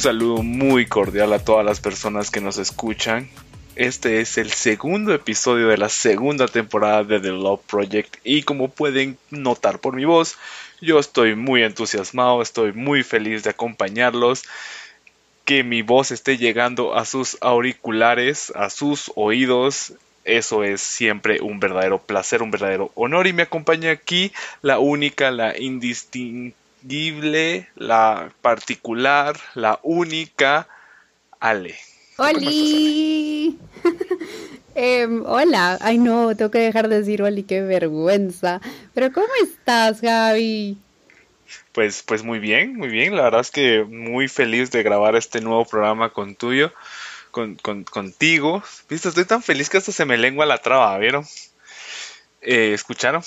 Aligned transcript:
Un 0.00 0.04
saludo 0.04 0.42
muy 0.42 0.86
cordial 0.86 1.30
a 1.34 1.44
todas 1.44 1.62
las 1.62 1.78
personas 1.78 2.30
que 2.30 2.40
nos 2.40 2.56
escuchan. 2.56 3.28
Este 3.76 4.22
es 4.22 4.38
el 4.38 4.50
segundo 4.50 5.12
episodio 5.12 5.68
de 5.68 5.76
la 5.76 5.90
segunda 5.90 6.48
temporada 6.48 7.04
de 7.04 7.20
The 7.20 7.32
Love 7.32 7.60
Project 7.66 8.16
y 8.24 8.44
como 8.44 8.70
pueden 8.70 9.18
notar 9.28 9.78
por 9.78 9.94
mi 9.94 10.06
voz, 10.06 10.38
yo 10.80 10.98
estoy 10.98 11.34
muy 11.34 11.64
entusiasmado, 11.64 12.40
estoy 12.40 12.72
muy 12.72 13.02
feliz 13.02 13.42
de 13.42 13.50
acompañarlos, 13.50 14.44
que 15.44 15.64
mi 15.64 15.82
voz 15.82 16.12
esté 16.12 16.38
llegando 16.38 16.94
a 16.94 17.04
sus 17.04 17.36
auriculares, 17.42 18.54
a 18.56 18.70
sus 18.70 19.12
oídos. 19.16 19.92
Eso 20.24 20.64
es 20.64 20.80
siempre 20.80 21.42
un 21.42 21.60
verdadero 21.60 21.98
placer, 22.00 22.42
un 22.42 22.50
verdadero 22.50 22.90
honor 22.94 23.26
y 23.26 23.34
me 23.34 23.42
acompaña 23.42 23.90
aquí 23.90 24.32
la 24.62 24.78
única, 24.78 25.30
la 25.30 25.58
indistinguible, 26.82 27.68
la 27.76 28.32
particular, 28.40 29.36
la 29.54 29.78
única 29.82 30.68
Ale. 31.38 31.76
¡Holi! 32.16 33.58
Em, 34.76 35.24
hola, 35.26 35.78
ay 35.80 35.98
no, 35.98 36.34
tengo 36.36 36.52
que 36.52 36.60
dejar 36.60 36.88
de 36.88 37.00
decir 37.00 37.22
Oli, 37.22 37.42
qué 37.42 37.60
vergüenza. 37.60 38.60
Pero 38.94 39.12
¿cómo 39.12 39.26
estás, 39.42 40.00
Gaby? 40.00 40.78
Pues, 41.72 42.04
pues 42.04 42.22
muy 42.22 42.38
bien, 42.38 42.76
muy 42.76 42.88
bien. 42.88 43.16
La 43.16 43.24
verdad 43.24 43.40
es 43.40 43.50
que 43.50 43.82
muy 43.82 44.28
feliz 44.28 44.70
de 44.70 44.84
grabar 44.84 45.16
este 45.16 45.40
nuevo 45.40 45.64
programa 45.64 46.10
con 46.10 46.36
tuyo, 46.36 46.72
con, 47.32 47.56
contigo. 47.84 48.62
Viste, 48.88 49.08
estoy 49.08 49.24
tan 49.24 49.42
feliz 49.42 49.68
que 49.68 49.78
hasta 49.78 49.90
se 49.90 50.04
me 50.04 50.16
lengua 50.16 50.46
la 50.46 50.58
traba, 50.58 50.96
¿vieron? 50.98 51.26
Eh, 52.40 52.72
¿Escucharon? 52.72 53.22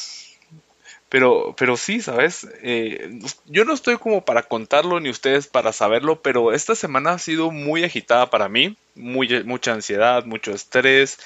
Pero, 1.13 1.53
pero 1.55 1.77
sí, 1.77 2.01
¿sabes? 2.01 2.47
Eh, 2.63 3.19
yo 3.45 3.65
no 3.65 3.75
estoy 3.75 3.97
como 3.97 4.25
para 4.25 4.41
contarlo 4.41 4.99
ni 4.99 5.11
ustedes 5.11 5.45
para 5.45 5.71
saberlo, 5.71 6.23
pero 6.23 6.53
esta 6.53 6.73
semana 6.73 7.11
ha 7.11 7.19
sido 7.19 7.51
muy 7.51 7.83
agitada 7.83 8.31
para 8.31 8.49
mí, 8.49 8.75
mucha 8.95 9.73
ansiedad, 9.73 10.25
mucho 10.25 10.53
estrés 10.53 11.19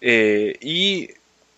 eh, 0.00 0.56
y 0.62 1.10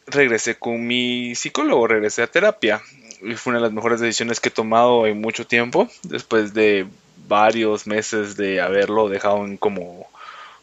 regresé 0.09 0.57
con 0.57 0.85
mi 0.85 1.37
psicólogo, 1.37 1.87
regresé 1.87 2.25
a 2.25 2.27
terapia. 2.27 2.83
Y 3.23 3.37
fue 3.37 3.53
una 3.53 3.61
de 3.61 3.67
las 3.67 3.73
mejores 3.73 4.01
decisiones 4.01 4.41
que 4.41 4.49
he 4.49 4.53
tomado 4.53 5.07
en 5.07 5.21
mucho 5.21 5.47
tiempo, 5.47 5.89
después 6.03 6.53
de 6.53 6.89
varios 7.29 7.87
meses 7.87 8.37
de 8.37 8.61
haberlo 8.61 9.09
dejado 9.09 9.45
en 9.45 9.57
como 9.57 10.11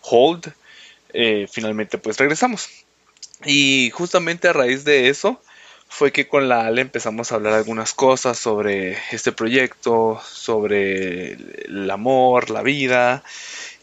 hold. 0.01 0.51
Eh, 1.13 1.47
finalmente 1.49 1.97
pues 1.97 2.17
regresamos. 2.17 2.67
Y 3.45 3.91
justamente 3.91 4.49
a 4.49 4.53
raíz 4.53 4.83
de 4.83 5.07
eso, 5.07 5.41
fue 5.89 6.11
que 6.11 6.27
con 6.27 6.49
la 6.49 6.65
Ale 6.65 6.81
empezamos 6.81 7.31
a 7.31 7.35
hablar 7.35 7.53
algunas 7.53 7.93
cosas 7.93 8.37
sobre 8.37 8.97
este 9.11 9.31
proyecto, 9.31 10.21
sobre 10.23 11.33
el 11.33 11.89
amor, 11.89 12.49
la 12.49 12.61
vida 12.61 13.23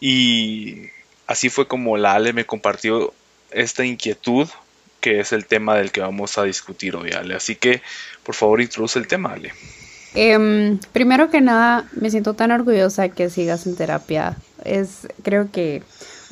y 0.00 0.90
así 1.26 1.48
fue 1.48 1.66
como 1.66 1.96
la 1.96 2.14
Ale 2.14 2.32
me 2.32 2.46
compartió 2.46 3.12
esta 3.50 3.84
inquietud 3.84 4.48
que 5.00 5.20
es 5.20 5.32
el 5.32 5.44
tema 5.44 5.76
del 5.76 5.92
que 5.92 6.00
vamos 6.00 6.38
a 6.38 6.44
discutir 6.44 6.96
hoy, 6.96 7.10
Ale. 7.12 7.34
Así 7.34 7.56
que, 7.56 7.82
por 8.22 8.34
favor, 8.34 8.62
introduce 8.62 8.98
el 8.98 9.06
tema, 9.06 9.34
Ale. 9.34 9.52
Em, 10.14 10.78
primero 10.92 11.28
que 11.28 11.42
nada, 11.42 11.86
me 11.92 12.08
siento 12.08 12.32
tan 12.32 12.52
orgullosa 12.52 13.10
que 13.10 13.28
sigas 13.28 13.66
en 13.66 13.76
terapia. 13.76 14.38
Es, 14.64 15.06
creo 15.22 15.50
que 15.52 15.82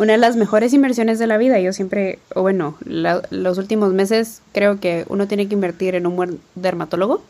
una 0.03 0.14
de 0.14 0.19
las 0.19 0.36
mejores 0.36 0.72
inversiones 0.75 1.19
de 1.20 1.28
la 1.28 1.39
vida. 1.39 1.61
Yo 1.61 1.72
siempre, 1.72 2.19
o 2.34 2.42
bueno, 2.42 2.77
los 2.84 3.58
últimos 3.58 3.92
meses 3.92 4.43
creo 4.53 4.81
que 4.81 5.04
uno 5.09 5.28
tiene 5.28 5.47
que 5.47 5.54
invertir 5.54 5.94
en 5.94 6.06
un 6.06 6.16
buen 6.16 6.41
dermatólogo, 6.56 7.22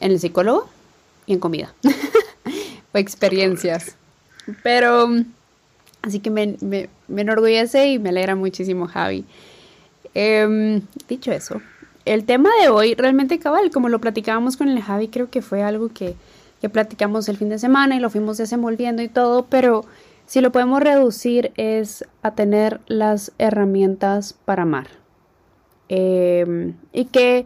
en 0.00 0.12
el 0.12 0.18
psicólogo 0.18 0.68
y 1.26 1.34
en 1.34 1.40
comida. 1.40 1.74
o 2.92 2.98
experiencias. 2.98 3.96
Pero, 4.62 5.10
así 6.00 6.20
que 6.20 6.30
me, 6.30 6.56
enorgullece 7.14 7.88
y 7.88 7.98
me 7.98 8.08
alegra 8.08 8.34
muchísimo, 8.34 8.86
Javi. 8.86 9.26
Em, 10.14 10.80
dicho 11.08 11.32
eso, 11.32 11.60
el 12.06 12.24
tema 12.24 12.50
de 12.62 12.68
hoy 12.68 12.94
realmente 12.94 13.38
cabal, 13.38 13.70
como 13.70 13.90
lo 13.90 14.00
platicábamos 14.00 14.56
con 14.56 14.68
el 14.68 14.80
Javi, 14.80 15.08
creo 15.08 15.28
que 15.28 15.42
fue 15.42 15.62
algo 15.62 15.90
que, 15.92 16.14
que 16.62 16.68
platicamos 16.70 17.28
el 17.28 17.36
fin 17.36 17.50
de 17.50 17.58
semana 17.58 17.96
y 17.96 18.00
lo 18.00 18.08
fuimos 18.08 18.38
desenvolviendo 18.38 19.02
y 19.02 19.08
todo, 19.08 19.46
pero 19.46 19.84
si 20.26 20.40
lo 20.40 20.52
podemos 20.52 20.80
reducir 20.82 21.52
es 21.56 22.04
a 22.22 22.34
tener 22.34 22.80
las 22.86 23.32
herramientas 23.38 24.32
para 24.44 24.62
amar. 24.62 24.86
Em, 25.88 26.76
¿y, 26.92 27.06
qué, 27.06 27.44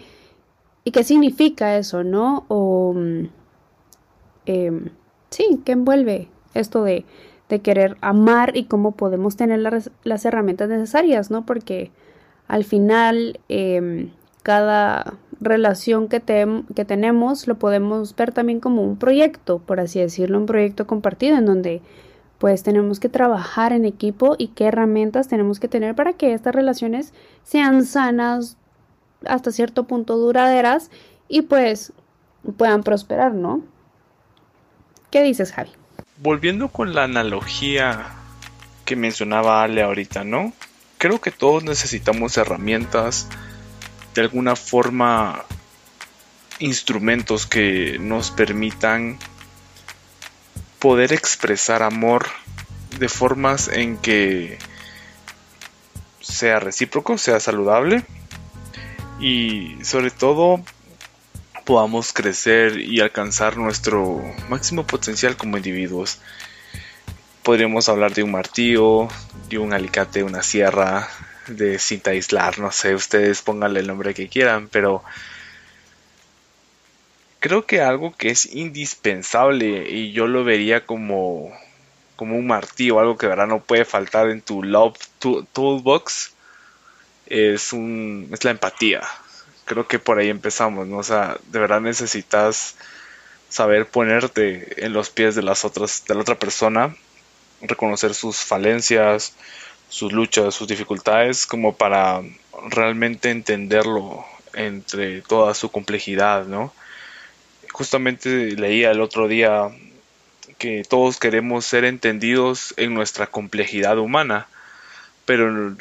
¿Y 0.84 0.92
qué 0.92 1.02
significa 1.02 1.76
eso, 1.76 2.04
no? 2.04 2.44
O, 2.48 2.94
em, 4.46 4.90
sí, 5.30 5.60
¿qué 5.64 5.72
envuelve 5.72 6.28
esto 6.54 6.84
de, 6.84 7.04
querer 7.62 7.96
amar 8.02 8.56
y 8.56 8.64
cómo 8.64 8.92
podemos 8.92 9.36
tener 9.36 9.60
las, 9.60 10.24
herramientas 10.26 10.68
necesarias, 10.68 11.30
¿no? 11.30 11.46
Porque 11.46 11.90
al 12.46 12.64
final 12.64 13.40
em, 13.48 14.10
cada 14.42 15.14
relación 15.40 16.08
que, 16.08 16.20
que 16.74 16.84
tenemos 16.84 17.48
lo 17.48 17.58
podemos 17.58 18.14
ver 18.16 18.32
también 18.32 18.60
como 18.60 18.82
un 18.82 18.98
proyecto, 18.98 19.60
por 19.60 19.80
así 19.80 19.98
decirlo, 19.98 20.38
un 20.38 20.46
proyecto 20.46 20.86
compartido 20.86 21.38
en 21.38 21.46
donde 21.46 21.82
pues 22.38 22.62
tenemos 22.62 23.00
que 23.00 23.08
trabajar 23.08 23.72
en 23.72 23.84
equipo 23.84 24.36
y 24.38 24.48
qué 24.48 24.66
herramientas 24.66 25.28
tenemos 25.28 25.58
que 25.58 25.68
tener 25.68 25.94
para 25.94 26.12
que 26.12 26.32
estas 26.32 26.54
relaciones 26.54 27.12
sean 27.42 27.84
sanas, 27.84 28.56
hasta 29.26 29.50
cierto 29.50 29.84
punto 29.84 30.16
duraderas 30.16 30.90
y 31.28 31.42
pues 31.42 31.92
puedan 32.56 32.82
prosperar, 32.84 33.34
¿no? 33.34 33.62
¿Qué 35.10 35.22
dices, 35.22 35.52
Javi? 35.52 35.70
Volviendo 36.18 36.68
con 36.68 36.94
la 36.94 37.04
analogía 37.04 38.06
que 38.84 38.94
mencionaba 38.94 39.62
Ale 39.62 39.82
ahorita, 39.82 40.24
¿no? 40.24 40.52
Creo 40.98 41.20
que 41.20 41.30
todos 41.30 41.64
necesitamos 41.64 42.36
herramientas, 42.36 43.28
de 44.14 44.22
alguna 44.22 44.56
forma, 44.56 45.44
instrumentos 46.58 47.46
que 47.46 47.98
nos 48.00 48.30
permitan 48.30 49.18
poder 50.78 51.12
expresar 51.12 51.82
amor 51.82 52.26
de 52.98 53.08
formas 53.08 53.68
en 53.68 53.96
que 53.98 54.58
sea 56.20 56.60
recíproco, 56.60 57.18
sea 57.18 57.40
saludable 57.40 58.04
y 59.20 59.76
sobre 59.82 60.10
todo 60.10 60.62
podamos 61.64 62.12
crecer 62.12 62.78
y 62.80 63.00
alcanzar 63.00 63.56
nuestro 63.56 64.22
máximo 64.48 64.86
potencial 64.86 65.36
como 65.36 65.56
individuos. 65.56 66.18
Podríamos 67.42 67.88
hablar 67.88 68.14
de 68.14 68.22
un 68.22 68.30
martillo, 68.30 69.08
de 69.48 69.58
un 69.58 69.72
alicate, 69.72 70.22
una 70.22 70.42
sierra, 70.42 71.08
de 71.46 71.78
cinta 71.78 72.10
aislar, 72.10 72.58
no 72.58 72.72
sé, 72.72 72.94
ustedes 72.94 73.42
pónganle 73.42 73.80
el 73.80 73.86
nombre 73.86 74.14
que 74.14 74.28
quieran, 74.28 74.68
pero 74.68 75.02
creo 77.40 77.66
que 77.66 77.80
algo 77.80 78.14
que 78.16 78.30
es 78.30 78.46
indispensable 78.46 79.90
y 79.90 80.12
yo 80.12 80.26
lo 80.26 80.44
vería 80.44 80.84
como, 80.86 81.52
como 82.16 82.36
un 82.36 82.46
martillo, 82.46 83.00
algo 83.00 83.16
que 83.16 83.26
de 83.26 83.30
verdad 83.30 83.46
no 83.46 83.60
puede 83.60 83.84
faltar 83.84 84.30
en 84.30 84.42
tu 84.42 84.62
Love 84.62 84.98
Toolbox, 85.52 86.32
es, 87.26 87.72
un, 87.72 88.28
es 88.32 88.44
la 88.44 88.50
empatía. 88.50 89.02
Creo 89.64 89.86
que 89.86 89.98
por 89.98 90.18
ahí 90.18 90.30
empezamos, 90.30 90.86
¿no? 90.86 90.98
O 90.98 91.02
sea, 91.02 91.36
de 91.48 91.58
verdad 91.58 91.80
necesitas 91.80 92.76
saber 93.48 93.86
ponerte 93.86 94.84
en 94.84 94.92
los 94.92 95.10
pies 95.10 95.34
de 95.34 95.42
las 95.42 95.64
otras, 95.64 96.04
de 96.06 96.14
la 96.14 96.22
otra 96.22 96.38
persona, 96.38 96.96
reconocer 97.60 98.14
sus 98.14 98.38
falencias, 98.38 99.34
sus 99.88 100.12
luchas, 100.12 100.54
sus 100.54 100.68
dificultades, 100.68 101.46
como 101.46 101.76
para 101.76 102.22
realmente 102.70 103.30
entenderlo 103.30 104.24
entre 104.54 105.22
toda 105.22 105.54
su 105.54 105.70
complejidad, 105.70 106.46
¿no? 106.46 106.72
Justamente 107.78 108.56
leía 108.56 108.90
el 108.90 109.00
otro 109.00 109.28
día 109.28 109.70
que 110.58 110.82
todos 110.82 111.16
queremos 111.16 111.64
ser 111.64 111.84
entendidos 111.84 112.74
en 112.76 112.92
nuestra 112.92 113.28
complejidad 113.28 113.98
humana, 113.98 114.48
pero 115.24 115.76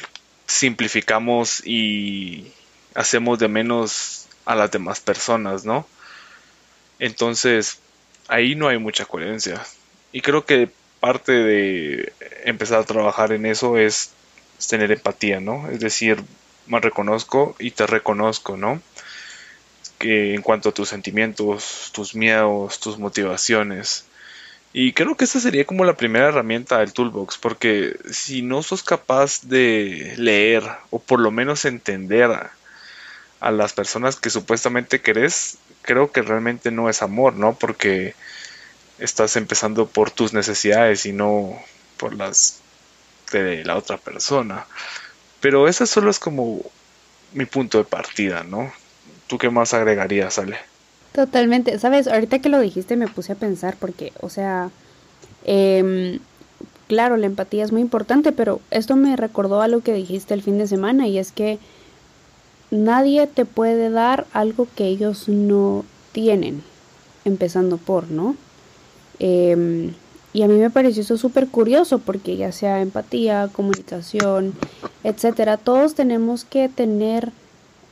simplificamos 0.46 1.66
y 1.66 2.52
hacemos 2.94 3.40
de 3.40 3.48
menos 3.48 4.28
a 4.46 4.54
las 4.54 4.70
demás 4.70 5.00
personas, 5.00 5.66
¿no? 5.66 5.88
Entonces, 7.00 7.80
ahí 8.28 8.54
no 8.54 8.68
hay 8.68 8.78
mucha 8.78 9.06
coherencia. 9.06 9.66
Y 10.12 10.22
creo 10.22 10.46
que 10.46 10.70
parte 11.00 11.32
de 11.32 12.14
empezar 12.46 12.82
a 12.82 12.86
trabajar 12.86 13.32
en 13.32 13.48
eso 13.48 13.80
es 13.80 14.12
tener 14.70 14.92
empatía, 14.92 15.40
¿no? 15.40 15.68
Es 15.72 15.80
decir, 15.80 16.24
me 16.68 16.80
reconozco 16.80 17.56
y 17.58 17.72
te 17.72 17.88
reconozco, 17.88 18.56
¿no? 18.56 18.84
Que 19.98 20.34
en 20.34 20.42
cuanto 20.42 20.70
a 20.70 20.74
tus 20.74 20.90
sentimientos, 20.90 21.92
tus 21.94 22.16
miedos, 22.16 22.80
tus 22.80 22.98
motivaciones. 22.98 24.06
Y 24.74 24.94
creo 24.94 25.16
que 25.16 25.26
esta 25.26 25.40
sería 25.40 25.66
como 25.66 25.86
la 25.86 25.98
primera 25.98 26.28
herramienta 26.28 26.80
del 26.80 26.94
toolbox, 26.94 27.38
porque 27.38 27.98
si 28.12 28.42
no 28.42 28.62
sos 28.62 28.84
capaz 28.84 29.42
de 29.44 30.14
leer 30.18 30.64
o 30.92 31.00
por 31.00 31.20
lo 31.20 31.32
menos 31.32 31.66
entender 31.66 32.32
a, 33.40 33.52
las 33.52 33.74
personas 33.74 34.16
que 34.16 34.30
supuestamente 34.30 35.02
querés, 35.02 35.58
creo 35.84 36.12
que 36.12 36.22
realmente 36.22 36.72
no 36.72 36.90
es 36.90 37.02
amor, 37.02 37.34
¿no? 37.34 37.56
Porque 37.56 38.16
estás 39.00 39.36
empezando 39.36 39.88
por 39.88 40.12
tus 40.12 40.34
necesidades 40.34 41.06
y 41.06 41.14
no 41.14 41.58
por 41.98 42.14
las 42.16 42.62
de 43.32 43.64
la 43.64 43.78
otra 43.78 43.98
persona. 43.98 44.66
Pero 45.40 45.68
ese 45.68 45.86
solo 45.86 46.10
es 46.10 46.20
como 46.20 46.62
mi 47.34 47.46
punto 47.46 47.78
de 47.78 47.84
partida, 47.84 48.44
¿no? 48.44 48.72
¿Tú 49.28 49.38
qué 49.38 49.50
más 49.50 49.74
agregarías, 49.74 50.40
Ale? 50.40 50.58
Totalmente. 51.14 51.78
Sabes, 51.80 52.08
ahorita 52.08 52.40
que 52.40 52.50
lo 52.50 52.60
dijiste 52.60 52.96
me 52.96 53.08
puse 53.08 53.34
a 53.34 53.36
pensar 53.36 53.76
porque, 53.80 54.14
o 54.22 54.30
sea, 54.30 54.70
em, 55.46 56.20
claro, 56.88 57.18
la 57.18 57.26
empatía 57.26 57.64
es 57.64 57.72
muy 57.72 57.82
importante, 57.82 58.32
pero 58.32 58.62
esto 58.72 58.96
me 58.96 59.16
recordó 59.16 59.62
a 59.62 59.68
lo 59.68 59.82
que 59.82 59.94
dijiste 59.94 60.34
el 60.34 60.42
fin 60.42 60.58
de 60.58 60.68
semana 60.68 61.08
y 61.08 61.18
es 61.18 61.32
que 61.32 61.60
nadie 62.72 63.28
te 63.28 63.46
puede 63.46 63.90
dar 63.90 64.26
algo 64.34 64.68
que 64.76 64.86
ellos 64.86 65.28
no 65.28 65.86
tienen, 66.12 66.64
empezando 67.26 67.78
por, 67.78 68.10
¿no? 68.10 68.36
Em, 69.20 69.94
y 70.34 70.44
a 70.44 70.48
mí 70.48 70.56
me 70.56 70.70
pareció 70.70 71.02
eso 71.02 71.18
súper 71.18 71.48
curioso 71.48 72.00
porque 72.00 72.38
ya 72.38 72.52
sea 72.52 72.82
empatía, 72.82 73.50
comunicación, 73.52 74.54
etcétera, 75.04 75.58
todos 75.58 75.96
tenemos 75.96 76.46
que 76.46 76.70
tener 76.70 77.32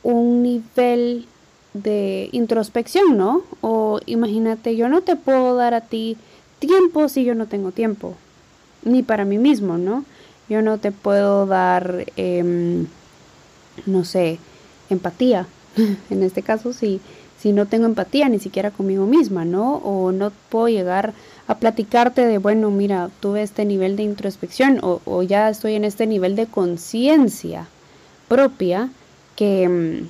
un 0.06 0.44
nivel 0.44 1.26
de 1.74 2.28
introspección, 2.30 3.16
¿no? 3.16 3.42
O 3.60 3.98
imagínate, 4.06 4.76
yo 4.76 4.88
no 4.88 5.00
te 5.00 5.16
puedo 5.16 5.56
dar 5.56 5.74
a 5.74 5.80
ti 5.80 6.16
tiempo 6.60 7.08
si 7.08 7.24
yo 7.24 7.34
no 7.34 7.46
tengo 7.46 7.72
tiempo, 7.72 8.14
ni 8.84 9.02
para 9.02 9.24
mí 9.24 9.36
mismo, 9.36 9.78
¿no? 9.78 10.04
Yo 10.48 10.62
no 10.62 10.78
te 10.78 10.92
puedo 10.92 11.46
dar, 11.46 12.06
em, 12.16 12.86
no 13.84 14.04
sé, 14.04 14.38
empatía, 14.90 15.48
en 16.10 16.22
este 16.22 16.42
caso, 16.42 16.72
si, 16.72 17.00
si 17.36 17.52
no 17.52 17.66
tengo 17.66 17.86
empatía 17.86 18.28
ni 18.28 18.38
siquiera 18.38 18.70
conmigo 18.70 19.06
misma, 19.06 19.44
¿no? 19.44 19.78
O 19.78 20.12
no 20.12 20.30
puedo 20.50 20.68
llegar 20.68 21.14
a 21.48 21.56
platicarte 21.58 22.24
de, 22.24 22.38
bueno, 22.38 22.70
mira, 22.70 23.10
tuve 23.18 23.42
este 23.42 23.64
nivel 23.64 23.96
de 23.96 24.04
introspección 24.04 24.78
o, 24.82 25.00
o 25.04 25.24
ya 25.24 25.50
estoy 25.50 25.74
en 25.74 25.84
este 25.84 26.06
nivel 26.06 26.36
de 26.36 26.46
conciencia 26.46 27.66
propia 28.28 28.88
que, 29.36 29.68
mm, 29.68 30.08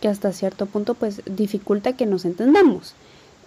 que, 0.00 0.08
hasta 0.08 0.32
cierto 0.32 0.66
punto 0.66 0.94
pues 0.94 1.22
dificulta 1.26 1.94
que 1.94 2.06
nos 2.06 2.24
entendamos. 2.24 2.94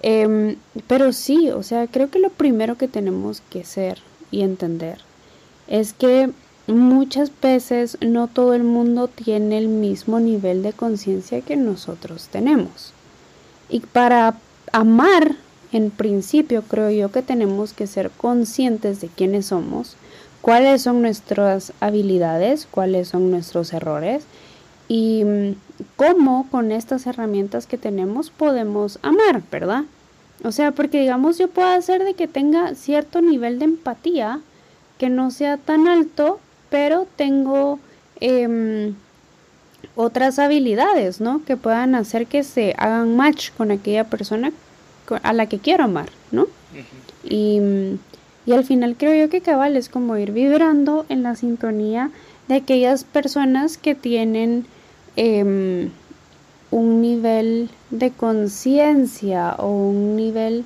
Em, 0.01 0.57
pero 0.87 1.13
sí, 1.13 1.49
o 1.49 1.63
sea, 1.63 1.87
creo 1.87 2.09
que 2.09 2.19
lo 2.19 2.29
primero 2.29 2.77
que 2.77 2.87
tenemos 2.89 3.41
que 3.49 3.63
ser 3.63 3.99
y 4.31 4.41
entender 4.41 4.99
es 5.67 5.93
que 5.93 6.31
muchas 6.67 7.31
veces 7.41 7.97
no 8.01 8.27
todo 8.27 8.53
el 8.53 8.63
mundo 8.63 9.07
tiene 9.07 9.57
el 9.57 9.67
mismo 9.67 10.19
nivel 10.19 10.63
de 10.63 10.73
conciencia 10.73 11.41
que 11.41 11.55
nosotros 11.55 12.27
tenemos. 12.31 12.93
Y 13.69 13.79
para 13.79 14.37
amar 14.71 15.35
en 15.71 15.89
principio 15.89 16.63
creo 16.63 16.91
yo 16.91 17.11
que 17.11 17.21
tenemos 17.21 17.73
que 17.73 17.87
ser 17.87 18.11
conscientes 18.11 19.01
de 19.01 19.07
quiénes 19.07 19.47
somos, 19.47 19.95
cuáles 20.41 20.83
son 20.83 21.01
nuestras 21.01 21.73
habilidades, 21.79 22.67
cuáles 22.69 23.07
son 23.09 23.31
nuestros 23.31 23.73
errores 23.73 24.23
y 24.87 25.23
mm, 25.23 25.55
cómo 25.95 26.47
con 26.51 26.71
estas 26.71 27.07
herramientas 27.07 27.67
que 27.67 27.77
tenemos 27.77 28.29
podemos 28.29 28.99
amar, 29.01 29.41
¿verdad? 29.51 29.83
O 30.43 30.51
sea, 30.51 30.71
porque 30.71 30.99
digamos 30.99 31.37
yo 31.37 31.47
puedo 31.47 31.69
hacer 31.69 32.03
de 32.03 32.15
que 32.15 32.27
tenga 32.27 32.75
cierto 32.75 33.21
nivel 33.21 33.59
de 33.59 33.65
empatía 33.65 34.41
que 34.97 35.09
no 35.09 35.31
sea 35.31 35.57
tan 35.57 35.87
alto, 35.87 36.39
pero 36.69 37.07
tengo 37.15 37.79
em, 38.19 38.95
otras 39.95 40.39
habilidades, 40.39 41.21
¿no? 41.21 41.43
Que 41.45 41.57
puedan 41.57 41.95
hacer 41.95 42.27
que 42.27 42.43
se 42.43 42.73
hagan 42.77 43.15
match 43.15 43.51
con 43.57 43.71
aquella 43.71 44.05
persona 44.05 44.51
a 45.21 45.33
la 45.33 45.45
que 45.47 45.59
quiero 45.59 45.83
amar, 45.83 46.09
¿no? 46.31 46.47
y, 47.23 47.59
al 48.51 48.65
final 48.65 48.95
creo 48.97 49.15
yo 49.15 49.29
que 49.29 49.41
cabal 49.41 49.77
es 49.77 49.87
como 49.87 50.17
ir 50.17 50.31
vibrando 50.31 51.05
en 51.07 51.23
la 51.23 51.35
sintonía 51.35 52.11
de 52.47 52.55
aquellas 52.55 53.05
personas 53.05 53.77
que 53.77 53.95
tienen 53.95 54.65
em, 55.15 55.89
un 56.71 57.01
nivel 57.01 57.69
de 57.91 58.11
conciencia 58.11 59.55
o 59.59 59.69
un 59.69 60.15
nivel 60.15 60.65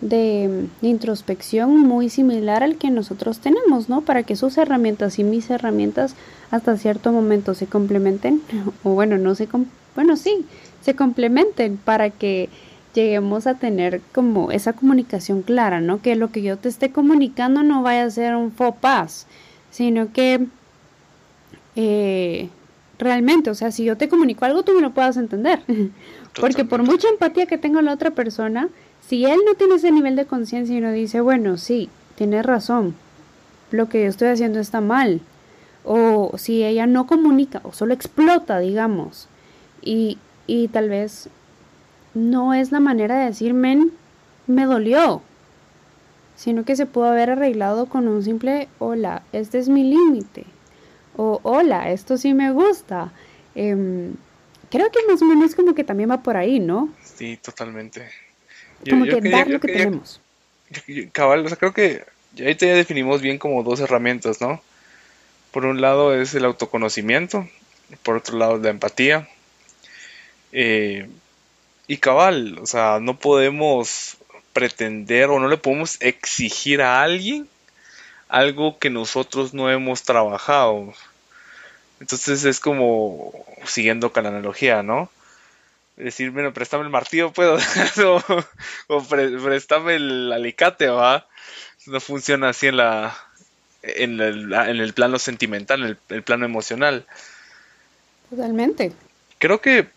de, 0.00 0.66
introspección 0.82 1.78
muy 1.78 2.10
similar 2.10 2.62
al 2.62 2.76
que 2.76 2.90
nosotros 2.90 3.38
tenemos, 3.38 3.88
¿no? 3.88 4.02
Para 4.02 4.22
que 4.22 4.36
sus 4.36 4.58
herramientas 4.58 5.18
y 5.18 5.24
mis 5.24 5.50
herramientas 5.50 6.14
hasta 6.50 6.76
cierto 6.76 7.12
momento 7.12 7.54
se 7.54 7.66
complementen, 7.66 8.42
o 8.84 8.90
bueno, 8.90 9.18
no 9.18 9.34
se, 9.34 9.48
bueno, 9.94 10.16
sí, 10.16 10.44
se 10.82 10.94
complementen 10.94 11.76
para 11.78 12.10
que 12.10 12.48
lleguemos 12.94 13.46
a 13.46 13.54
tener 13.54 14.00
como 14.14 14.50
esa 14.50 14.72
comunicación 14.72 15.42
clara, 15.42 15.80
¿no? 15.80 16.00
Que 16.00 16.16
lo 16.16 16.30
que 16.30 16.42
yo 16.42 16.56
te 16.56 16.68
esté 16.68 16.92
comunicando 16.92 17.62
no 17.62 17.82
vaya 17.82 18.04
a 18.04 18.10
ser 18.10 18.36
un 18.36 18.52
faux 18.52 18.78
pas, 18.78 19.26
sino 19.70 20.12
que 20.12 20.46
eh, 21.76 22.48
realmente, 22.98 23.50
o 23.50 23.54
sea, 23.54 23.70
si 23.70 23.84
yo 23.84 23.96
te 23.96 24.08
comunico 24.08 24.44
algo, 24.44 24.62
tú 24.62 24.72
me 24.72 24.80
lo 24.80 24.92
puedas 24.92 25.16
entender. 25.16 25.60
Porque 26.40 26.64
por 26.64 26.82
mucha 26.82 27.08
empatía 27.08 27.46
que 27.46 27.58
tenga 27.58 27.82
la 27.82 27.92
otra 27.92 28.10
persona, 28.10 28.68
si 29.06 29.24
él 29.24 29.40
no 29.46 29.54
tiene 29.54 29.76
ese 29.76 29.90
nivel 29.92 30.16
de 30.16 30.26
conciencia 30.26 30.76
y 30.76 30.80
no 30.80 30.92
dice, 30.92 31.20
bueno, 31.20 31.56
sí, 31.56 31.88
tienes 32.16 32.44
razón, 32.44 32.94
lo 33.70 33.88
que 33.88 34.02
yo 34.02 34.08
estoy 34.08 34.28
haciendo 34.28 34.60
está 34.60 34.80
mal, 34.80 35.20
o 35.84 36.32
si 36.36 36.64
ella 36.64 36.86
no 36.86 37.06
comunica 37.06 37.60
o 37.62 37.72
solo 37.72 37.94
explota, 37.94 38.58
digamos, 38.58 39.28
y, 39.82 40.18
y 40.46 40.68
tal 40.68 40.88
vez 40.88 41.28
no 42.14 42.54
es 42.54 42.72
la 42.72 42.80
manera 42.80 43.18
de 43.18 43.26
decir, 43.26 43.54
men, 43.54 43.92
me 44.46 44.64
dolió, 44.64 45.22
sino 46.34 46.64
que 46.64 46.76
se 46.76 46.86
pudo 46.86 47.06
haber 47.06 47.30
arreglado 47.30 47.86
con 47.86 48.08
un 48.08 48.22
simple 48.22 48.68
hola, 48.78 49.22
este 49.32 49.58
es 49.58 49.68
mi 49.68 49.84
límite, 49.84 50.44
o 51.16 51.40
hola, 51.42 51.90
esto 51.90 52.16
sí 52.18 52.34
me 52.34 52.52
gusta. 52.52 53.12
Em, 53.54 54.14
creo 54.70 54.90
que 54.90 55.00
más 55.08 55.22
o 55.22 55.24
menos 55.24 55.54
como 55.54 55.74
que 55.74 55.84
también 55.84 56.10
va 56.10 56.22
por 56.22 56.36
ahí, 56.36 56.60
¿no? 56.60 56.92
Sí, 57.02 57.38
totalmente. 57.38 58.08
como 58.88 59.04
que 59.04 59.20
dar 59.22 59.48
lo 59.48 59.60
que 59.60 59.68
tenemos. 59.68 60.20
cabal, 61.12 61.44
o 61.44 61.48
sea, 61.48 61.56
creo 61.56 61.72
que 61.72 62.04
ahorita 62.38 62.66
ya 62.66 62.74
definimos 62.74 63.22
bien 63.22 63.38
como 63.38 63.62
dos 63.62 63.80
herramientas, 63.80 64.40
¿no? 64.40 64.60
Por 65.50 65.64
un 65.64 65.80
lado 65.80 66.14
es 66.14 66.34
el 66.34 66.44
autoconocimiento, 66.44 67.48
por 68.02 68.16
otro 68.16 68.36
lado 68.36 68.58
la 68.58 68.70
empatía. 68.70 69.28
Eh, 70.52 71.08
y 71.88 71.96
cabal, 71.98 72.58
o 72.60 72.66
sea, 72.66 72.98
no 73.00 73.18
podemos 73.18 74.18
pretender 74.52 75.30
o 75.30 75.38
no 75.38 75.48
le 75.48 75.56
podemos 75.56 75.96
exigir 76.00 76.82
a 76.82 77.02
alguien 77.02 77.48
algo 78.28 78.78
que 78.78 78.90
nosotros 78.90 79.54
no 79.54 79.70
hemos 79.70 80.02
trabajado. 80.02 80.92
Entonces 82.00 82.44
es 82.44 82.60
como 82.60 83.32
siguiendo 83.64 84.12
con 84.12 84.24
la 84.24 84.30
analogía, 84.30 84.82
¿no? 84.82 85.10
Decir, 85.96 86.30
bueno, 86.30 86.52
préstame 86.52 86.84
el 86.84 86.90
martillo, 86.90 87.32
puedo, 87.32 87.56
o, 88.88 89.02
préstame 89.08 89.94
el 89.96 90.32
alicate, 90.32 90.88
¿va? 90.88 91.26
No 91.86 92.00
funciona 92.00 92.50
así 92.50 92.66
en 92.66 92.76
la 92.76 93.16
en 93.82 94.20
el, 94.20 94.52
en 94.52 94.76
el 94.78 94.92
plano 94.94 95.18
sentimental, 95.18 95.80
en 95.80 95.86
el, 95.86 95.98
el 96.08 96.22
plano 96.22 96.44
emocional. 96.44 97.06
Totalmente. 98.28 98.92
Creo 99.38 99.60
que 99.60 99.88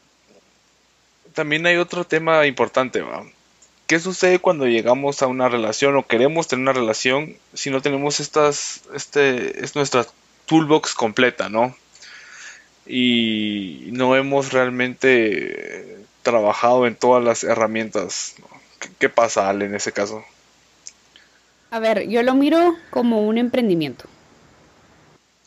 también 1.33 1.65
hay 1.65 1.77
otro 1.77 2.05
tema 2.05 2.45
importante, 2.45 3.01
¿Qué 3.89 3.99
sucede 3.99 4.37
cuando 4.37 4.67
llegamos 4.67 5.23
a 5.23 5.25
una 5.25 5.49
relación 5.49 5.95
o 5.95 6.05
queremos 6.05 6.47
tener 6.47 6.61
una 6.61 6.73
relación 6.73 7.37
si 7.55 7.71
no 7.71 7.81
tenemos 7.81 8.19
estas, 8.19 8.83
este, 8.93 9.65
es 9.65 9.75
nuestra 9.75 10.05
toolbox 10.45 10.93
completa, 10.93 11.49
¿no? 11.49 11.75
Y 12.85 13.89
no 13.91 14.15
hemos 14.15 14.53
realmente 14.53 16.05
trabajado 16.21 16.85
en 16.85 16.93
todas 16.93 17.23
las 17.23 17.43
herramientas. 17.43 18.35
¿Qué, 18.99 19.09
pasa, 19.09 19.49
Ale, 19.49 19.65
en 19.65 19.73
ese 19.73 19.91
caso? 19.91 20.23
A 21.71 21.79
ver, 21.79 22.07
yo 22.07 22.21
lo 22.21 22.35
miro 22.35 22.75
como 22.91 23.25
un 23.25 23.39
emprendimiento. 23.39 24.05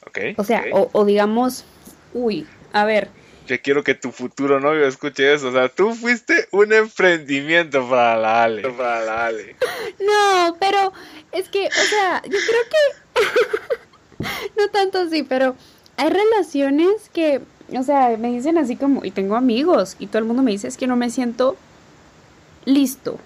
Ok. 0.05 0.19
O 0.37 0.43
sea, 0.43 0.65
O, 0.73 0.91
o 0.91 1.05
digamos, 1.05 1.65
uy, 2.13 2.49
a 2.73 2.85
ver, 2.87 3.09
que 3.47 3.61
quiero 3.61 3.85
que 3.85 3.95
tu 3.95 4.13
futuro 4.13 4.61
novio 4.61 4.87
escuche 4.87 5.33
eso. 5.33 5.49
O 5.49 5.53
sea, 5.53 5.69
tú 5.69 5.95
fuiste 5.95 6.49
un 6.51 6.73
emprendimiento 6.73 7.89
para 7.89 8.17
la 8.17 8.45
Ale. 8.45 8.63
Para 8.71 9.05
la 9.05 9.27
Ale. 9.27 9.57
No, 10.01 10.57
pero 10.59 10.93
es 11.33 11.49
que, 11.49 11.67
o 11.67 11.87
sea, 11.89 12.23
yo 12.25 12.39
creo 12.39 12.63
que. 12.71 14.29
no 14.57 14.69
tanto 14.69 14.99
así, 15.01 15.23
pero 15.23 15.57
hay 15.97 16.11
relaciones 16.11 17.09
que, 17.13 17.41
o 17.77 17.83
sea, 17.83 18.17
me 18.19 18.31
dicen 18.31 18.59
así 18.59 18.77
como, 18.77 19.05
y 19.05 19.11
tengo 19.11 19.37
amigos, 19.37 19.97
y 19.99 20.07
todo 20.07 20.19
el 20.19 20.25
mundo 20.25 20.43
me 20.43 20.51
dice 20.51 20.69
es 20.69 20.77
que 20.77 20.87
no 20.87 20.97
me 20.97 21.11
siento 21.11 21.57
listo, 22.65 23.19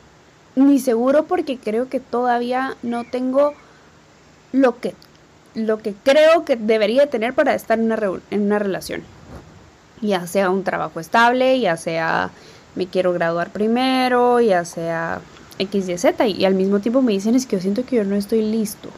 ni 0.55 0.79
seguro 0.79 1.27
porque 1.27 1.59
creo 1.59 1.89
que 1.89 2.01
todavía 2.01 2.77
no 2.83 3.05
tengo 3.05 3.55
lo 4.53 4.81
que, 4.81 4.95
lo 5.55 5.79
que 5.79 5.95
creo 6.03 6.45
que 6.45 6.57
debería 6.57 7.09
tener 7.09 7.35
para 7.35 7.55
estar 7.55 7.79
en 7.79 7.87
una, 7.87 8.21
en 8.31 8.43
una 8.43 8.59
relación 8.59 9.03
ya 10.01 10.27
sea 10.27 10.51
un 10.51 10.65
trabajo 10.65 11.01
estable, 11.01 11.59
ya 11.61 11.77
sea 11.77 12.31
me 12.75 12.87
quiero 12.87 13.13
graduar 13.13 13.51
primero, 13.51 14.41
ya 14.41 14.65
sea 14.65 15.21
X, 15.59 15.89
Y, 15.89 15.99
Z 15.99 16.27
y 16.27 16.45
al 16.45 16.55
mismo 16.55 16.81
tiempo 16.81 17.03
me 17.03 17.13
dicen 17.13 17.35
es 17.35 17.47
que 17.47 17.57
yo 17.57 17.63
siento 17.63 17.85
que 17.85 17.97
yo 17.97 18.05
no 18.05 18.17
estoy 18.17 18.43
listo. 18.43 18.91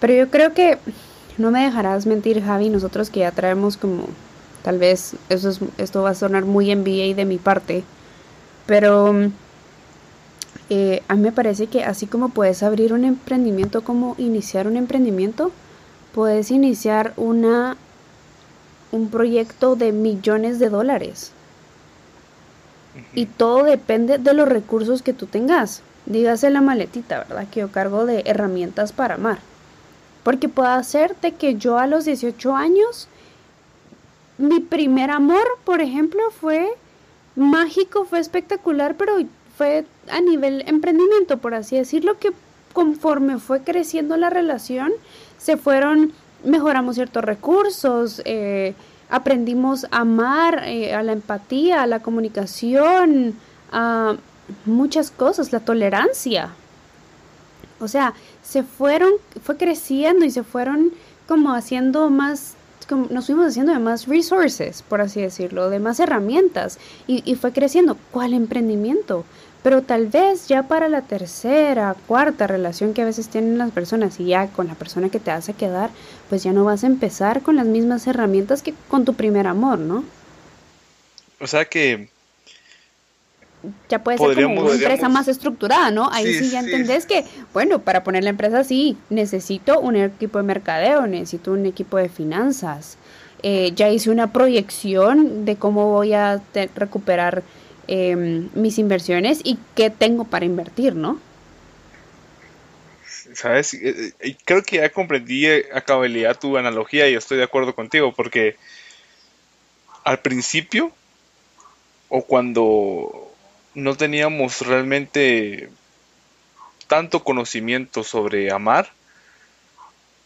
Pero 0.00 0.14
yo 0.14 0.30
creo 0.30 0.54
que 0.54 0.78
no 1.36 1.50
me 1.50 1.64
dejarás 1.64 2.06
mentir, 2.06 2.42
Javi, 2.42 2.68
nosotros 2.68 3.10
que 3.10 3.20
ya 3.20 3.32
traemos 3.32 3.76
como, 3.76 4.06
tal 4.62 4.78
vez 4.78 5.16
eso 5.28 5.50
es, 5.50 5.60
esto 5.76 6.02
va 6.02 6.10
a 6.10 6.14
sonar 6.14 6.44
muy 6.44 6.74
MBA 6.74 7.14
de 7.14 7.24
mi 7.24 7.38
parte, 7.38 7.84
pero 8.66 9.12
eh, 10.70 11.02
a 11.08 11.14
mí 11.14 11.22
me 11.22 11.32
parece 11.32 11.66
que 11.66 11.82
así 11.82 12.06
como 12.06 12.28
puedes 12.28 12.62
abrir 12.62 12.92
un 12.92 13.04
emprendimiento, 13.04 13.82
como 13.82 14.14
iniciar 14.18 14.66
un 14.66 14.76
emprendimiento, 14.76 15.50
puedes 16.12 16.50
iniciar 16.50 17.12
una 17.16 17.76
un 18.92 19.10
proyecto 19.10 19.76
de 19.76 19.92
millones 19.92 20.58
de 20.58 20.68
dólares. 20.68 21.32
Y 23.14 23.26
todo 23.26 23.64
depende 23.64 24.18
de 24.18 24.32
los 24.32 24.48
recursos 24.48 25.02
que 25.02 25.12
tú 25.12 25.26
tengas. 25.26 25.82
Dígase 26.06 26.50
la 26.50 26.60
maletita, 26.60 27.18
¿verdad? 27.28 27.46
Que 27.50 27.60
yo 27.60 27.70
cargo 27.70 28.06
de 28.06 28.22
herramientas 28.26 28.92
para 28.92 29.14
amar. 29.14 29.38
Porque 30.24 30.48
puede 30.48 30.70
hacerte 30.70 31.32
que 31.32 31.56
yo 31.56 31.78
a 31.78 31.86
los 31.86 32.04
18 32.06 32.56
años, 32.56 33.08
mi 34.36 34.60
primer 34.60 35.10
amor, 35.10 35.46
por 35.64 35.80
ejemplo, 35.80 36.20
fue 36.40 36.68
mágico, 37.36 38.04
fue 38.04 38.18
espectacular, 38.18 38.96
pero 38.96 39.16
fue 39.56 39.84
a 40.10 40.20
nivel 40.20 40.64
emprendimiento, 40.66 41.38
por 41.38 41.54
así 41.54 41.76
decirlo, 41.76 42.18
que 42.18 42.30
conforme 42.72 43.38
fue 43.38 43.62
creciendo 43.62 44.16
la 44.16 44.30
relación, 44.30 44.92
se 45.38 45.56
fueron, 45.56 46.12
mejoramos 46.44 46.94
ciertos 46.94 47.24
recursos, 47.24 48.22
eh, 48.24 48.74
aprendimos 49.10 49.84
a 49.90 49.98
amar, 49.98 50.62
eh, 50.64 50.94
a 50.94 51.02
la 51.02 51.12
empatía, 51.12 51.82
a 51.82 51.86
la 51.86 52.00
comunicación, 52.00 53.34
a 53.72 54.16
muchas 54.64 55.10
cosas, 55.10 55.52
la 55.52 55.60
tolerancia. 55.60 56.50
O 57.80 57.88
sea, 57.88 58.14
se 58.42 58.62
fueron, 58.62 59.12
fue 59.42 59.56
creciendo 59.56 60.24
y 60.24 60.30
se 60.30 60.42
fueron 60.42 60.92
como 61.26 61.52
haciendo 61.52 62.10
más, 62.10 62.54
como 62.88 63.06
nos 63.10 63.26
fuimos 63.26 63.48
haciendo 63.48 63.72
de 63.72 63.78
más 63.78 64.06
resources, 64.06 64.82
por 64.82 65.00
así 65.00 65.20
decirlo, 65.20 65.70
de 65.70 65.78
más 65.78 66.00
herramientas 66.00 66.78
y, 67.06 67.22
y 67.30 67.36
fue 67.36 67.52
creciendo. 67.52 67.96
¿Cuál 68.10 68.34
emprendimiento? 68.34 69.24
Pero 69.68 69.82
tal 69.82 70.06
vez 70.06 70.48
ya 70.48 70.62
para 70.62 70.88
la 70.88 71.02
tercera, 71.02 71.94
cuarta 72.06 72.46
relación 72.46 72.94
que 72.94 73.02
a 73.02 73.04
veces 73.04 73.28
tienen 73.28 73.58
las 73.58 73.70
personas 73.70 74.18
y 74.18 74.24
ya 74.24 74.46
con 74.46 74.66
la 74.66 74.74
persona 74.74 75.10
que 75.10 75.20
te 75.20 75.30
hace 75.30 75.52
quedar, 75.52 75.90
pues 76.30 76.42
ya 76.42 76.54
no 76.54 76.64
vas 76.64 76.84
a 76.84 76.86
empezar 76.86 77.42
con 77.42 77.56
las 77.56 77.66
mismas 77.66 78.06
herramientas 78.06 78.62
que 78.62 78.72
con 78.88 79.04
tu 79.04 79.12
primer 79.12 79.46
amor, 79.46 79.78
¿no? 79.78 80.04
O 81.38 81.46
sea 81.46 81.66
que... 81.66 82.08
Ya 83.90 84.02
puede 84.02 84.16
ser 84.16 84.42
como 84.42 84.62
una 84.62 84.72
empresa 84.72 85.10
más 85.10 85.28
estructurada, 85.28 85.90
¿no? 85.90 86.08
Ahí 86.10 86.32
sí, 86.32 86.48
ya 86.48 86.60
entendés 86.60 87.04
que, 87.04 87.26
bueno, 87.52 87.80
para 87.80 88.04
poner 88.04 88.24
la 88.24 88.30
empresa 88.30 88.64
sí, 88.64 88.96
necesito 89.10 89.80
un 89.80 89.96
equipo 89.96 90.38
de 90.38 90.44
mercadeo, 90.44 91.06
necesito 91.06 91.52
un 91.52 91.66
equipo 91.66 91.98
de 91.98 92.08
finanzas. 92.08 92.96
Eh, 93.42 93.72
ya 93.76 93.90
hice 93.90 94.08
una 94.08 94.32
proyección 94.32 95.44
de 95.44 95.56
cómo 95.56 95.90
voy 95.92 96.14
a 96.14 96.40
recuperar 96.74 97.42
Em, 97.90 98.50
mis 98.52 98.76
inversiones 98.76 99.40
y 99.44 99.58
qué 99.74 99.88
tengo 99.88 100.24
para 100.24 100.44
invertir, 100.44 100.94
¿no? 100.94 101.18
Sabes, 103.32 103.72
eh, 103.72 104.12
eh, 104.20 104.36
creo 104.44 104.62
que 104.62 104.76
ya 104.76 104.92
comprendí 104.92 105.46
a 105.46 105.80
cabalidad 105.80 106.38
tu 106.38 106.58
analogía 106.58 107.08
y 107.08 107.14
estoy 107.14 107.38
de 107.38 107.44
acuerdo 107.44 107.74
contigo 107.74 108.12
porque 108.12 108.56
al 110.04 110.20
principio 110.20 110.92
o 112.10 112.22
cuando 112.26 113.32
no 113.74 113.96
teníamos 113.96 114.60
realmente 114.60 115.70
tanto 116.88 117.24
conocimiento 117.24 118.04
sobre 118.04 118.52
amar, 118.52 118.92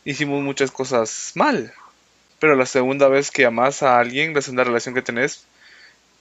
hicimos 0.05 0.43
muchas 0.43 0.73
cosas 0.73 1.31
mal. 1.37 1.73
Pero 2.41 2.57
la 2.57 2.67
segunda 2.67 3.07
vez 3.07 3.31
que 3.31 3.47
amas 3.47 3.85
a 3.85 4.01
alguien, 4.01 4.35
la 4.35 4.43
segunda 4.43 4.65
relación 4.65 4.97
que 4.97 5.03
tenés, 5.03 5.47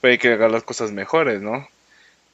puede 0.02 0.18
que 0.18 0.32
hagas 0.32 0.50
las 0.50 0.64
cosas 0.64 0.90
mejores, 0.90 1.40
¿no? 1.40 1.66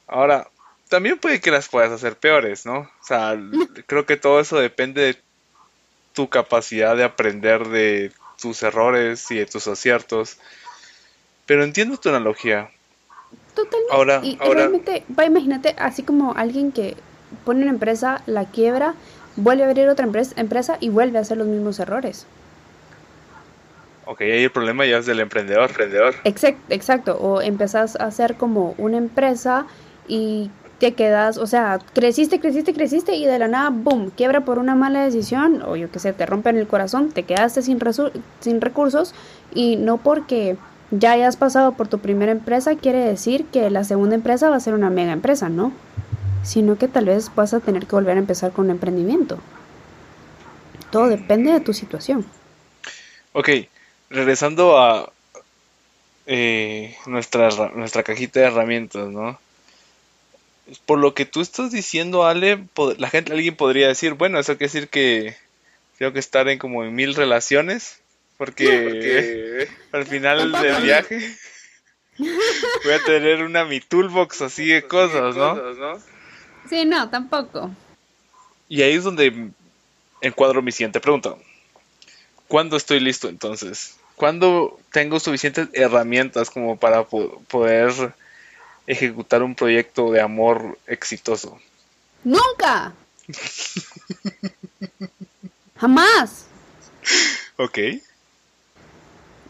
Ahora, 0.07 0.49
también 0.89 1.19
puede 1.19 1.39
que 1.39 1.51
las 1.51 1.69
puedas 1.69 1.91
hacer 1.91 2.17
peores, 2.17 2.65
¿no? 2.65 2.79
O 2.79 3.05
sea, 3.05 3.39
creo 3.87 4.05
que 4.05 4.17
todo 4.17 4.41
eso 4.41 4.57
depende 4.57 5.01
de 5.03 5.17
tu 6.13 6.27
capacidad 6.29 6.97
de 6.97 7.03
aprender 7.03 7.67
de 7.67 8.11
tus 8.41 8.63
errores 8.63 9.29
y 9.29 9.35
de 9.35 9.45
tus 9.45 9.67
aciertos. 9.67 10.37
Pero 11.45 11.63
entiendo 11.63 11.97
tu 11.97 12.09
analogía. 12.09 12.71
Totalmente. 13.53 13.93
Ahora, 13.93 14.21
y, 14.23 14.37
realmente, 14.37 15.03
va, 15.17 15.25
imagínate, 15.25 15.75
así 15.77 16.01
como 16.01 16.33
alguien 16.33 16.71
que 16.71 16.97
pone 17.45 17.61
una 17.61 17.71
empresa, 17.71 18.23
la 18.25 18.45
quiebra, 18.45 18.95
vuelve 19.35 19.63
a 19.63 19.67
abrir 19.67 19.87
otra 19.89 20.05
empresa, 20.05 20.33
empresa 20.37 20.77
y 20.79 20.89
vuelve 20.89 21.19
a 21.19 21.21
hacer 21.21 21.37
los 21.37 21.47
mismos 21.47 21.79
errores. 21.79 22.25
Ok, 24.11 24.21
ahí 24.21 24.43
el 24.45 24.49
problema 24.49 24.87
ya 24.87 24.97
es 24.97 25.05
del 25.05 25.19
emprendedor. 25.19 25.69
emprendedor. 25.69 26.15
Exacto, 26.23 26.63
exacto. 26.69 27.17
O 27.19 27.43
empezás 27.43 27.95
a 27.95 28.05
hacer 28.05 28.37
como 28.37 28.73
una 28.79 28.97
empresa 28.97 29.67
y 30.07 30.49
te 30.79 30.95
quedas, 30.95 31.37
o 31.37 31.45
sea, 31.45 31.77
creciste, 31.93 32.39
creciste, 32.39 32.73
creciste 32.73 33.13
y 33.15 33.27
de 33.27 33.37
la 33.37 33.47
nada, 33.47 33.69
boom, 33.69 34.09
quiebra 34.09 34.41
por 34.41 34.57
una 34.57 34.73
mala 34.73 35.03
decisión 35.03 35.61
o 35.61 35.75
yo 35.75 35.91
qué 35.91 35.99
sé, 35.99 36.11
te 36.13 36.25
rompen 36.25 36.57
el 36.57 36.65
corazón, 36.65 37.11
te 37.11 37.21
quedaste 37.21 37.61
sin, 37.61 37.79
sin 38.39 38.61
recursos 38.61 39.13
y 39.53 39.75
no 39.75 39.97
porque 39.97 40.57
ya 40.89 41.11
hayas 41.11 41.37
pasado 41.37 41.73
por 41.73 41.87
tu 41.87 41.99
primera 41.99 42.31
empresa 42.31 42.75
quiere 42.77 43.05
decir 43.05 43.45
que 43.45 43.69
la 43.69 43.83
segunda 43.83 44.15
empresa 44.15 44.49
va 44.49 44.55
a 44.55 44.59
ser 44.59 44.73
una 44.73 44.89
mega 44.89 45.11
empresa, 45.11 45.49
¿no? 45.49 45.71
Sino 46.41 46.79
que 46.79 46.87
tal 46.87 47.05
vez 47.05 47.29
vas 47.35 47.53
a 47.53 47.59
tener 47.59 47.85
que 47.85 47.95
volver 47.95 48.17
a 48.17 48.21
empezar 48.21 48.53
con 48.53 48.65
un 48.65 48.71
emprendimiento. 48.71 49.37
Todo 50.89 51.09
depende 51.09 51.51
de 51.51 51.59
tu 51.59 51.73
situación. 51.73 52.25
Ok, 53.33 53.49
regresando 54.09 54.77
a 54.79 55.11
eh, 56.25 56.95
nuestra, 57.05 57.49
nuestra 57.73 58.03
cajita 58.03 58.39
de 58.39 58.47
herramientas, 58.47 59.07
¿no? 59.07 59.39
Por 60.85 60.99
lo 60.99 61.15
que 61.15 61.25
tú 61.25 61.41
estás 61.41 61.71
diciendo, 61.71 62.25
Ale, 62.25 62.63
la 62.97 63.09
gente, 63.09 63.33
alguien 63.33 63.55
podría 63.55 63.87
decir, 63.87 64.13
bueno, 64.13 64.39
eso 64.39 64.57
quiere 64.57 64.71
decir 64.71 64.89
que 64.89 65.35
tengo 65.97 66.13
que 66.13 66.19
estar 66.19 66.47
en 66.47 66.59
como 66.59 66.83
en 66.83 66.93
mil 66.93 67.15
relaciones, 67.15 67.99
porque, 68.37 69.67
al 69.91 70.05
final 70.05 70.51
del 70.51 70.81
viaje 70.83 71.35
voy 72.17 72.93
a 72.93 73.03
tener 73.03 73.43
una 73.43 73.65
mi 73.65 73.79
toolbox 73.79 74.41
así 74.41 74.67
de 74.67 74.83
cosas, 74.83 75.35
¿no? 75.35 75.99
Sí, 76.69 76.85
no, 76.85 77.09
tampoco. 77.09 77.71
Y 78.67 78.83
ahí 78.83 78.93
es 78.93 79.03
donde 79.03 79.49
encuadro 80.21 80.61
mi 80.61 80.71
siguiente 80.71 80.99
pregunta. 80.99 81.35
¿Cuándo 82.49 82.77
estoy 82.77 82.99
listo 82.99 83.29
entonces? 83.29 83.95
¿Cuándo 84.15 84.79
tengo 84.91 85.19
suficientes 85.19 85.69
herramientas 85.71 86.49
como 86.49 86.77
para 86.77 87.05
poder 87.05 88.15
ejecutar 88.87 89.43
un 89.43 89.53
proyecto 89.53 90.11
de 90.11 90.19
amor 90.19 90.79
exitoso? 90.87 91.59
Nunca. 92.23 92.91
Jamás. 95.77 96.47
Ok. 97.55 97.77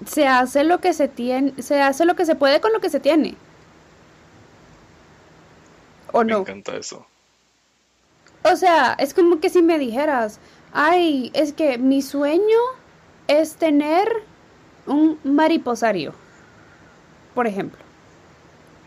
Se 0.06 0.28
hace 0.28 0.66
lo 0.66 0.82
que 0.82 0.94
se 0.94 1.08
tiene, 1.08 1.54
se 1.62 1.82
hace 1.82 2.04
lo 2.04 2.18
que 2.18 2.26
se 2.26 2.36
puede 2.36 2.60
con 2.60 2.74
lo 2.74 2.82
que 2.82 2.90
se 2.90 3.00
tiene. 3.00 3.36
¿O 6.12 6.26
no? 6.26 6.36
Me 6.36 6.42
encanta 6.42 6.76
eso. 6.76 7.08
O 8.44 8.58
sea, 8.58 8.98
es 9.00 9.14
como 9.14 9.40
que 9.40 9.50
si 9.50 9.62
me 9.62 9.80
dijeras, 9.80 10.40
ay, 10.74 11.32
es 11.34 11.54
que 11.54 11.78
mi 11.78 12.02
sueño 12.02 12.79
es 13.30 13.54
tener 13.54 14.10
un 14.88 15.20
mariposario, 15.24 16.14
por 17.36 17.46
ejemplo. 17.46 17.80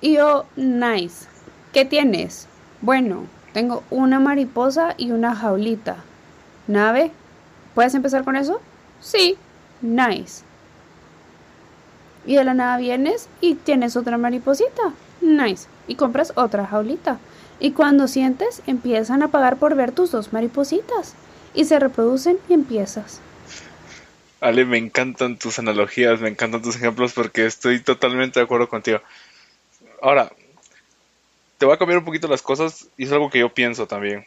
Y 0.00 0.14
yo, 0.14 0.46
nice. 0.56 1.28
¿Qué 1.72 1.84
tienes? 1.84 2.49
Bueno, 2.80 3.26
tengo 3.52 3.84
una 3.88 4.18
mariposa 4.18 4.94
y 4.99 5.12
una 5.12 5.37
jaulita. 5.37 5.99
¿Nave? 6.66 7.12
¿Puedes 7.76 7.94
empezar 7.94 8.25
con 8.25 8.34
eso? 8.34 8.61
Sí, 9.00 9.38
nice. 9.80 10.42
Y 12.26 12.34
de 12.34 12.42
la 12.42 12.54
nada 12.54 12.78
vienes 12.78 13.28
y 13.40 13.54
tienes 13.54 13.96
otra 13.96 14.18
mariposita. 14.18 14.92
Nice. 15.20 15.68
Y 15.87 15.94
compras 15.94 16.32
otra 16.34 16.66
jaulita. 16.66 17.18
Y 17.61 17.70
cuando 17.70 18.08
sientes, 18.08 18.61
empiezan 18.66 19.22
a 19.22 19.28
pagar 19.28 19.56
por 19.56 19.76
ver 19.76 19.92
tus 19.92 20.11
dos 20.11 20.32
maripositas. 20.32 21.14
Y 21.54 21.66
se 21.66 21.78
reproducen 21.78 22.38
y 22.49 22.54
empiezas. 22.54 23.20
Ale, 24.42 24.64
me 24.64 24.76
encantan 24.76 25.38
tus 25.38 25.61
analogías, 25.61 26.20
me 26.20 26.28
encantan 26.28 26.62
tus 26.62 26.75
ejemplos 26.75 27.12
porque 27.12 27.46
estoy 27.46 27.80
totalmente 27.80 28.40
de 28.40 28.44
acuerdo 28.44 28.68
contigo. 28.68 29.00
Ahora, 30.02 30.32
te 31.58 31.64
voy 31.66 31.75
a 31.75 31.78
cambiar 31.78 32.00
un 32.00 32.04
poquito 32.04 32.26
las 32.26 32.42
cosas 32.42 32.88
y 32.96 33.04
es 33.04 33.12
algo 33.12 33.30
que 33.30 33.38
yo 33.38 33.54
pienso 33.54 33.87
también. 33.87 34.26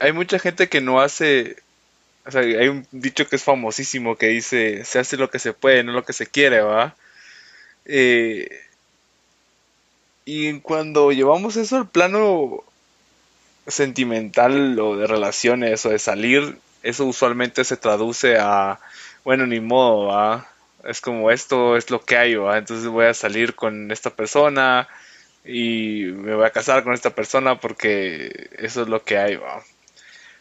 Hay 0.00 0.12
mucha, 0.12 0.38
gente 0.40 0.68
que 0.68 0.80
no 0.80 1.00
hace, 1.00 1.56
o 2.26 2.30
sea, 2.32 2.40
hay 2.40 2.66
un 2.68 2.84
dicho 2.90 3.28
que 3.28 3.36
es 3.36 3.44
famosísimo 3.44 4.16
que 4.16 4.26
dice, 4.26 4.84
se 4.84 4.98
hace 4.98 5.16
lo 5.16 5.30
que 5.30 5.38
se 5.38 5.52
puede, 5.52 5.84
no 5.84 5.92
lo 5.92 6.04
que 6.04 6.12
se 6.12 6.26
quiere, 6.26 6.60
¿va? 6.60 6.96
Eh, 7.84 8.48
Y 10.26 10.60
cuando 10.60 11.12
llevamos 11.12 11.56
eso 11.56 11.76
al 11.76 11.88
plano 11.88 12.64
sentimental 13.66 14.78
o 14.80 14.96
de 14.96 15.06
relaciones 15.06 15.84
o 15.86 15.90
de 15.90 15.98
salir, 15.98 16.58
eso 16.84 17.06
usualmente 17.06 17.64
se 17.64 17.76
traduce 17.76 18.36
a, 18.38 18.78
bueno, 19.24 19.46
ni 19.46 19.58
modo, 19.58 20.44
es 20.84 21.00
como 21.00 21.30
esto 21.30 21.76
es 21.76 21.90
lo 21.90 22.00
que 22.04 22.16
hay, 22.16 22.34
entonces 22.34 22.86
voy 22.86 23.06
a 23.06 23.14
salir 23.14 23.54
con 23.54 23.90
esta 23.90 24.10
persona 24.10 24.86
y 25.44 26.04
me 26.04 26.34
voy 26.34 26.46
a 26.46 26.50
casar 26.50 26.84
con 26.84 26.92
esta 26.92 27.10
persona 27.10 27.58
porque 27.58 28.50
eso 28.58 28.82
es 28.82 28.88
lo 28.88 29.02
que 29.02 29.16
hay. 29.16 29.36
¿va? 29.36 29.62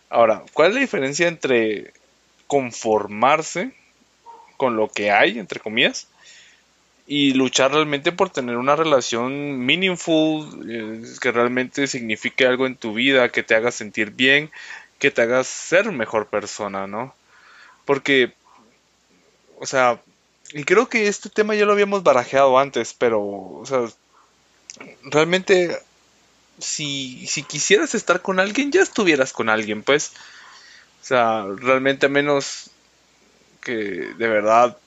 Ahora, 0.09 0.43
¿cuál 0.53 0.69
es 0.69 0.75
la 0.75 0.81
diferencia 0.81 1.27
entre 1.27 1.93
conformarse 2.47 3.71
con 4.57 4.75
lo 4.75 4.89
que 4.89 5.11
hay, 5.11 5.39
entre 5.39 5.61
comillas, 5.61 6.07
y 7.07 7.33
luchar 7.33 7.71
realmente 7.71 8.11
por 8.11 8.29
tener 8.29 8.57
una 8.57 8.75
relación 8.75 9.59
meaningful, 9.59 10.69
eh, 10.69 11.01
que 11.21 11.31
realmente 11.31 11.87
signifique 11.87 12.45
algo 12.45 12.65
en 12.65 12.75
tu 12.75 12.93
vida, 12.93 13.29
que 13.29 13.43
te 13.43 13.55
haga 13.55 13.71
sentir 13.71 14.11
bien, 14.11 14.51
que 15.03 15.11
te 15.11 15.21
haga 15.21 15.43
ser 15.43 15.91
mejor 15.91 16.27
persona, 16.27 16.87
¿no? 16.87 17.13
Porque, 17.83 18.33
o 19.59 19.65
sea, 19.65 20.01
y 20.53 20.63
creo 20.63 20.87
que 20.87 21.09
este 21.09 21.29
tema 21.29 21.55
ya 21.55 21.65
lo 21.65 21.73
habíamos 21.73 22.03
barajeado 22.03 22.57
antes, 22.57 22.93
pero, 22.97 23.21
o 23.21 23.65
sea, 23.65 23.81
realmente, 25.03 25.77
si, 26.57 27.27
si 27.27 27.43
quisieras 27.43 27.95
estar 27.95 28.21
con 28.21 28.39
alguien, 28.39 28.71
ya 28.71 28.81
estuvieras 28.81 29.33
con 29.33 29.49
alguien, 29.49 29.83
pues. 29.83 30.13
O 31.01 31.05
sea, 31.05 31.47
realmente 31.57 32.07
menos 32.07 32.69
que 33.59 33.73
de 33.73 34.27
verdad 34.29 34.77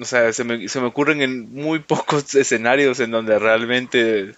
o 0.00 0.04
sea, 0.04 0.32
se 0.32 0.44
me, 0.44 0.68
se 0.68 0.80
me 0.80 0.86
ocurren 0.86 1.20
en 1.20 1.52
muy 1.52 1.78
pocos 1.80 2.32
escenarios 2.36 3.00
en 3.00 3.10
donde 3.10 3.40
realmente 3.40 4.36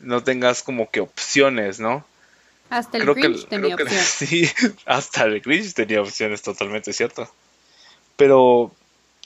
no 0.00 0.24
tengas 0.24 0.62
como 0.62 0.90
que 0.90 1.00
opciones, 1.00 1.78
¿no? 1.78 2.06
Hasta 2.72 2.96
el 2.96 3.04
Grinch 3.04 3.48
tenía 3.48 3.74
opciones. 3.74 4.02
Sí, 4.18 4.50
hasta 4.86 5.24
el 5.24 5.42
Grinch 5.42 5.74
tenía 5.74 6.00
opciones, 6.00 6.40
totalmente 6.40 6.94
cierto. 6.94 7.30
Pero 8.16 8.72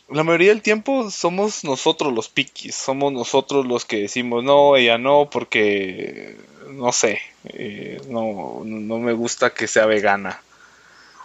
la 0.08 0.24
mayoría 0.24 0.48
del 0.48 0.62
tiempo 0.62 1.12
somos 1.12 1.62
nosotros 1.62 2.12
los 2.12 2.28
piquis, 2.28 2.74
somos 2.74 3.12
nosotros 3.12 3.64
los 3.64 3.84
que 3.84 4.00
decimos 4.00 4.42
no, 4.42 4.74
ella 4.74 4.98
no, 4.98 5.30
porque 5.30 6.36
no 6.70 6.90
sé, 6.90 7.20
eh, 7.44 8.00
no, 8.08 8.62
no 8.64 8.98
me 8.98 9.12
gusta 9.12 9.54
que 9.54 9.68
sea 9.68 9.86
vegana. 9.86 10.42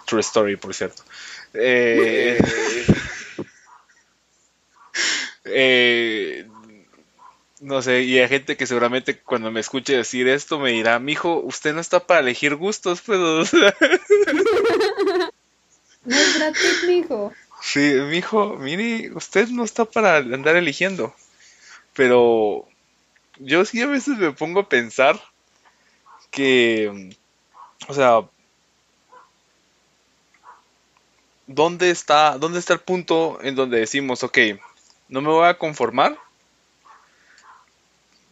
True 0.06 0.22
story, 0.22 0.58
por 0.58 0.76
cierto. 0.76 1.02
Eh, 1.56 2.38
eh, 5.46 6.46
no 7.62 7.82
sé, 7.84 8.02
y 8.02 8.18
hay 8.18 8.28
gente 8.28 8.58
que 8.58 8.66
seguramente 8.66 9.20
cuando 9.20 9.52
me 9.52 9.60
escuche 9.60 9.96
decir 9.96 10.28
esto 10.28 10.58
me 10.58 10.72
dirá, 10.72 10.98
mijo, 10.98 11.40
usted 11.42 11.76
no 11.76 11.80
está 11.80 12.00
para 12.06 12.22
elegir 12.22 12.56
gustos, 12.56 13.02
pues. 13.02 13.20
no 16.04 16.16
es 16.16 16.40
gratis, 16.40 16.84
mijo. 16.88 17.32
Sí, 17.62 17.94
mijo, 18.10 18.58
mire, 18.58 19.12
usted 19.14 19.48
no 19.50 19.64
está 19.64 19.86
para 19.86 20.18
andar 20.18 20.56
eligiendo. 20.56 21.14
Pero 21.94 22.68
yo 23.38 23.64
sí 23.64 23.80
a 23.82 23.88
veces 23.88 24.18
me 24.18 24.32
pongo 24.32 24.62
a 24.62 24.70
pensar 24.70 25.22
que, 26.32 27.12
o 27.88 27.94
sea, 27.94 28.22
¿dónde 31.46 31.92
está, 31.92 32.40
dónde 32.40 32.58
está 32.58 32.74
el 32.74 32.80
punto 32.80 33.38
en 33.44 33.54
donde 33.54 33.80
decimos, 33.80 34.24
ok, 34.24 34.40
no 35.10 35.22
me 35.22 35.30
voy 35.30 35.48
a 35.48 35.60
conformar, 35.60 36.18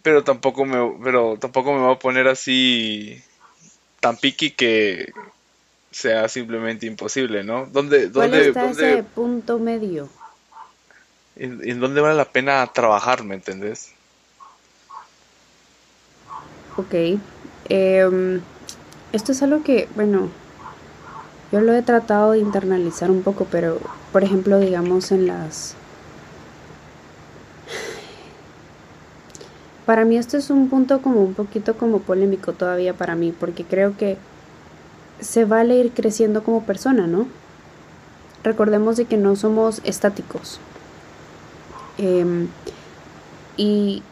pero 0.01 0.23
tampoco 0.23 0.65
me, 0.65 0.77
pero 1.03 1.37
tampoco 1.37 1.73
me 1.73 1.81
voy 1.81 1.93
a 1.93 1.99
poner 1.99 2.27
así 2.27 3.21
tan 3.99 4.17
piqui 4.17 4.51
que 4.51 5.11
sea 5.91 6.29
simplemente 6.29 6.85
imposible, 6.85 7.43
¿no? 7.43 7.65
¿Dónde, 7.65 8.09
dónde, 8.09 8.49
está 8.49 8.69
ese 8.69 9.03
punto 9.03 9.59
medio? 9.59 10.09
¿En, 11.35 11.67
¿En, 11.67 11.79
dónde 11.79 12.01
vale 12.01 12.15
la 12.15 12.25
pena 12.25 12.65
trabajar, 12.67 13.23
me 13.23 13.35
entendés? 13.35 13.93
Ok. 16.77 17.19
Em, 17.69 18.41
esto 19.11 19.31
es 19.31 19.41
algo 19.41 19.63
que, 19.63 19.87
bueno, 19.95 20.29
yo 21.51 21.61
lo 21.61 21.73
he 21.73 21.81
tratado 21.81 22.31
de 22.31 22.39
internalizar 22.39 23.09
un 23.09 23.23
poco, 23.23 23.47
pero, 23.49 23.79
por 24.11 24.23
ejemplo, 24.23 24.59
digamos 24.59 25.11
en 25.11 25.27
las 25.27 25.75
Para 29.89 30.05
mí 30.05 30.17
esto 30.17 30.37
es 30.37 30.51
un 30.51 30.69
punto 30.69 31.01
como 31.01 31.23
un 31.23 31.33
poquito 31.33 31.75
como 31.75 31.97
polémico 31.97 32.53
todavía 32.53 32.93
para 32.93 33.15
mí, 33.15 33.33
porque 33.39 33.63
creo 33.63 33.97
que 33.97 34.17
se 35.19 35.45
vale 35.45 35.79
ir 35.79 35.93
creciendo 35.93 36.43
como 36.43 36.61
persona, 36.61 37.07
¿no? 37.07 37.25
Recordemos 38.43 38.97
de 38.97 39.05
que 39.05 39.17
no 39.17 39.35
somos 39.35 39.81
estáticos. 39.83 40.59
Em, 41.97 42.49
y 43.57 44.03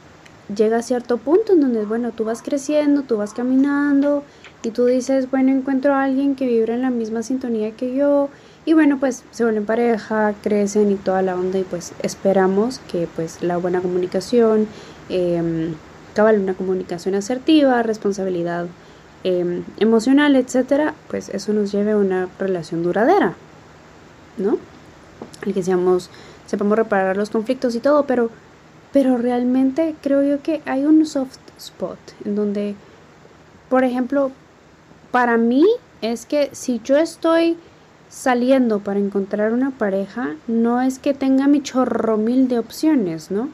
llega 0.56 0.78
a 0.78 0.82
cierto 0.82 1.20
punto 1.20 1.54
en 1.54 1.62
donde, 1.62 1.86
bueno, 1.86 2.12
tú 2.12 2.24
vas 2.24 2.42
creciendo, 2.42 3.04
tú 3.04 3.18
vas 3.18 3.36
caminando 3.36 4.24
y 4.63 4.72
tú 4.72 4.86
dices, 4.86 5.30
bueno, 5.30 5.52
encuentro 5.52 5.94
a 5.94 6.06
alguien 6.06 6.36
que 6.36 6.48
vibra 6.48 6.74
en 6.74 6.82
la 6.82 6.90
misma 6.90 7.22
sintonía 7.22 7.70
que 7.70 7.94
yo 7.94 8.30
y 8.66 8.74
bueno, 8.74 8.98
pues 9.00 9.24
se 9.30 9.44
vuelven 9.44 9.68
pareja, 9.68 10.34
crecen 10.42 10.92
y 10.92 10.96
toda 10.96 11.22
la 11.22 11.36
onda 11.36 11.60
y 11.60 11.63
pues 11.63 11.94
esperamos 12.02 12.80
que 12.92 13.08
pues 13.16 13.44
la 13.44 13.58
buena 13.58 13.80
comunicación 13.80 14.68
eh, 15.10 15.74
cabal 16.17 16.39
una 16.39 16.56
comunicación 16.56 17.13
asertiva, 17.13 17.84
responsabilidad 17.84 18.65
em, 19.24 19.63
emocional, 19.80 20.36
etcétera, 20.36 20.96
pues 21.10 21.30
eso 21.30 21.54
nos 21.54 21.72
lleve 21.72 21.91
a 21.91 21.98
una 21.98 22.28
relación 22.39 22.82
duradera, 22.82 23.36
¿no? 24.38 24.58
El 25.46 25.54
que 25.54 25.62
seamos, 25.62 26.10
sepamos 26.48 26.76
reparar 26.76 27.17
los 27.17 27.30
conflictos 27.30 27.76
y 27.76 27.80
todo, 27.80 28.06
pero, 28.06 28.32
pero 28.91 29.17
realmente 29.17 29.96
creo 30.02 30.24
yo 30.24 30.41
que 30.41 30.63
hay 30.65 30.86
un 30.86 31.06
soft 31.06 31.38
spot 31.60 32.00
en 32.26 32.36
donde, 32.36 32.76
por 33.70 33.84
ejemplo, 33.84 34.32
para 35.12 35.38
mí 35.38 35.65
es 36.02 36.26
que 36.26 36.50
si 36.54 36.82
yo 36.84 36.98
estoy 36.98 37.58
saliendo 38.10 38.80
para 38.80 39.00
encontrar 39.00 39.54
una 39.54 39.70
pareja, 39.70 40.36
no 40.48 40.82
es 40.82 40.98
que 40.98 41.13
tenga 41.13 41.48
mi 41.48 41.62
chorro 41.62 42.17
mil 42.17 42.48
de 42.48 42.58
opciones, 42.58 43.30
¿no? 43.30 43.50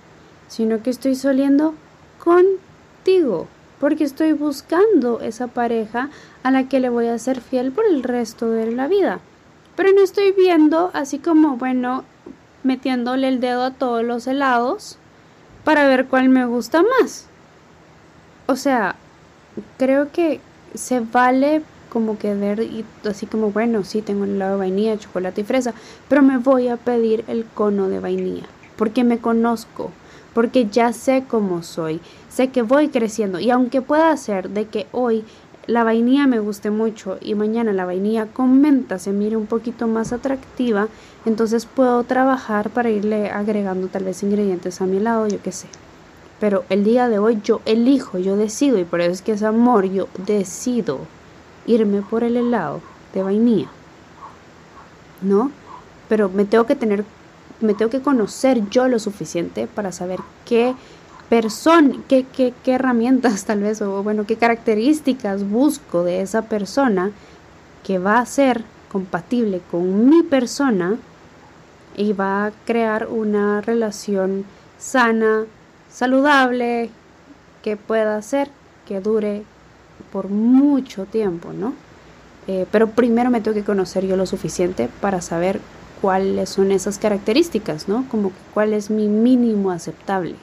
Sino 0.53 0.83
que 0.83 0.91
estoy 0.91 1.15
saliendo 1.15 1.73
contigo, 2.23 3.47
porque 3.79 4.03
estoy 4.03 4.33
buscando 4.33 5.19
esa 5.19 5.47
pareja 5.47 6.11
a 6.43 6.51
la 6.51 6.69
que 6.69 6.79
le 6.79 6.89
voy 6.89 7.07
a 7.07 7.17
ser 7.17 7.41
fiel 7.41 7.71
por 7.71 7.85
el 7.87 8.03
resto 8.03 8.51
de 8.51 8.71
la 8.71 8.87
vida. 8.87 9.19
Pero 9.75 9.91
no 9.93 10.01
estoy 10.03 10.31
viendo 10.31 10.91
así 10.93 11.17
como, 11.17 11.57
bueno, 11.57 12.03
metiéndole 12.61 13.29
el 13.29 13.39
dedo 13.39 13.63
a 13.63 13.71
todos 13.71 14.03
los 14.03 14.27
helados 14.27 14.99
para 15.63 15.87
ver 15.87 16.05
cuál 16.05 16.29
me 16.29 16.45
gusta 16.45 16.83
más. 16.83 17.25
O 18.45 18.55
sea, 18.55 18.95
creo 19.79 20.11
que 20.11 20.39
se 20.75 20.99
vale 20.99 21.63
como 21.89 22.19
que 22.19 22.35
ver 22.35 22.59
y 22.59 22.85
así 23.09 23.25
como, 23.25 23.49
bueno, 23.49 23.83
sí, 23.83 24.03
tengo 24.03 24.25
el 24.25 24.35
helado 24.35 24.51
de 24.51 24.59
vainilla, 24.59 24.99
chocolate 24.99 25.41
y 25.41 25.45
fresa, 25.45 25.73
pero 26.07 26.21
me 26.21 26.37
voy 26.37 26.67
a 26.67 26.77
pedir 26.77 27.25
el 27.27 27.43
cono 27.43 27.89
de 27.89 27.99
vainilla, 27.99 28.45
porque 28.75 29.03
me 29.03 29.17
conozco, 29.17 29.91
porque 30.33 30.67
ya 30.69 30.93
sé 30.93 31.23
cómo 31.27 31.63
soy, 31.63 32.01
sé 32.29 32.49
que 32.49 32.61
voy 32.61 32.89
creciendo 32.89 33.39
y 33.39 33.51
aunque 33.51 33.81
pueda 33.81 34.15
ser 34.17 34.49
de 34.49 34.65
que 34.65 34.87
hoy 34.91 35.23
la 35.67 35.83
vainilla 35.83 36.27
me 36.27 36.39
guste 36.39 36.71
mucho 36.71 37.17
y 37.21 37.35
mañana 37.35 37.71
la 37.71 37.85
vainilla 37.85 38.25
con 38.25 38.59
menta 38.59 38.99
se 38.99 39.11
mire 39.11 39.37
un 39.37 39.45
poquito 39.45 39.87
más 39.87 40.11
atractiva, 40.11 40.87
entonces 41.25 41.65
puedo 41.65 42.03
trabajar 42.03 42.69
para 42.69 42.89
irle 42.89 43.29
agregando 43.29 43.87
tal 43.87 44.03
vez 44.03 44.23
ingredientes 44.23 44.81
a 44.81 44.85
mi 44.85 44.97
helado, 44.97 45.27
yo 45.27 45.41
qué 45.41 45.51
sé. 45.51 45.67
Pero 46.39 46.65
el 46.69 46.83
día 46.83 47.07
de 47.07 47.19
hoy 47.19 47.39
yo 47.43 47.61
elijo, 47.65 48.17
yo 48.17 48.35
decido 48.35 48.77
y 48.77 48.83
por 48.83 48.99
eso 48.99 49.11
es 49.11 49.21
que 49.21 49.31
es 49.31 49.43
amor, 49.43 49.85
yo 49.85 50.09
decido 50.25 50.99
irme 51.65 52.01
por 52.01 52.25
el 52.25 52.35
helado 52.35 52.81
de 53.13 53.23
vainilla. 53.23 53.69
¿No? 55.21 55.51
Pero 56.09 56.27
me 56.27 56.43
tengo 56.43 56.65
que 56.65 56.75
tener 56.75 57.05
me 57.63 57.73
tengo 57.73 57.89
que 57.89 58.01
conocer 58.01 58.69
yo 58.69 58.87
lo 58.87 58.99
suficiente 58.99 59.67
para 59.67 59.91
saber 59.91 60.19
qué 60.45 60.75
persona, 61.29 61.95
qué, 62.07 62.25
qué, 62.25 62.53
qué 62.63 62.73
herramientas 62.73 63.45
tal 63.45 63.61
vez, 63.61 63.81
o 63.81 64.03
bueno, 64.03 64.25
qué 64.25 64.35
características 64.35 65.49
busco 65.49 66.03
de 66.03 66.21
esa 66.21 66.43
persona 66.43 67.11
que 67.83 67.99
va 67.99 68.19
a 68.19 68.25
ser 68.25 68.63
compatible 68.91 69.61
con 69.71 70.09
mi 70.09 70.23
persona 70.23 70.97
y 71.95 72.13
va 72.13 72.45
a 72.45 72.51
crear 72.65 73.07
una 73.07 73.61
relación 73.61 74.45
sana, 74.77 75.45
saludable, 75.91 76.89
que 77.61 77.77
pueda 77.77 78.21
ser 78.21 78.49
que 78.85 78.99
dure 78.99 79.43
por 80.11 80.29
mucho 80.29 81.05
tiempo, 81.05 81.53
¿no? 81.53 81.73
Eh, 82.47 82.65
pero 82.71 82.89
primero 82.89 83.29
me 83.29 83.41
tengo 83.41 83.55
que 83.55 83.63
conocer 83.63 84.05
yo 84.05 84.17
lo 84.17 84.25
suficiente 84.25 84.89
para 85.01 85.21
saber 85.21 85.61
cuáles 86.03 86.49
son 86.49 86.73
esas 86.73 86.97
características, 86.97 87.87
¿no? 87.87 88.03
Como 88.11 88.33
cuál 88.53 88.73
es 88.73 88.89
mi 88.89 89.07
mínimo 89.07 89.71
aceptable. 89.71 90.35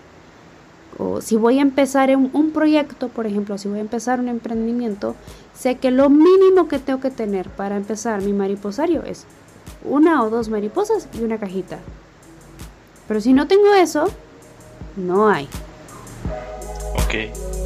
o 0.97 1.21
si 1.21 1.37
voy 1.37 1.59
a 1.59 1.63
empezar 1.63 2.17
un, 2.17 2.31
un 2.33 2.51
proyecto, 2.51 3.09
por 3.09 3.27
ejemplo, 3.27 3.59
si 3.59 3.69
voy 3.69 3.77
a 3.77 3.83
empezar 3.83 4.21
un 4.21 4.29
emprendimiento, 4.29 5.17
sé 5.55 5.77
que 5.77 5.91
lo 5.91 6.09
mínimo 6.09 6.67
que 6.67 6.79
tengo 6.79 7.01
que 7.01 7.11
tener 7.11 7.51
para 7.51 7.77
empezar 7.77 8.23
mi 8.23 8.33
mariposario 8.33 9.03
es 9.03 9.27
una 9.85 10.23
o 10.23 10.31
dos 10.31 10.49
mariposas 10.49 11.09
y 11.13 11.25
una 11.25 11.37
cajita. 11.37 11.79
Pero 13.07 13.21
si 13.21 13.35
no 13.35 13.47
tengo 13.47 13.75
eso, 13.75 14.09
no 14.97 15.29
hay. 15.29 15.47
Ok. 16.95 17.60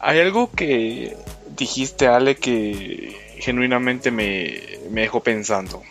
Hay 0.00 0.20
algo 0.20 0.50
que 0.50 1.16
dijiste, 1.56 2.06
Ale, 2.06 2.36
que 2.36 3.36
genuinamente 3.38 4.10
me, 4.10 4.60
me 4.90 5.02
dejó 5.02 5.22
pensando, 5.22 5.82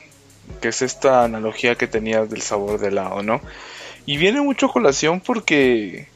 que 0.62 0.70
es 0.70 0.82
esta 0.82 1.24
analogía 1.24 1.76
que 1.76 1.88
tenías 1.88 2.30
del 2.30 2.42
sabor 2.42 2.80
del 2.80 2.94
helado, 2.94 3.24
¿no? 3.24 3.42
Y 4.06 4.18
viene 4.18 4.42
mucho 4.42 4.70
colación 4.70 5.20
porque 5.20 6.08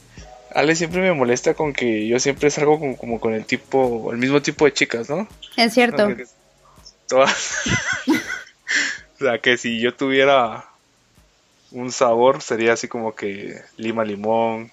Ale 0.53 0.75
siempre 0.75 1.01
me 1.01 1.13
molesta 1.13 1.53
con 1.53 1.73
que 1.73 2.07
yo 2.07 2.19
siempre 2.19 2.49
salgo 2.49 2.79
como, 2.79 2.97
como 2.97 3.19
con 3.19 3.33
el 3.33 3.45
tipo, 3.45 4.11
el 4.11 4.17
mismo 4.17 4.41
tipo 4.41 4.65
de 4.65 4.73
chicas, 4.73 5.09
¿no? 5.09 5.27
Es 5.55 5.73
cierto. 5.73 6.09
Todas. 7.07 7.61
o 9.15 9.17
sea, 9.19 9.39
que 9.39 9.57
si 9.57 9.79
yo 9.79 9.93
tuviera 9.93 10.65
un 11.71 11.91
sabor 11.91 12.41
sería 12.41 12.73
así 12.73 12.87
como 12.87 13.15
que 13.15 13.61
lima 13.77 14.03
limón, 14.03 14.71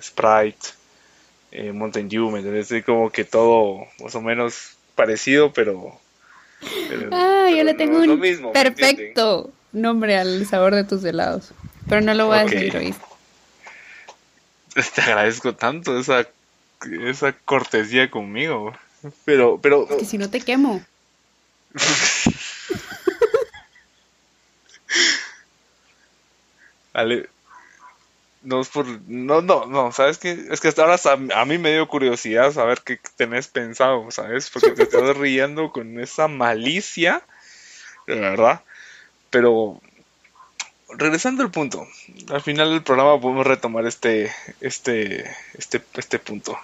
Sprite, 0.00 0.68
eh, 1.50 1.72
Mountain 1.72 2.08
Dew, 2.08 2.30
¿me 2.30 2.40
entiendes? 2.40 2.84
como 2.84 3.10
que 3.10 3.24
todo 3.24 3.86
más 4.02 4.14
o 4.14 4.20
menos 4.20 4.76
parecido, 4.94 5.52
pero... 5.52 5.98
ah, 7.12 7.48
yo 7.54 7.64
le 7.64 7.74
tengo 7.74 7.98
un 7.98 8.52
perfecto 8.52 9.50
nombre 9.72 10.16
al 10.16 10.46
sabor 10.46 10.74
de 10.74 10.84
tus 10.84 11.04
helados, 11.04 11.52
pero 11.88 12.00
no 12.00 12.14
lo 12.14 12.26
voy 12.26 12.38
a 12.38 12.44
decir. 12.44 12.94
Te 14.94 15.00
agradezco 15.00 15.54
tanto 15.54 15.98
esa, 15.98 16.28
esa 17.04 17.32
cortesía 17.32 18.10
conmigo, 18.10 18.72
pero... 19.24 19.58
pero... 19.60 19.88
que 19.88 20.04
si 20.04 20.18
no 20.18 20.30
te 20.30 20.40
quemo. 20.40 20.84
Ale, 26.92 27.28
no 28.48 28.62
es 28.62 28.68
por. 28.68 28.86
No, 29.08 29.42
no, 29.42 29.66
no, 29.66 29.92
¿sabes 29.92 30.16
qué? 30.16 30.46
Es 30.50 30.60
que 30.60 30.68
hasta 30.68 30.82
ahora 30.82 30.98
a, 31.34 31.44
mí 31.44 31.58
me 31.58 31.72
dio 31.72 31.86
curiosidad 31.86 32.50
saber 32.52 32.80
qué 32.80 32.98
tenés 33.16 33.46
pensado, 33.46 34.10
¿sabes? 34.10 34.48
Porque 34.48 34.70
te 34.70 34.84
estás 34.84 35.16
riendo 35.18 35.70
con 35.70 36.00
esa 36.00 36.28
malicia, 36.28 37.22
de 38.06 38.16
verdad. 38.16 38.62
Pero. 39.30 39.80
Regresando 40.90 41.42
al 41.42 41.50
punto, 41.50 41.86
al 42.30 42.40
final 42.40 42.70
del 42.70 42.82
programa 42.82 43.20
podemos 43.20 43.46
retomar 43.46 43.86
este, 43.86 44.32
este, 44.62 45.30
este, 45.52 45.82
este 45.94 46.18
punto. 46.18 46.58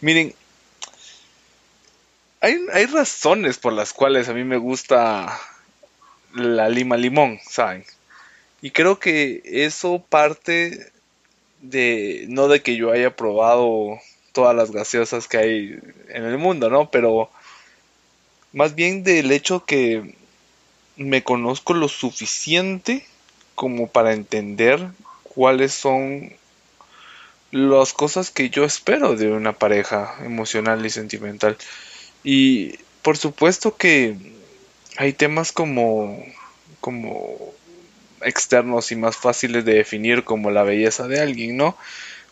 Miren, 0.00 0.34
hay, 2.40 2.56
hay 2.72 2.86
razones 2.86 3.58
por 3.58 3.74
las 3.74 3.92
cuales 3.92 4.30
a 4.30 4.32
mí 4.32 4.42
me 4.42 4.56
gusta 4.56 5.38
la 6.32 6.70
lima 6.70 6.96
limón, 6.96 7.38
¿saben? 7.46 7.84
Y 8.62 8.70
creo 8.70 8.98
que 8.98 9.42
eso 9.44 10.02
parte 10.08 10.90
de 11.60 12.26
no 12.28 12.48
de 12.48 12.62
que 12.62 12.76
yo 12.76 12.92
haya 12.92 13.14
probado 13.14 13.98
todas 14.32 14.54
las 14.54 14.70
gaseosas 14.70 15.28
que 15.28 15.38
hay 15.38 15.78
en 16.08 16.24
el 16.24 16.38
mundo, 16.38 16.70
¿no? 16.70 16.90
Pero 16.90 17.30
más 18.52 18.74
bien 18.74 19.02
del 19.04 19.32
hecho 19.32 19.64
que 19.64 20.14
me 20.96 21.22
conozco 21.22 21.74
lo 21.74 21.88
suficiente 21.88 23.06
como 23.54 23.88
para 23.88 24.12
entender 24.12 24.88
cuáles 25.22 25.72
son 25.72 26.32
las 27.50 27.92
cosas 27.92 28.30
que 28.30 28.50
yo 28.50 28.64
espero 28.64 29.16
de 29.16 29.30
una 29.32 29.52
pareja 29.52 30.16
emocional 30.24 30.84
y 30.84 30.90
sentimental. 30.90 31.56
Y 32.22 32.78
por 33.02 33.16
supuesto 33.16 33.76
que 33.76 34.16
hay 34.96 35.12
temas 35.12 35.52
como 35.52 36.24
como 36.80 37.36
externos 38.22 38.92
y 38.92 38.96
más 38.96 39.16
fáciles 39.16 39.64
de 39.64 39.74
definir 39.74 40.24
como 40.24 40.50
la 40.50 40.62
belleza 40.62 41.08
de 41.08 41.20
alguien, 41.20 41.56
¿no? 41.56 41.76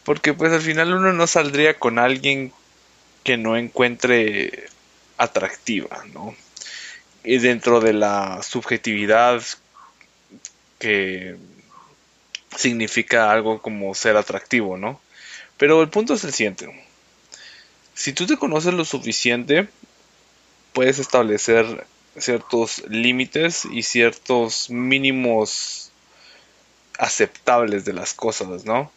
Porque 0.04 0.34
pues 0.34 0.52
al 0.52 0.60
final 0.60 0.94
uno 0.94 1.12
no 1.12 1.26
saldría 1.26 1.78
con 1.78 1.98
alguien 1.98 2.52
que 3.24 3.36
no 3.36 3.56
encuentre 3.56 4.68
atractiva, 5.18 6.04
¿no? 6.12 6.34
Y 7.24 7.38
dentro 7.38 7.80
de 7.80 7.92
la 7.92 8.42
subjetividad 8.42 9.42
que 10.78 11.36
significa 12.56 13.30
algo 13.30 13.60
como 13.60 13.94
ser 13.94 14.16
atractivo, 14.16 14.76
¿no? 14.76 15.00
Pero 15.56 15.82
el 15.82 15.88
punto 15.88 16.14
es 16.14 16.24
el 16.24 16.32
siguiente. 16.32 16.68
Si 17.94 18.12
tú 18.12 18.26
te 18.26 18.36
conoces 18.36 18.74
lo 18.74 18.84
suficiente, 18.84 19.68
puedes 20.72 20.98
establecer 20.98 21.86
ciertos 22.18 22.82
límites 22.88 23.64
y 23.64 23.82
ciertos 23.82 24.70
mínimos 24.70 25.90
aceptables 26.98 27.84
de 27.84 27.92
las 27.92 28.14
cosas, 28.14 28.64
¿no? 28.64 28.90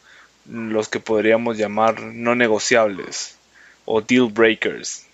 Los 0.46 0.88
que 0.88 1.00
podríamos 1.00 1.58
llamar 1.58 2.02
no 2.02 2.36
negociables 2.36 3.36
o 3.86 4.02
deal 4.02 4.32
breakers. 4.32 5.06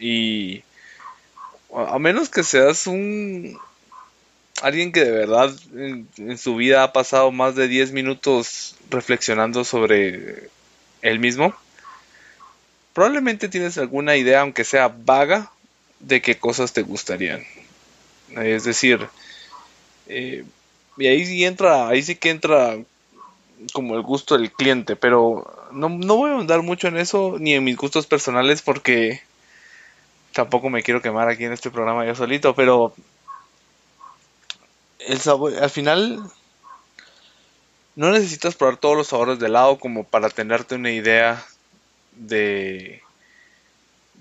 Y 0.00 0.62
a 1.74 1.98
menos 1.98 2.28
que 2.28 2.42
seas 2.42 2.86
un 2.86 3.58
alguien 4.62 4.92
que 4.92 5.04
de 5.04 5.10
verdad 5.10 5.54
en, 5.74 6.38
su 6.38 6.56
vida 6.56 6.82
ha 6.82 6.92
pasado 6.92 7.30
más 7.30 7.54
de 7.54 7.68
10 7.68 7.92
minutos 7.92 8.76
reflexionando 8.90 9.64
sobre 9.64 10.48
él 11.02 11.18
mismo, 11.20 11.54
probablemente 12.92 13.48
tienes 13.48 13.78
alguna 13.78 14.16
idea, 14.16 14.40
aunque 14.40 14.64
sea 14.64 14.88
vaga, 14.88 15.52
de 16.00 16.22
qué 16.22 16.38
cosas 16.38 16.72
te 16.72 16.82
gustarían. 16.82 17.44
Es 18.36 18.64
decir, 18.64 19.08
eh, 20.06 20.44
y 20.96 21.06
ahí 21.06 21.24
sí 21.26 21.44
entra, 21.44 21.88
ahí 21.88 22.02
sí 22.02 22.16
que 22.16 22.30
entra 22.30 22.76
como 23.72 23.96
el 23.96 24.02
gusto 24.02 24.36
del 24.36 24.52
cliente, 24.52 24.96
pero 24.96 25.68
no, 25.72 25.88
no 25.88 26.16
voy 26.16 26.30
a 26.30 26.38
andar 26.38 26.62
mucho 26.62 26.88
en 26.88 26.96
eso 26.96 27.36
ni 27.38 27.54
en 27.54 27.64
mis 27.64 27.76
gustos 27.76 28.06
personales 28.06 28.62
porque 28.62 29.22
tampoco 30.32 30.70
me 30.70 30.82
quiero 30.82 31.02
quemar 31.02 31.28
aquí 31.28 31.44
en 31.44 31.52
este 31.52 31.70
programa 31.70 32.06
yo 32.06 32.14
solito, 32.14 32.54
pero 32.54 32.94
el 35.00 35.18
sabor, 35.18 35.54
al 35.56 35.70
final 35.70 36.22
no 37.96 38.12
necesitas 38.12 38.54
probar 38.54 38.76
todos 38.76 38.96
los 38.96 39.08
sabores 39.08 39.38
de 39.38 39.46
helado 39.46 39.78
como 39.78 40.04
para 40.04 40.30
tenerte 40.30 40.76
una 40.76 40.92
idea 40.92 41.44
de 42.12 43.02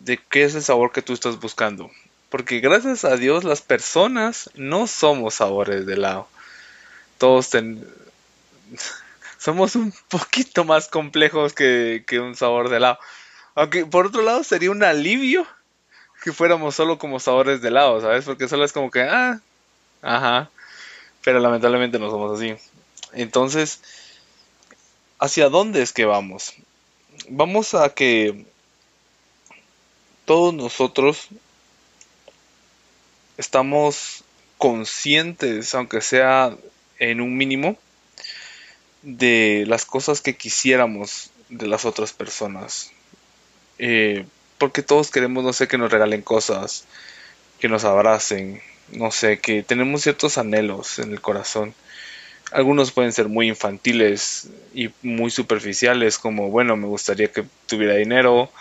de 0.03 0.17
qué 0.17 0.43
es 0.43 0.55
el 0.55 0.63
sabor 0.63 0.91
que 0.91 1.01
tú 1.01 1.13
estás 1.13 1.39
buscando. 1.39 1.91
Porque 2.29 2.59
gracias 2.59 3.05
a 3.05 3.15
Dios 3.15 3.43
las 3.43 3.61
personas 3.61 4.49
no 4.55 4.87
somos 4.87 5.35
sabores 5.35 5.85
de 5.85 5.93
helado. 5.93 6.27
Todos 7.17 7.49
somos 9.37 9.75
un 9.75 9.93
poquito 10.09 10.65
más 10.65 10.87
complejos 10.87 11.53
que, 11.53 12.03
que 12.05 12.19
un 12.19 12.35
sabor 12.35 12.69
de 12.69 12.77
helado. 12.77 12.99
Aunque 13.55 13.85
por 13.85 14.07
otro 14.07 14.21
lado 14.21 14.43
sería 14.43 14.71
un 14.71 14.83
alivio 14.83 15.47
que 16.23 16.33
fuéramos 16.33 16.75
solo 16.75 16.97
como 16.97 17.19
sabores 17.19 17.61
de 17.61 17.69
helado, 17.69 18.01
¿sabes? 18.01 18.25
Porque 18.25 18.47
solo 18.47 18.65
es 18.65 18.73
como 18.73 18.91
que, 18.91 19.01
ah, 19.03 19.39
ajá. 20.01 20.49
Pero 21.23 21.39
lamentablemente 21.39 21.99
no 21.99 22.09
somos 22.09 22.37
así. 22.39 22.55
Entonces, 23.13 23.81
¿hacia 25.19 25.49
dónde 25.49 25.81
es 25.81 25.93
que 25.93 26.05
vamos? 26.05 26.53
Vamos 27.29 27.73
a 27.73 27.93
que 27.93 28.45
todos 30.27 30.53
nosotros 30.53 31.29
estamos 33.37 34.25
conscientes, 34.57 35.73
aunque 35.73 36.01
sea 36.01 36.53
en 36.99 37.21
un 37.21 37.37
mínimo, 37.37 37.77
de 39.03 39.63
las 39.67 39.85
cosas 39.85 40.19
que 40.19 40.35
quisiéramos 40.35 41.29
de 41.47 41.67
las 41.67 41.85
otras 41.85 42.11
personas. 42.11 42.91
Eh, 43.79 44.25
porque 44.57 44.83
todos 44.83 45.11
queremos, 45.11 45.45
no 45.45 45.53
sé, 45.53 45.69
que 45.69 45.77
nos 45.77 45.93
regalen 45.93 46.23
cosas, 46.23 46.83
que 47.59 47.69
nos 47.69 47.85
abracen, 47.85 48.61
no 48.91 49.11
sé, 49.11 49.39
que 49.39 49.63
tenemos 49.63 50.01
ciertos 50.01 50.37
anhelos 50.37 50.99
en 50.99 51.13
el 51.13 51.21
corazón. 51.21 51.73
Algunos 52.51 52.91
pueden 52.91 53.13
ser 53.13 53.29
muy 53.29 53.47
infantiles 53.47 54.49
y 54.73 54.89
muy 55.03 55.31
superficiales, 55.31 56.17
como, 56.17 56.49
bueno, 56.49 56.75
me 56.75 56.87
gustaría 56.87 57.31
que 57.31 57.45
tuviera 57.65 57.95
dinero, 57.95 58.51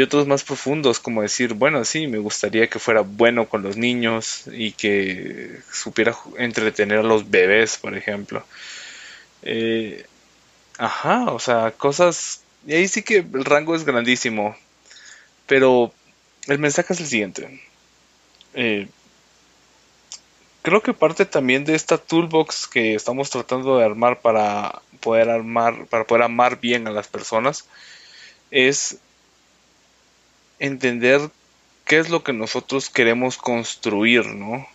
y 0.00 0.02
otros 0.02 0.26
más 0.26 0.44
profundos, 0.44 0.98
como 0.98 1.20
decir, 1.20 1.52
bueno, 1.52 1.84
sí, 1.84 2.06
me 2.06 2.16
gustaría 2.16 2.70
que 2.70 2.78
fuera 2.78 3.02
bueno 3.02 3.50
con 3.50 3.62
los 3.62 3.76
niños 3.76 4.44
y 4.50 4.72
que 4.72 5.60
supiera 5.70 6.16
entretener 6.38 7.00
a 7.00 7.02
los 7.02 7.30
bebés, 7.30 7.76
por 7.76 7.94
ejemplo. 7.94 8.42
Eh, 9.42 10.06
ajá, 10.78 11.30
o 11.30 11.38
sea, 11.38 11.72
cosas... 11.72 12.42
Y 12.66 12.72
ahí 12.72 12.88
sí 12.88 13.02
que 13.02 13.18
el 13.18 13.44
rango 13.44 13.74
es 13.74 13.84
grandísimo, 13.84 14.56
pero 15.46 15.92
el 16.46 16.58
mensaje 16.58 16.94
es 16.94 17.00
el 17.00 17.06
siguiente. 17.06 17.60
eh, 18.54 18.88
creo 20.62 20.80
que 20.82 20.94
parte 20.94 21.26
también 21.26 21.66
de 21.66 21.74
esta 21.74 21.98
toolbox 21.98 22.66
que 22.68 22.94
estamos 22.94 23.28
tratando 23.28 23.76
de 23.76 23.84
armar 23.84 24.22
para 24.22 24.80
poder 25.00 25.28
armar, 25.28 25.84
para 25.88 26.04
poder 26.04 26.22
amar 26.22 26.58
bien 26.58 26.86
a 26.88 26.90
las 26.90 27.08
personas, 27.08 27.68
es 28.50 28.98
entender 30.60 31.30
qué 31.84 31.98
es 31.98 32.08
lo 32.08 32.22
que 32.22 32.32
nosotros 32.32 32.88
queremos 32.88 33.36
construir, 33.36 34.26
¿no? 34.26 34.66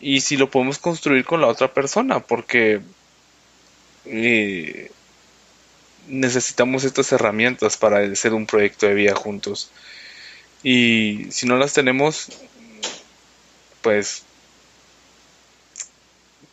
Y 0.00 0.22
si 0.22 0.36
lo 0.36 0.50
podemos 0.50 0.78
construir 0.78 1.24
con 1.24 1.40
la 1.40 1.46
otra 1.46 1.72
persona, 1.72 2.18
porque 2.20 2.80
eh, 4.06 4.90
necesitamos 6.08 6.82
estas 6.82 7.12
herramientas 7.12 7.76
para 7.76 7.98
hacer 7.98 8.34
un 8.34 8.46
proyecto 8.46 8.86
de 8.86 8.94
vida 8.94 9.14
juntos. 9.14 9.70
Y 10.64 11.26
si 11.30 11.46
no 11.46 11.56
las 11.56 11.72
tenemos, 11.72 12.28
pues 13.80 14.24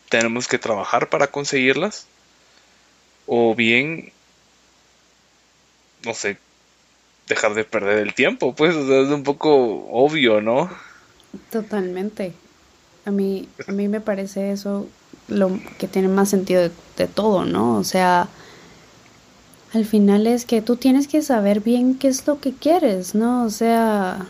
tenemos 0.08 0.46
que 0.46 0.58
trabajar 0.58 1.08
para 1.08 1.28
conseguirlas. 1.28 2.06
O 3.26 3.54
bien, 3.54 4.12
no 6.04 6.14
sé, 6.14 6.38
dejar 7.30 7.54
de 7.54 7.64
perder 7.64 7.98
el 7.98 8.12
tiempo, 8.14 8.54
pues 8.54 8.76
es 8.76 9.08
un 9.08 9.22
poco 9.22 9.88
obvio, 9.90 10.42
¿no? 10.42 10.68
Totalmente. 11.50 12.34
A 13.06 13.10
mí, 13.10 13.48
a 13.66 13.72
mí 13.72 13.88
me 13.88 14.00
parece 14.00 14.52
eso 14.52 14.86
lo 15.28 15.58
que 15.78 15.88
tiene 15.88 16.08
más 16.08 16.28
sentido 16.28 16.60
de, 16.60 16.70
de 16.98 17.06
todo, 17.06 17.46
¿no? 17.46 17.76
O 17.76 17.84
sea, 17.84 18.28
al 19.72 19.86
final 19.86 20.26
es 20.26 20.44
que 20.44 20.60
tú 20.60 20.76
tienes 20.76 21.06
que 21.08 21.22
saber 21.22 21.60
bien 21.60 21.94
qué 21.94 22.08
es 22.08 22.26
lo 22.26 22.40
que 22.40 22.52
quieres, 22.52 23.14
¿no? 23.14 23.44
O 23.44 23.50
sea, 23.50 24.26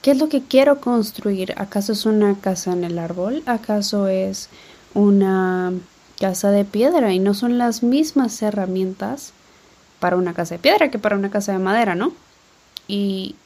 ¿qué 0.00 0.12
es 0.12 0.18
lo 0.18 0.28
que 0.28 0.42
quiero 0.42 0.80
construir? 0.80 1.52
¿Acaso 1.56 1.92
es 1.92 2.06
una 2.06 2.36
casa 2.40 2.72
en 2.72 2.84
el 2.84 2.98
árbol? 2.98 3.42
¿Acaso 3.46 4.06
es 4.06 4.48
una 4.94 5.72
casa 6.20 6.50
de 6.52 6.64
piedra? 6.64 7.12
Y 7.12 7.18
no 7.18 7.34
son 7.34 7.58
las 7.58 7.82
mismas 7.82 8.40
herramientas 8.40 9.32
para 9.98 10.16
una 10.16 10.34
casa 10.34 10.54
de 10.54 10.60
piedra 10.60 10.90
que 10.90 10.98
para 10.98 11.16
una 11.16 11.30
casa 11.30 11.52
de 11.52 11.58
madera, 11.58 11.96
¿no? 11.96 12.12
Y, 12.88 13.36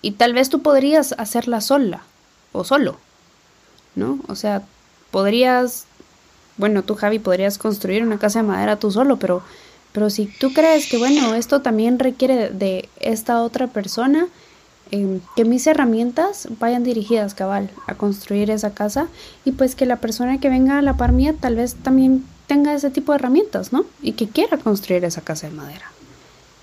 y 0.00 0.12
tal 0.12 0.32
vez 0.32 0.48
tú 0.48 0.62
podrías 0.62 1.14
hacerla 1.18 1.60
sola 1.60 2.02
o 2.52 2.64
solo, 2.64 2.96
¿no? 3.94 4.18
O 4.28 4.36
sea, 4.36 4.62
podrías, 5.10 5.84
bueno, 6.56 6.82
tú 6.82 6.94
Javi 6.94 7.18
podrías 7.18 7.58
construir 7.58 8.02
una 8.02 8.18
casa 8.18 8.40
de 8.40 8.48
madera 8.48 8.78
tú 8.78 8.90
solo, 8.90 9.18
pero 9.18 9.42
pero 9.92 10.08
si 10.08 10.26
tú 10.26 10.52
crees 10.52 10.88
que, 10.88 10.96
bueno, 10.96 11.34
esto 11.34 11.60
también 11.60 11.98
requiere 11.98 12.48
de 12.48 12.88
esta 12.98 13.42
otra 13.42 13.66
persona, 13.66 14.26
em, 14.90 15.20
que 15.36 15.44
mis 15.44 15.66
herramientas 15.66 16.48
vayan 16.58 16.82
dirigidas, 16.82 17.34
cabal, 17.34 17.70
a 17.86 17.94
construir 17.94 18.50
esa 18.50 18.72
casa 18.72 19.08
y 19.44 19.52
pues 19.52 19.74
que 19.74 19.86
la 19.86 19.96
persona 19.96 20.38
que 20.40 20.48
venga 20.48 20.78
a 20.78 20.82
la 20.82 20.96
par 20.96 21.12
mía 21.12 21.34
tal 21.38 21.56
vez 21.56 21.74
también 21.76 22.24
tenga 22.46 22.74
ese 22.74 22.90
tipo 22.90 23.12
de 23.12 23.16
herramientas, 23.16 23.72
¿no? 23.72 23.84
Y 24.02 24.12
que 24.12 24.28
quiera 24.28 24.56
construir 24.58 25.04
esa 25.04 25.20
casa 25.20 25.48
de 25.48 25.54
madera. 25.54 25.90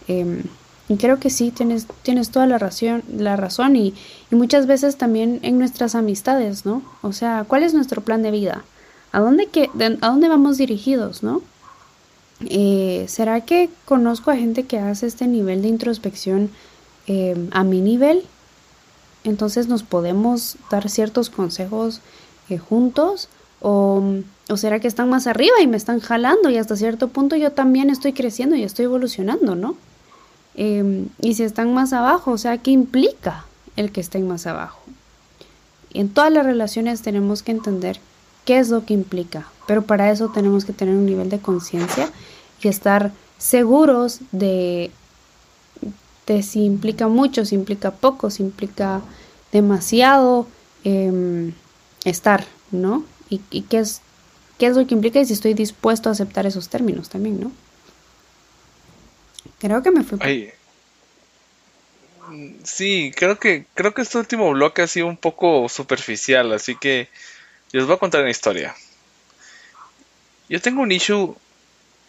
Em, 0.07 0.43
y 0.89 0.97
creo 0.97 1.19
que 1.19 1.29
sí, 1.29 1.51
tienes, 1.51 1.85
tienes 2.01 2.31
toda 2.31 2.47
la 2.47 2.57
razón, 2.57 3.03
la 3.15 3.35
razón 3.35 3.75
y, 3.75 3.93
y, 4.31 4.35
muchas 4.35 4.65
veces 4.65 4.97
también 4.97 5.39
en 5.43 5.59
nuestras 5.59 5.93
amistades, 5.93 6.65
¿no? 6.65 6.81
O 7.03 7.13
sea, 7.13 7.45
¿cuál 7.47 7.61
es 7.61 7.75
nuestro 7.75 8.01
plan 8.01 8.23
de 8.23 8.31
vida? 8.31 8.63
¿A 9.11 9.19
dónde, 9.19 9.47
¿A 10.01 10.07
dónde 10.07 10.27
vamos 10.27 10.57
dirigidos, 10.57 11.21
¿no? 11.21 11.43
Eh, 12.41 13.05
¿Será 13.07 13.41
que 13.41 13.69
conozco 13.85 14.31
a 14.31 14.35
gente 14.35 14.63
que 14.63 14.79
hace 14.79 15.05
este 15.05 15.27
nivel 15.27 15.61
de 15.61 15.67
introspección 15.67 16.49
eh, 17.05 17.35
a 17.51 17.63
mi 17.63 17.81
nivel? 17.81 18.23
Entonces 19.23 19.67
nos 19.67 19.83
podemos 19.83 20.57
dar 20.71 20.89
ciertos 20.89 21.29
consejos 21.29 22.01
eh, 22.49 22.57
juntos 22.57 23.29
o, 23.61 24.01
o, 24.49 24.57
será 24.57 24.79
que 24.79 24.87
están 24.87 25.09
más 25.09 25.27
arriba 25.27 25.61
y 25.61 25.67
me 25.67 25.77
están 25.77 25.99
jalando 25.99 26.49
y 26.49 26.57
hasta 26.57 26.75
cierto 26.77 27.09
punto 27.09 27.35
yo 27.35 27.51
también 27.51 27.91
estoy 27.91 28.13
creciendo 28.13 28.55
y 28.55 28.63
estoy 28.63 28.85
evolucionando, 28.85 29.55
¿no? 29.55 29.75
Y 30.59 31.35
si 31.35 31.43
están 31.43 31.73
más 31.73 31.93
abajo, 31.93 32.31
o 32.31 32.37
sea, 32.37 32.57
¿qué 32.57 32.71
implica 32.71 33.45
el 33.77 33.93
que 33.93 34.01
estén 34.01 34.27
más 34.27 34.45
abajo? 34.45 34.81
En 35.93 36.09
todas 36.09 36.33
las 36.33 36.45
relaciones 36.45 37.01
tenemos 37.01 37.43
que 37.43 37.51
entender 37.51 38.01
qué 38.43 38.59
es 38.59 38.67
lo 38.67 38.85
que 38.85 38.93
implica, 38.93 39.47
pero 39.67 39.83
para 39.83 40.11
eso 40.11 40.29
tenemos 40.29 40.65
que 40.65 40.73
tener 40.73 40.95
un 40.95 41.05
nivel 41.05 41.29
de 41.29 41.39
conciencia 41.39 42.09
y 42.61 42.67
estar 42.67 43.13
seguros 43.37 44.19
de, 44.33 44.91
de, 46.27 46.43
si 46.43 46.65
implica 46.65 47.07
mucho, 47.07 47.45
si 47.45 47.55
implica 47.55 47.91
poco, 47.91 48.29
si 48.29 48.43
implica 48.43 48.99
demasiado 49.53 50.45
em, 50.83 51.53
estar, 52.03 52.45
¿no? 52.71 53.05
Y, 53.29 53.39
y, 53.49 53.61
qué, 53.61 53.79
es, 53.79 54.01
qué 54.57 54.67
es 54.67 54.75
lo 54.75 54.85
que 54.85 54.93
implica 54.93 55.21
y 55.21 55.25
si 55.25 55.31
estoy 55.31 55.53
dispuesto 55.53 56.09
a 56.09 56.11
aceptar 56.11 56.45
esos 56.45 56.67
términos 56.67 57.07
también, 57.07 57.39
¿no? 57.39 57.51
Creo 59.59 59.81
que 59.83 59.91
me 59.91 60.03
fui. 60.03 60.51
Sí, 62.63 63.11
creo 63.15 63.39
que 63.39 63.65
creo 63.73 63.93
que 63.93 64.03
este 64.03 64.17
último 64.17 64.51
bloque 64.51 64.83
ha 64.83 64.87
sido 64.87 65.07
un 65.07 65.17
poco 65.17 65.67
superficial, 65.67 66.51
así 66.53 66.75
que 66.75 67.09
les 67.71 67.85
voy 67.85 67.95
a 67.95 67.99
contar 67.99 68.21
una 68.21 68.29
historia. 68.29 68.75
Yo 70.47 70.61
tengo 70.61 70.81
un 70.81 70.91
issue 70.91 71.35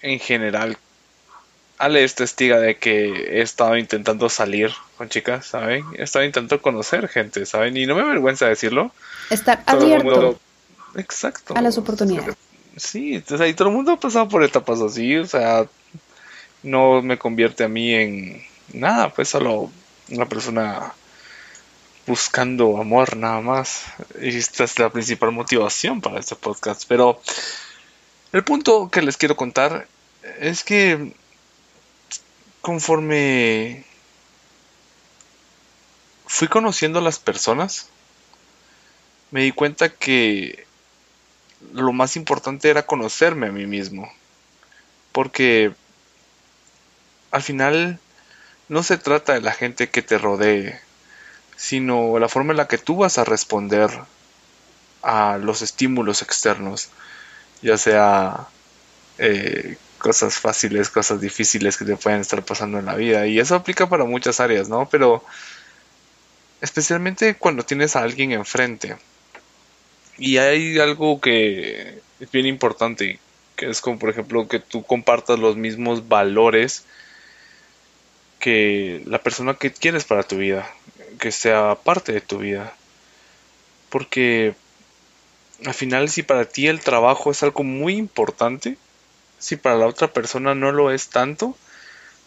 en 0.03 0.19
general, 0.19 0.79
Ale 1.79 2.05
es 2.05 2.15
testiga 2.15 2.59
de 2.59 2.77
que 2.77 3.39
he 3.39 3.41
estado 3.41 3.79
intentando 3.79 4.29
salir 4.29 4.71
con 4.99 5.09
chicas, 5.09 5.47
¿saben? 5.47 5.85
He 5.97 6.03
estado 6.03 6.27
intentando 6.27 6.61
conocer 6.61 7.09
gente, 7.09 7.47
¿saben? 7.47 7.75
Y 7.77 7.87
no 7.87 7.95
me 7.95 8.03
avergüenza 8.03 8.47
decirlo. 8.47 8.93
Estar 9.31 9.63
abierto. 9.65 10.39
Exacto. 10.97 11.57
A 11.57 11.63
las 11.63 11.79
oportunidades. 11.79 12.37
Sí, 12.77 13.15
entonces 13.15 13.41
ahí 13.41 13.55
todo 13.55 13.69
el 13.69 13.75
mundo 13.75 13.93
ha 13.93 14.01
pasado 14.01 14.29
por 14.29 14.45
etapas 14.45 14.81
así, 14.83 15.17
o 15.17 15.27
sea, 15.27 15.67
no 16.63 17.03
me 17.03 17.19
convierte 17.19 17.65
a 17.65 17.69
mí 17.69 17.95
en 17.95 18.47
nada, 18.73 19.13
pues 19.13 19.29
solo 19.29 19.71
una 20.11 20.27
persona 20.27 20.93
buscando 22.07 22.79
amor 22.79 23.17
nada 23.17 23.41
más. 23.41 23.85
Y 24.21 24.37
esta 24.37 24.65
es 24.65 24.79
la 24.79 24.91
principal 24.91 25.33
motivación 25.33 26.01
para 26.01 26.21
este 26.21 26.37
podcast. 26.37 26.85
Pero 26.89 27.21
el 28.33 28.45
punto 28.45 28.91
que 28.91 29.03
les 29.03 29.17
quiero 29.17 29.37
contar 29.37 29.87
es 30.41 30.65
que 30.65 31.15
conforme 32.61 33.85
fui 36.27 36.49
conociendo 36.49 36.99
a 36.99 37.03
las 37.03 37.19
personas, 37.19 37.89
me 39.31 39.43
di 39.43 39.53
cuenta 39.53 39.89
que 39.89 40.67
lo 41.73 41.93
más 41.93 42.17
importante 42.17 42.71
era 42.71 42.87
conocerme 42.87 43.49
a 43.49 43.53
mí 43.53 43.67
mismo. 43.67 44.13
Porque 45.13 45.73
al 47.31 47.43
final 47.43 47.99
no 48.69 48.83
se 48.83 48.99
trata 48.99 49.35
de 49.35 49.41
la 49.41 49.53
gente 49.53 49.89
que 49.91 50.03
te 50.03 50.19
rodee, 50.19 50.81
sino 51.57 52.19
la 52.19 52.29
forma 52.29 52.53
en 52.53 52.59
la 52.59 52.69
que 52.69 52.79
tú 52.79 52.97
vas 52.97 53.19
a 53.19 53.25
responder 53.25 53.91
a 55.03 55.39
los 55.39 55.63
estímulos 55.63 56.23
externos 56.23 56.91
ya 57.63 57.77
sea 57.79 58.49
eh, 59.19 59.77
cosas 59.99 60.39
fáciles, 60.39 60.89
cosas 60.89 61.21
difíciles 61.21 61.77
que 61.77 61.85
te 61.85 61.97
pueden 61.97 62.21
estar 62.21 62.43
pasando 62.45 62.79
en 62.79 62.87
la 62.87 62.95
vida. 62.95 63.27
Y 63.27 63.39
eso 63.39 63.55
aplica 63.55 63.89
para 63.89 64.05
muchas 64.05 64.41
áreas, 64.41 64.69
¿no? 64.69 64.89
Pero 64.91 65.25
especialmente 66.61 67.35
cuando 67.35 67.65
tienes 67.65 67.97
a 67.97 68.03
alguien 68.03 68.33
enfrente. 68.33 68.97
Y 70.19 70.39
hay 70.39 70.79
algo 70.79 71.21
que 71.21 72.01
es 72.21 72.31
bien 72.31 72.47
importante, 72.47 73.19
que 73.57 73.71
es 73.71 73.81
como 73.81 73.99
por 73.99 74.11
ejemplo 74.11 74.49
que 74.49 74.59
tú 74.59 74.83
compartas 74.83 75.39
los 75.39 75.57
mismos 75.57 76.09
valores 76.09 76.85
que 78.41 79.03
la 79.07 79.23
persona 79.23 79.55
que 79.55 79.71
quieres 79.71 80.05
para 80.05 80.25
tu 80.25 80.39
vida, 80.39 80.69
que 81.21 81.31
sea 81.31 81.77
parte 81.77 82.13
de 82.13 82.21
tu 82.21 82.39
vida. 82.39 82.75
Porque 83.91 84.55
al 85.65 85.75
final 85.75 86.09
si 86.09 86.23
para 86.23 86.47
ti 86.47 86.67
el 86.67 86.81
trabajo 86.81 87.31
es 87.31 87.43
algo 87.43 87.63
muy 87.63 87.95
importante, 87.95 88.77
si 89.39 89.57
para 89.57 89.77
la 89.77 89.87
otra 89.87 90.13
persona 90.13 90.55
no 90.55 90.73
lo 90.73 90.91
es 90.91 91.09
tanto, 91.09 91.57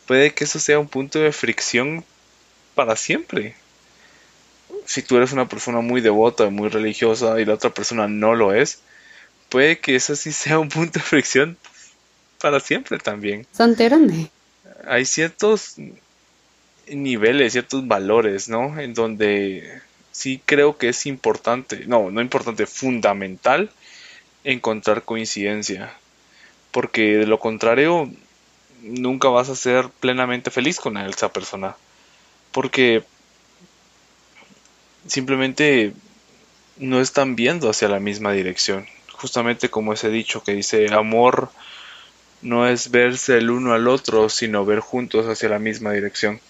puede 0.07 0.33
que 0.33 0.45
eso 0.45 0.59
sea 0.59 0.79
un 0.79 0.87
punto 0.87 1.19
de 1.19 1.31
fricción 1.31 2.05
para 2.75 2.95
siempre. 2.95 3.55
Si 4.85 5.01
tú 5.01 5.17
eres 5.17 5.31
una 5.31 5.47
persona 5.47 5.81
muy 5.81 6.01
devota, 6.01 6.49
muy 6.49 6.69
religiosa 6.69 7.39
y 7.39 7.45
la 7.45 7.53
otra 7.55 7.69
persona 7.71 8.07
no 8.07 8.35
lo 8.35 8.53
es, 8.53 8.79
puede 9.49 9.79
que 9.79 9.95
eso 9.95 10.15
sí 10.15 10.31
sea 10.31 10.59
un 10.59 10.69
punto 10.69 10.99
de 10.99 11.05
fricción 11.05 11.57
para 12.39 12.59
siempre 12.59 12.97
también. 12.99 13.47
grande. 13.57 14.29
Hay 14.85 15.05
ciertos 15.05 15.75
niveles, 16.87 17.53
ciertos 17.53 17.87
valores, 17.87 18.49
¿no? 18.49 18.79
En 18.79 18.93
donde 18.93 19.81
sí 20.11 20.41
creo 20.45 20.77
que 20.77 20.89
es 20.89 21.05
importante, 21.05 21.85
no, 21.87 22.11
no 22.11 22.21
importante, 22.21 22.65
fundamental 22.65 23.69
encontrar 24.43 25.03
coincidencia. 25.03 25.93
Porque 26.71 27.17
de 27.17 27.27
lo 27.27 27.39
contrario, 27.39 28.11
nunca 28.81 29.29
vas 29.29 29.49
a 29.49 29.55
ser 29.55 29.89
plenamente 29.99 30.51
feliz 30.51 30.79
con 30.79 30.97
esa 30.97 31.31
persona. 31.31 31.75
Porque 32.51 33.03
simplemente 35.07 35.93
no 36.77 36.99
están 37.01 37.35
viendo 37.35 37.69
hacia 37.69 37.87
la 37.87 37.99
misma 37.99 38.31
dirección. 38.33 38.87
Justamente 39.11 39.69
como 39.69 39.93
ese 39.93 40.09
dicho 40.09 40.43
que 40.43 40.53
dice, 40.53 40.87
amor 40.93 41.49
no 42.41 42.67
es 42.67 42.91
verse 42.91 43.37
el 43.37 43.49
uno 43.49 43.73
al 43.73 43.87
otro, 43.87 44.27
sino 44.29 44.65
ver 44.65 44.79
juntos 44.79 45.27
hacia 45.27 45.49
la 45.49 45.59
misma 45.59 45.91
dirección. 45.93 46.41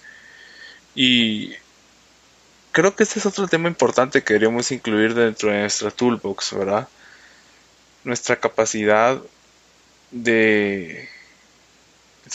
Y 0.94 1.54
creo 2.72 2.94
que 2.94 3.02
este 3.04 3.18
es 3.18 3.26
otro 3.26 3.48
tema 3.48 3.68
importante 3.68 4.22
que 4.22 4.34
deberíamos 4.34 4.70
incluir 4.72 5.14
dentro 5.14 5.50
de 5.50 5.60
nuestra 5.60 5.90
toolbox, 5.90 6.54
¿verdad? 6.54 6.88
Nuestra 8.04 8.36
capacidad 8.36 9.20
de, 10.10 11.08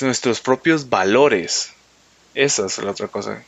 nuestros 0.02 0.42
propios 0.42 0.90
valores. 0.90 1.74
Esa 2.36 2.66
es 2.66 2.78
la 2.80 2.92
otra 2.92 3.08
cosa. 3.08 3.44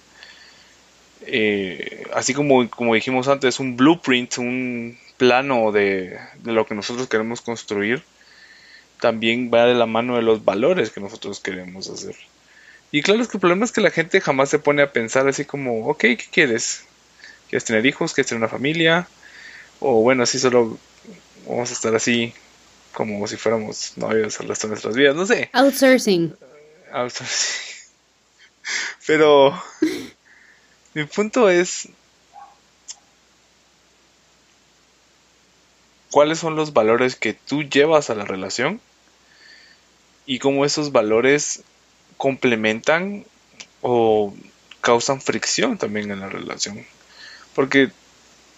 Eh, 1.21 2.07
así 2.13 2.33
como, 2.33 2.69
como 2.69 2.95
dijimos 2.95 3.27
antes, 3.27 3.59
un 3.59 3.77
blueprint, 3.77 4.37
un 4.37 4.97
plano 5.17 5.71
de, 5.71 6.17
de 6.43 6.51
lo 6.51 6.65
que 6.65 6.75
nosotros 6.75 7.07
queremos 7.07 7.41
construir, 7.41 8.03
también 8.99 9.51
va 9.53 9.65
de 9.65 9.75
la 9.75 9.85
mano 9.85 10.15
de 10.15 10.23
los 10.23 10.43
valores 10.43 10.89
que 10.89 10.99
nosotros 10.99 11.39
queremos 11.39 11.89
hacer. 11.89 12.15
Y 12.91 13.01
claro, 13.01 13.21
es 13.21 13.29
que 13.29 13.37
el 13.37 13.41
problema 13.41 13.63
es 13.63 13.71
que 13.71 13.81
la 13.81 13.89
gente 13.89 14.19
jamás 14.19 14.49
se 14.49 14.59
pone 14.59 14.81
a 14.81 14.91
pensar 14.91 15.27
así 15.27 15.45
como, 15.45 15.87
ok, 15.87 15.99
¿qué 15.99 16.25
quieres? 16.31 16.83
¿Quieres 17.49 17.63
tener 17.63 17.85
hijos? 17.85 18.13
¿Quieres 18.13 18.29
tener 18.29 18.41
una 18.41 18.49
familia? 18.49 19.07
O 19.79 20.01
bueno, 20.01 20.23
así 20.23 20.39
solo 20.39 20.77
vamos 21.47 21.69
a 21.69 21.73
estar 21.73 21.95
así 21.95 22.33
como 22.93 23.25
si 23.27 23.37
fuéramos 23.37 23.93
novios 23.97 24.39
el 24.39 24.49
resto 24.49 24.67
de 24.67 24.71
nuestras 24.71 24.95
vidas, 24.95 25.15
no 25.15 25.25
sé. 25.25 25.49
Outsourcing. 25.53 26.35
Outsourcing. 26.91 27.81
Pero 29.07 29.61
mi 30.93 31.05
punto 31.05 31.49
es, 31.49 31.87
¿cuáles 36.11 36.39
son 36.39 36.55
los 36.55 36.73
valores 36.73 37.15
que 37.15 37.33
tú 37.33 37.63
llevas 37.63 38.09
a 38.09 38.15
la 38.15 38.25
relación? 38.25 38.81
Y 40.25 40.39
cómo 40.39 40.65
esos 40.65 40.91
valores 40.91 41.63
complementan 42.21 43.25
o 43.81 44.31
causan 44.79 45.19
fricción 45.19 45.79
también 45.79 46.11
en 46.11 46.19
la 46.19 46.29
relación. 46.29 46.85
Porque, 47.55 47.89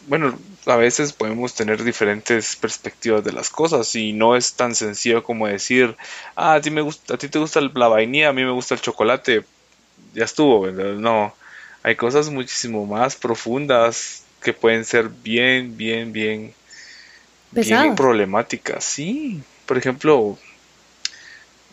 bueno, 0.07 0.37
a 0.65 0.75
veces 0.75 1.13
podemos 1.13 1.53
tener 1.55 1.81
diferentes 1.81 2.57
perspectivas 2.57 3.23
de 3.23 3.31
las 3.31 3.49
cosas 3.49 3.95
y 3.95 4.11
no 4.11 4.35
es 4.35 4.55
tan 4.55 4.75
sencillo 4.75 5.23
como 5.23 5.47
decir, 5.47 5.95
ah, 6.35 6.55
a 6.55 6.61
ti, 6.61 6.71
me 6.71 6.81
gusta, 6.81 7.13
a 7.13 7.17
ti 7.17 7.29
te 7.29 7.39
gusta 7.39 7.61
la 7.61 7.87
vainilla, 7.87 8.27
a 8.27 8.33
mí 8.33 8.43
me 8.43 8.51
gusta 8.51 8.75
el 8.75 8.81
chocolate, 8.81 9.45
ya 10.13 10.25
estuvo, 10.25 10.67
No, 10.67 11.33
hay 11.83 11.95
cosas 11.95 12.29
muchísimo 12.29 12.85
más 12.85 13.15
profundas 13.15 14.23
que 14.41 14.51
pueden 14.51 14.83
ser 14.83 15.07
bien, 15.07 15.77
bien, 15.77 16.11
bien, 16.11 16.53
bien 17.51 17.95
problemáticas. 17.95 18.83
Sí, 18.83 19.41
por 19.65 19.77
ejemplo, 19.77 20.37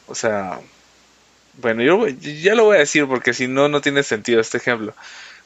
o 0.06 0.14
sea, 0.14 0.60
bueno, 1.60 1.82
yo 1.82 2.08
ya 2.08 2.54
lo 2.54 2.64
voy 2.64 2.76
a 2.76 2.80
decir 2.80 3.06
porque 3.06 3.34
si 3.34 3.48
no, 3.48 3.68
no 3.68 3.80
tiene 3.80 4.02
sentido 4.02 4.40
este 4.40 4.58
ejemplo. 4.58 4.94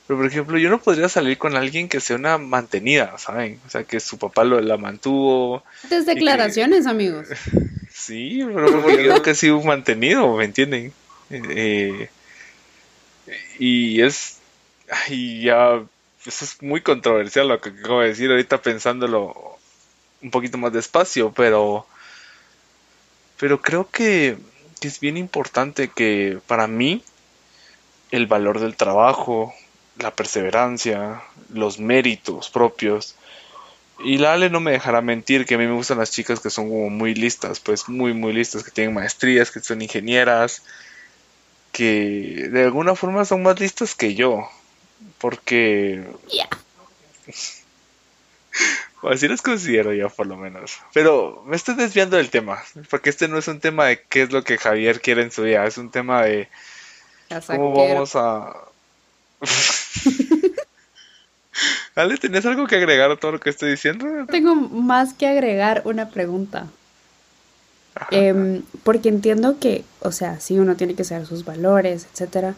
Pero 0.07 0.19
por 0.19 0.27
ejemplo, 0.27 0.59
yo 0.59 0.69
no 0.69 0.81
podría 0.81 1.09
salir 1.09 1.39
con 1.39 1.57
alguien 1.57 1.89
que 1.89 2.01
sea 2.01 2.17
una 2.17 2.37
mantenida, 2.37 3.17
¿saben? 3.19 3.59
O 3.67 3.71
sea, 3.71 3.85
que 3.85 4.01
su 4.01 4.19
papá 4.19 4.45
lo, 4.45 4.61
la 4.61 4.77
mantuvo. 4.77 5.65
Estas 5.83 6.05
declaraciones, 6.05 6.87
amigos. 6.87 7.29
sí, 7.91 8.43
pero 8.55 8.83
porque 8.83 9.05
yo 9.05 9.23
que 9.23 9.35
sido 9.35 9.57
un 9.57 9.67
mantenido, 9.67 10.37
¿me 10.37 10.45
entienden? 10.45 10.93
Eh, 11.31 12.11
y 13.59 14.03
es. 14.03 14.39
Y 15.09 15.45
ya. 15.45 15.83
Eso 16.27 16.45
es 16.45 16.63
muy 16.63 16.81
controversial 16.81 17.49
lo 17.49 17.61
que 17.61 17.71
acabo 17.71 18.01
de 18.01 18.09
decir 18.09 18.31
ahorita 18.31 18.63
pensándolo 18.63 19.59
un 20.23 20.31
poquito 20.31 20.59
más 20.59 20.73
despacio, 20.73 21.33
pero. 21.33 21.87
Pero 23.39 23.61
creo 23.61 23.89
que, 23.91 24.37
que 24.85 24.89
es 24.89 25.01
bien 25.01 25.17
importante 25.17 25.89
que 25.89 26.41
para 26.47 26.67
mí 26.67 27.03
el 28.11 28.27
valor 28.27 28.61
del 28.61 28.77
trabajo, 28.77 29.55
la 29.99 30.15
perseverancia, 30.15 31.23
los 31.49 31.79
méritos 31.79 32.51
propios. 32.51 33.15
Y 34.05 34.19
la 34.19 34.35
Ale 34.35 34.51
no 34.51 34.61
me 34.61 34.73
dejará 34.73 35.01
mentir 35.01 35.47
que 35.47 35.55
a 35.55 35.59
mí 35.59 35.67
me 35.67 35.73
gustan 35.73 35.97
las 35.97 36.11
chicas 36.11 36.41
que 36.41 36.51
son 36.51 36.69
como 36.69 36.91
muy 36.91 37.15
listas, 37.15 37.61
pues 37.61 37.89
muy, 37.89 38.13
muy 38.13 38.35
listas, 38.35 38.63
que 38.63 38.73
tienen 38.73 38.93
maestrías, 38.93 39.51
que 39.51 39.61
son 39.61 39.81
ingenieras, 39.81 40.63
que 41.73 42.51
de 42.53 42.65
alguna 42.65 42.95
forma 42.95 43.25
son 43.25 43.43
más 43.43 43.59
listas 43.59 43.95
que 43.95 44.15
yo. 44.15 44.51
Porque... 45.17 46.05
Ya. 46.31 46.47
así 49.11 49.29
las 49.29 49.43
considero 49.43 49.93
yo, 49.93 50.11
por 50.11 50.27
lo 50.27 50.37
menos. 50.37 50.79
Pero 50.93 51.43
me 51.47 51.57
estoy 51.57 51.75
desviando 51.75 52.17
del 52.17 52.31
tema, 52.31 52.63
porque 52.91 53.11
este 53.11 53.29
no 53.29 53.39
es 53.39 53.49
un 53.49 53.61
tema 53.61 53.87
de 53.87 54.03
qué 54.03 54.23
es 54.23 54.33
lo 54.33 54.45
que 54.45 54.59
Javier 54.59 55.01
quiere 55.01 55.23
en 55.23 55.31
su 55.31 55.43
vida, 55.43 55.67
es 55.67 55.79
un 55.79 55.91
tema 55.91 56.23
de 56.23 56.49
cómo 57.47 57.73
vamos 57.73 58.17
a 58.17 58.55
Ale, 61.95 62.17
¿tenías 62.17 62.47
algo 62.47 62.67
que 62.67 62.77
agregar 62.77 63.11
a 63.11 63.17
todo 63.17 63.33
lo 63.33 63.41
que 63.41 63.51
estoy 63.51 63.71
diciendo? 63.71 64.07
Tengo 64.29 64.55
más 64.55 65.15
que 65.15 65.27
agregar 65.27 65.83
una 65.85 66.11
pregunta. 66.11 66.67
Em, 68.11 68.63
porque 68.83 69.09
entiendo 69.09 69.61
que, 69.61 69.85
o 70.01 70.11
sea, 70.11 70.41
sí, 70.41 70.59
uno 70.59 70.75
tiene 70.75 70.97
que 70.97 71.05
saber 71.05 71.27
sus 71.27 71.45
valores, 71.45 72.09
etcétera. 72.13 72.55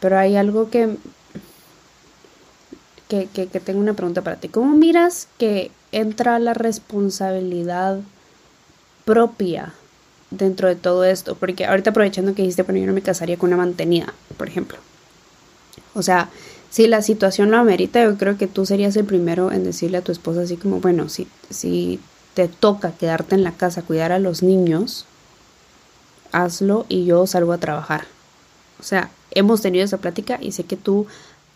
Pero 0.00 0.18
hay 0.18 0.36
algo 0.36 0.70
que, 0.70 0.96
que, 3.10 3.26
que, 3.26 3.48
que 3.48 3.60
tengo 3.60 3.80
una 3.80 3.94
pregunta 3.94 4.22
para 4.22 4.36
ti. 4.36 4.48
¿Cómo 4.48 4.74
miras 4.76 5.26
que 5.36 5.72
entra 5.90 6.38
la 6.38 6.54
responsabilidad 6.54 7.98
propia 9.04 9.74
dentro 10.30 10.68
de 10.68 10.76
todo 10.76 11.04
esto? 11.04 11.34
Porque 11.34 11.66
ahorita 11.66 11.90
aprovechando 11.90 12.34
que 12.34 12.42
dijiste, 12.42 12.62
bueno, 12.62 12.80
yo 12.80 12.86
no 12.86 12.92
me 12.92 13.02
casaría 13.02 13.36
con 13.36 13.48
una 13.48 13.56
mantenida, 13.56 14.14
por 14.38 14.48
ejemplo. 14.48 14.78
O 15.92 16.02
sea, 16.02 16.30
si 16.70 16.86
la 16.86 17.02
situación 17.02 17.50
lo 17.50 17.58
amerita, 17.58 18.02
yo 18.04 18.16
creo 18.16 18.38
que 18.38 18.46
tú 18.46 18.64
serías 18.64 18.94
el 18.94 19.04
primero 19.04 19.50
en 19.50 19.64
decirle 19.64 19.98
a 19.98 20.02
tu 20.02 20.12
esposa 20.12 20.42
así 20.42 20.56
como, 20.56 20.80
bueno, 20.80 21.08
si, 21.08 21.26
si 21.50 21.98
te 22.34 22.46
toca 22.46 22.92
quedarte 22.92 23.34
en 23.34 23.42
la 23.42 23.52
casa, 23.52 23.82
cuidar 23.82 24.12
a 24.12 24.20
los 24.20 24.44
niños, 24.44 25.04
hazlo 26.30 26.86
y 26.88 27.06
yo 27.06 27.26
salgo 27.26 27.52
a 27.52 27.58
trabajar. 27.58 28.06
O 28.78 28.84
sea, 28.84 29.10
hemos 29.32 29.62
tenido 29.62 29.84
esa 29.84 29.98
plática 29.98 30.38
y 30.40 30.52
sé 30.52 30.62
que 30.62 30.76
tú 30.76 31.08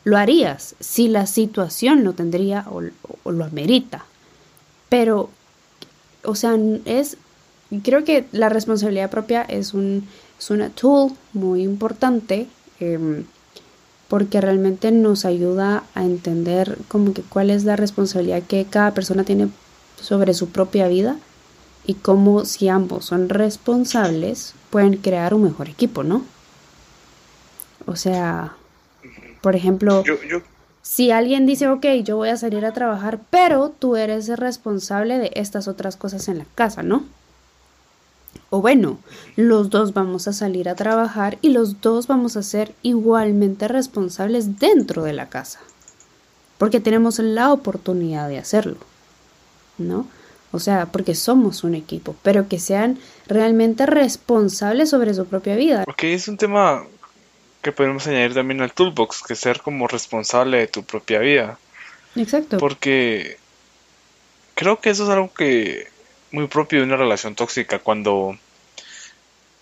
lo 0.05 0.17
harías 0.19 0.75
si 0.81 1.09
la 1.09 1.27
situación 1.27 2.05
lo 2.05 2.13
tendría 2.13 2.67
o, 2.71 2.83
lo 3.31 3.45
amerita. 3.45 4.05
Pero, 4.89 5.31
o 6.23 6.35
sea, 6.35 6.57
es, 6.85 7.17
creo 7.83 8.05
que 8.05 8.27
la 8.33 8.49
responsabilidad 8.49 9.11
propia 9.11 9.43
es, 9.43 9.75
un, 9.75 10.07
es 10.39 10.51
una 10.51 10.71
tool 10.71 11.13
muy 11.33 11.63
importante. 11.63 12.47
Eh, 12.81 13.25
porque 14.09 14.41
realmente 14.41 14.93
nos 14.93 15.25
ayuda 15.25 15.83
a 15.95 16.05
entender 16.05 16.79
como 16.89 17.13
que 17.15 17.23
cuál 17.23 17.51
es 17.51 17.65
la 17.65 17.75
responsabilidad 17.75 18.43
que 18.43 18.65
cada 18.65 18.93
persona 18.93 19.25
tiene 19.25 19.49
sobre 20.01 20.35
su 20.35 20.51
propia 20.51 20.89
vida 20.89 21.17
y 21.87 21.95
cómo 21.95 22.45
si 22.45 22.69
ambos 22.69 23.07
son 23.07 23.29
responsables 23.29 24.55
pueden 24.71 24.99
crear 24.99 25.35
un 25.35 25.45
mejor 25.45 25.69
equipo, 25.69 26.03
¿no? 26.03 26.23
O 27.87 27.97
sea, 27.97 28.57
por 29.45 29.57
ejemplo, 29.57 30.03
si 30.81 31.11
alguien 31.11 31.45
dice, 31.45 31.69
ok, 31.69 31.85
yo 32.03 32.17
voy 32.17 32.31
a 32.31 32.39
salir 32.39 32.65
a 32.65 32.73
trabajar, 32.73 33.21
pero 33.29 33.69
tú 33.79 33.95
eres 33.95 34.27
el 34.31 34.39
responsable 34.39 35.19
de 35.19 35.33
estas 35.35 35.69
otras 35.69 35.97
cosas 35.97 36.29
en 36.29 36.39
la 36.39 36.47
casa, 36.55 36.83
¿no? 36.83 37.05
O 38.49 38.63
bueno, 38.63 38.97
los 39.37 39.69
dos 39.69 39.93
vamos 39.93 40.29
a 40.29 40.33
salir 40.33 40.67
a 40.67 40.77
trabajar 40.77 41.37
y 41.43 41.51
los 41.51 41.83
dos 41.83 42.07
vamos 42.07 42.39
a 42.39 42.43
ser 42.43 42.75
igualmente 42.81 43.69
responsables 43.69 44.59
dentro 44.59 45.03
de 45.03 45.13
la 45.13 45.29
casa. 45.29 45.61
Porque 46.57 46.81
tenemos 46.81 47.19
la 47.19 47.53
oportunidad 47.53 48.31
de 48.31 48.39
hacerlo. 48.39 48.79
¿No? 49.77 50.07
O 50.53 50.59
sea, 50.59 50.87
porque 50.87 51.15
somos 51.15 51.65
un 51.65 51.75
equipo, 51.75 52.17
pero 52.23 52.49
que 52.49 52.59
sean 52.59 52.97
realmente 53.27 53.85
responsables 53.85 54.89
sobre 54.89 55.13
su 55.13 55.27
propia 55.27 55.55
vida. 55.55 55.85
Ok, 55.87 56.05
es 56.05 56.29
un 56.29 56.39
tema 56.39 56.87
que 57.65 57.73
podemos 57.73 58.07
añadir 58.07 58.35
también 58.35 58.61
al 58.61 58.73
toolbox, 58.73 59.23
que 59.23 59.35
ser 59.35 59.61
como 59.63 59.89
responsable 59.89 60.59
de 60.59 60.69
tu 60.69 60.85
propia 60.85 61.19
vida. 61.19 61.59
Exacto. 62.15 62.59
Porque 62.59 63.39
creo 64.55 64.81
que 64.81 64.91
eso 64.91 65.05
es 65.05 65.11
algo 65.11 65.33
que 65.33 65.89
muy 66.31 66.47
propio 66.47 66.81
de 66.81 66.85
una 66.85 66.97
relación 66.97 67.35
tóxica 67.35 67.79
cuando 67.79 68.39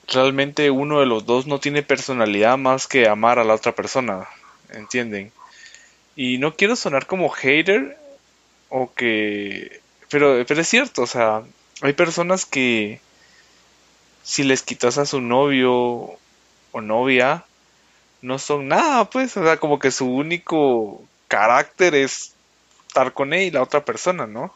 realmente 0.09 0.71
uno 0.71 0.99
de 0.99 1.07
los 1.07 1.25
dos 1.25 1.47
no 1.47 1.61
tiene 1.61 1.83
personalidad 1.83 2.59
más 2.59 2.89
que 2.89 3.09
amar 3.09 3.39
a 3.39 3.45
la 3.45 3.55
otra 3.55 3.73
persona, 3.73 4.27
¿entienden? 4.73 5.33
Y 6.17 6.39
no 6.39 6.57
quiero 6.57 6.75
sonar 6.75 7.07
como 7.07 7.31
hater 7.31 7.97
o 8.69 8.93
que... 8.93 9.81
Pero, 10.11 10.45
pero 10.47 10.61
es 10.61 10.69
cierto, 10.69 11.03
o 11.03 11.07
sea, 11.07 11.43
hay 11.81 11.93
personas 11.93 12.47
que 12.47 13.01
si 14.25 14.43
les 14.43 14.63
quitas 14.63 14.99
a 14.99 15.07
su 15.07 15.21
novio 15.21 16.19
o 16.73 16.81
novia, 16.81 17.45
no 18.23 18.39
son 18.39 18.69
nada, 18.69 19.11
pues, 19.11 19.37
o 19.37 19.45
sea, 19.45 19.59
como 19.59 19.79
que 19.79 19.91
su 19.91 20.09
único 20.09 21.03
carácter 21.29 21.95
es 21.95 22.33
estar 22.87 23.13
con 23.13 23.33
él 23.33 23.43
y 23.43 23.51
la 23.51 23.63
otra 23.63 23.85
persona, 23.85 24.27
¿no? 24.27 24.55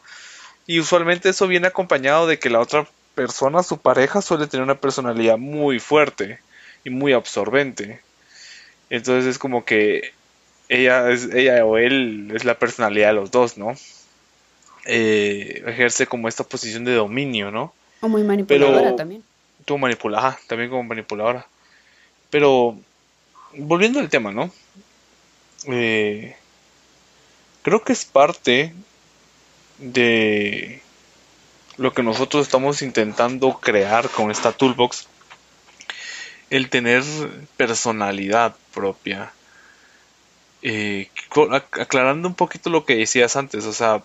Y 0.65 0.79
usualmente 0.79 1.29
eso 1.29 1.47
viene 1.47 1.67
acompañado 1.67 2.27
de 2.27 2.39
que 2.39 2.49
la 2.49 2.59
otra 2.59 2.87
persona, 3.15 3.63
su 3.63 3.79
pareja, 3.79 4.21
suele 4.21 4.47
tener 4.47 4.63
una 4.63 4.79
personalidad 4.79 5.37
muy 5.37 5.79
fuerte 5.79 6.39
y 6.83 6.89
muy 6.89 7.13
absorbente. 7.13 7.99
Entonces 8.89 9.25
es 9.25 9.39
como 9.39 9.65
que 9.65 10.13
ella, 10.69 11.09
es, 11.09 11.25
ella 11.33 11.65
o 11.65 11.77
él 11.77 12.31
es 12.33 12.45
la 12.45 12.59
personalidad 12.59 13.09
de 13.09 13.13
los 13.13 13.31
dos, 13.31 13.57
¿no? 13.57 13.75
Eh, 14.85 15.63
ejerce 15.65 16.07
como 16.07 16.27
esta 16.27 16.43
posición 16.43 16.85
de 16.85 16.93
dominio, 16.93 17.51
¿no? 17.51 17.73
O 18.01 18.07
muy 18.07 18.23
manipuladora 18.23 18.95
también. 18.95 19.23
Tú 19.65 19.77
manipulada, 19.77 20.37
también 20.47 20.69
como 20.69 20.83
manipuladora. 20.83 21.45
Pero, 22.29 22.77
volviendo 23.57 23.99
al 23.99 24.09
tema, 24.09 24.31
¿no? 24.31 24.51
Eh, 25.65 26.35
creo 27.63 27.83
que 27.83 27.93
es 27.93 28.05
parte 28.05 28.73
de 29.79 30.81
lo 31.77 31.93
que 31.93 32.03
nosotros 32.03 32.45
estamos 32.45 32.81
intentando 32.81 33.59
crear 33.59 34.09
con 34.09 34.31
esta 34.31 34.51
toolbox, 34.51 35.07
el 36.49 36.69
tener 36.69 37.03
personalidad 37.57 38.55
propia. 38.73 39.31
Eh, 40.63 41.09
aclarando 41.71 42.27
un 42.27 42.35
poquito 42.35 42.69
lo 42.69 42.85
que 42.85 42.95
decías 42.95 43.35
antes, 43.35 43.65
o 43.65 43.73
sea, 43.73 44.03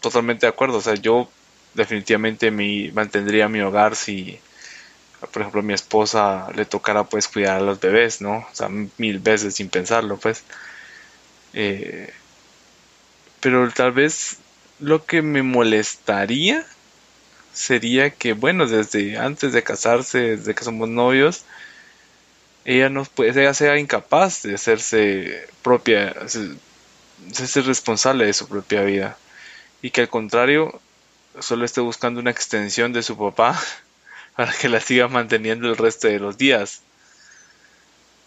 totalmente 0.00 0.46
de 0.46 0.50
acuerdo, 0.50 0.78
o 0.78 0.80
sea, 0.80 0.94
yo 0.94 1.28
definitivamente 1.74 2.50
me 2.50 2.90
mantendría 2.92 3.48
mi 3.48 3.60
hogar 3.60 3.96
si, 3.96 4.38
por 5.26 5.42
ejemplo, 5.42 5.60
a 5.60 5.64
mi 5.64 5.74
esposa 5.74 6.48
le 6.54 6.64
tocara 6.64 7.04
pues 7.04 7.28
cuidar 7.28 7.58
a 7.58 7.60
los 7.60 7.80
bebés, 7.80 8.20
¿no? 8.20 8.38
O 8.38 8.54
sea, 8.54 8.68
mil 8.68 9.18
veces 9.18 9.54
sin 9.54 9.68
pensarlo, 9.68 10.16
pues. 10.16 10.44
Eh, 11.52 12.12
pero 13.40 13.70
tal 13.72 13.92
vez 13.92 14.38
lo 14.78 15.04
que 15.04 15.22
me 15.22 15.42
molestaría 15.42 16.64
sería 17.52 18.10
que, 18.10 18.32
bueno, 18.32 18.66
desde 18.66 19.18
antes 19.18 19.52
de 19.52 19.62
casarse, 19.62 20.36
desde 20.36 20.54
que 20.54 20.64
somos 20.64 20.88
novios, 20.88 21.44
ella 22.64 22.88
no 22.88 23.04
puede, 23.04 23.42
ella 23.42 23.54
sea 23.54 23.78
incapaz 23.78 24.42
de 24.42 24.54
hacerse 24.54 25.48
propia, 25.62 26.14
ser 26.28 27.64
responsable 27.66 28.26
de 28.26 28.32
su 28.32 28.48
propia 28.48 28.82
vida. 28.82 29.18
Y 29.82 29.90
que 29.90 30.02
al 30.02 30.08
contrario, 30.08 30.80
solo 31.38 31.64
esté 31.64 31.80
buscando 31.80 32.20
una 32.20 32.30
extensión 32.30 32.92
de 32.92 33.02
su 33.02 33.16
papá 33.16 33.60
para 34.36 34.52
que 34.52 34.68
la 34.68 34.80
siga 34.80 35.08
manteniendo 35.08 35.68
el 35.68 35.76
resto 35.76 36.08
de 36.08 36.18
los 36.18 36.38
días. 36.38 36.82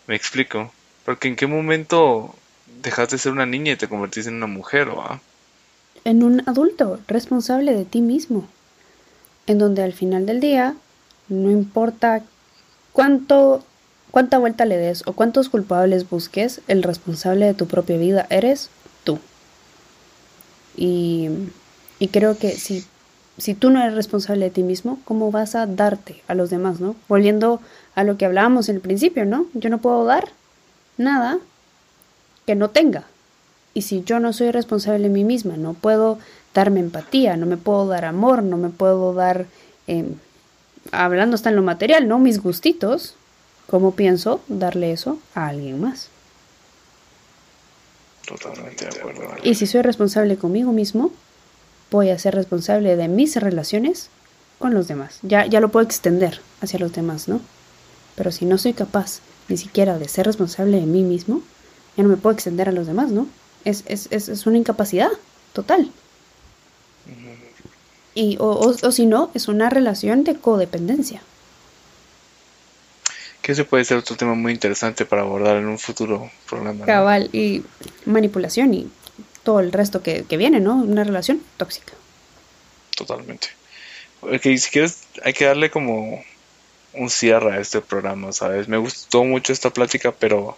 Me 0.07 0.15
explico. 0.15 0.71
Porque 1.05 1.27
en 1.27 1.35
qué 1.35 1.47
momento 1.47 2.33
dejaste 2.81 3.15
de 3.15 3.19
ser 3.19 3.31
una 3.31 3.45
niña 3.45 3.73
y 3.73 3.75
te 3.75 3.87
convertiste 3.87 4.29
en 4.29 4.37
una 4.37 4.47
mujer, 4.47 4.89
¿o? 4.89 5.19
En 6.05 6.23
un 6.23 6.47
adulto 6.47 6.99
responsable 7.07 7.73
de 7.73 7.85
ti 7.85 8.01
mismo. 8.01 8.47
En 9.47 9.57
donde 9.57 9.83
al 9.83 9.93
final 9.93 10.25
del 10.25 10.39
día, 10.39 10.75
no 11.27 11.51
importa 11.51 12.23
cuánto, 12.93 13.65
cuánta 14.11 14.37
vuelta 14.37 14.65
le 14.65 14.77
des 14.77 15.03
o 15.05 15.13
cuántos 15.13 15.49
culpables 15.49 16.09
busques, 16.09 16.61
el 16.67 16.83
responsable 16.83 17.45
de 17.45 17.53
tu 17.53 17.67
propia 17.67 17.97
vida 17.97 18.27
eres 18.29 18.69
tú. 19.03 19.19
Y, 20.77 21.29
y 21.99 22.07
creo 22.07 22.37
que 22.37 22.51
si 22.51 22.85
si 23.37 23.55
tú 23.55 23.69
no 23.69 23.81
eres 23.81 23.95
responsable 23.95 24.45
de 24.45 24.51
ti 24.51 24.63
mismo, 24.63 24.99
¿cómo 25.05 25.31
vas 25.31 25.55
a 25.55 25.65
darte 25.65 26.21
a 26.27 26.35
los 26.35 26.49
demás, 26.49 26.79
no? 26.79 26.95
Volviendo 27.07 27.59
a 27.95 28.03
lo 28.03 28.17
que 28.17 28.25
hablábamos 28.25 28.69
en 28.69 28.75
el 28.75 28.81
principio, 28.81 29.25
¿no? 29.25 29.47
Yo 29.53 29.69
no 29.69 29.79
puedo 29.79 30.05
dar 30.05 30.29
nada 30.97 31.39
que 32.45 32.55
no 32.55 32.69
tenga. 32.69 33.05
Y 33.73 33.83
si 33.83 34.03
yo 34.03 34.19
no 34.19 34.33
soy 34.33 34.51
responsable 34.51 35.03
de 35.03 35.09
mí 35.09 35.23
misma, 35.23 35.57
no 35.57 35.73
puedo 35.73 36.19
darme 36.53 36.79
empatía, 36.79 37.35
no 37.35 37.47
me 37.47 37.57
puedo 37.57 37.87
dar 37.87 38.05
amor, 38.05 38.43
no 38.43 38.57
me 38.57 38.69
puedo 38.69 39.13
dar, 39.15 39.47
em, 39.87 40.13
hablando 40.91 41.35
hasta 41.35 41.49
en 41.49 41.55
lo 41.55 41.63
material, 41.63 42.07
¿no? 42.07 42.19
Mis 42.19 42.41
gustitos, 42.41 43.15
¿cómo 43.67 43.95
pienso 43.95 44.41
darle 44.47 44.91
eso 44.91 45.17
a 45.33 45.47
alguien 45.47 45.81
más? 45.81 46.09
Totalmente 48.27 48.85
de 48.85 48.99
acuerdo. 48.99 49.23
Y 49.41 49.55
si 49.55 49.65
soy 49.65 49.81
responsable 49.81 50.37
conmigo 50.37 50.71
mismo, 50.71 51.11
voy 51.93 52.09
a 52.09 52.17
ser 52.17 52.33
responsable 52.33 52.95
de 52.95 53.07
mis 53.07 53.35
relaciones 53.35 54.09
con 54.57 54.73
los 54.73 54.87
demás. 54.87 55.19
Ya, 55.21 55.45
ya 55.45 55.59
lo 55.59 55.69
puedo 55.69 55.85
extender 55.85 56.41
hacia 56.59 56.79
los 56.79 56.91
demás, 56.91 57.27
¿no? 57.27 57.39
Pero 58.15 58.31
si 58.31 58.45
no 58.45 58.57
soy 58.57 58.73
capaz 58.73 59.19
ni 59.47 59.57
siquiera 59.57 59.99
de 59.99 60.07
ser 60.07 60.25
responsable 60.25 60.79
de 60.79 60.87
mí 60.87 61.03
mismo, 61.03 61.41
ya 61.95 62.03
no 62.03 62.09
me 62.09 62.17
puedo 62.17 62.33
extender 62.33 62.67
a 62.67 62.71
los 62.71 62.87
demás, 62.87 63.11
¿no? 63.11 63.27
Es, 63.63 63.83
es, 63.85 64.07
es, 64.09 64.27
es 64.27 64.45
una 64.47 64.57
incapacidad 64.57 65.09
total. 65.53 65.91
Y, 68.15 68.37
o, 68.39 68.75
o, 68.81 68.91
si 68.91 69.05
no, 69.05 69.31
es 69.33 69.47
una 69.47 69.69
relación 69.69 70.23
de 70.23 70.35
codependencia. 70.35 71.21
Que 73.41 73.51
ese 73.51 73.65
puede 73.65 73.85
ser 73.85 73.97
otro 73.97 74.15
tema 74.15 74.33
muy 74.35 74.51
interesante 74.51 75.05
para 75.05 75.23
abordar 75.23 75.57
en 75.57 75.67
un 75.67 75.77
futuro 75.77 76.31
programa. 76.49 76.85
Cabal, 76.85 77.29
y 77.33 77.63
manipulación 78.05 78.73
y 78.73 78.87
todo 79.43 79.59
el 79.59 79.71
resto 79.71 80.01
que, 80.01 80.25
viene, 80.29 80.59
¿no? 80.59 80.75
Una 80.75 81.03
relación 81.03 81.41
tóxica. 81.57 81.93
Totalmente. 82.95 83.49
Okay, 84.21 84.57
si 84.57 84.71
quieres, 84.71 85.03
hay 85.23 85.33
que 85.33 85.45
darle 85.45 85.69
como 85.69 86.23
un 86.93 87.09
cierre 87.09 87.53
a 87.53 87.59
este 87.59 87.81
programa, 87.81 88.31
¿sabes? 88.31 88.67
Me 88.67 88.77
gustó 88.77 89.23
mucho 89.23 89.51
esta 89.51 89.69
plática, 89.71 90.11
pero 90.11 90.57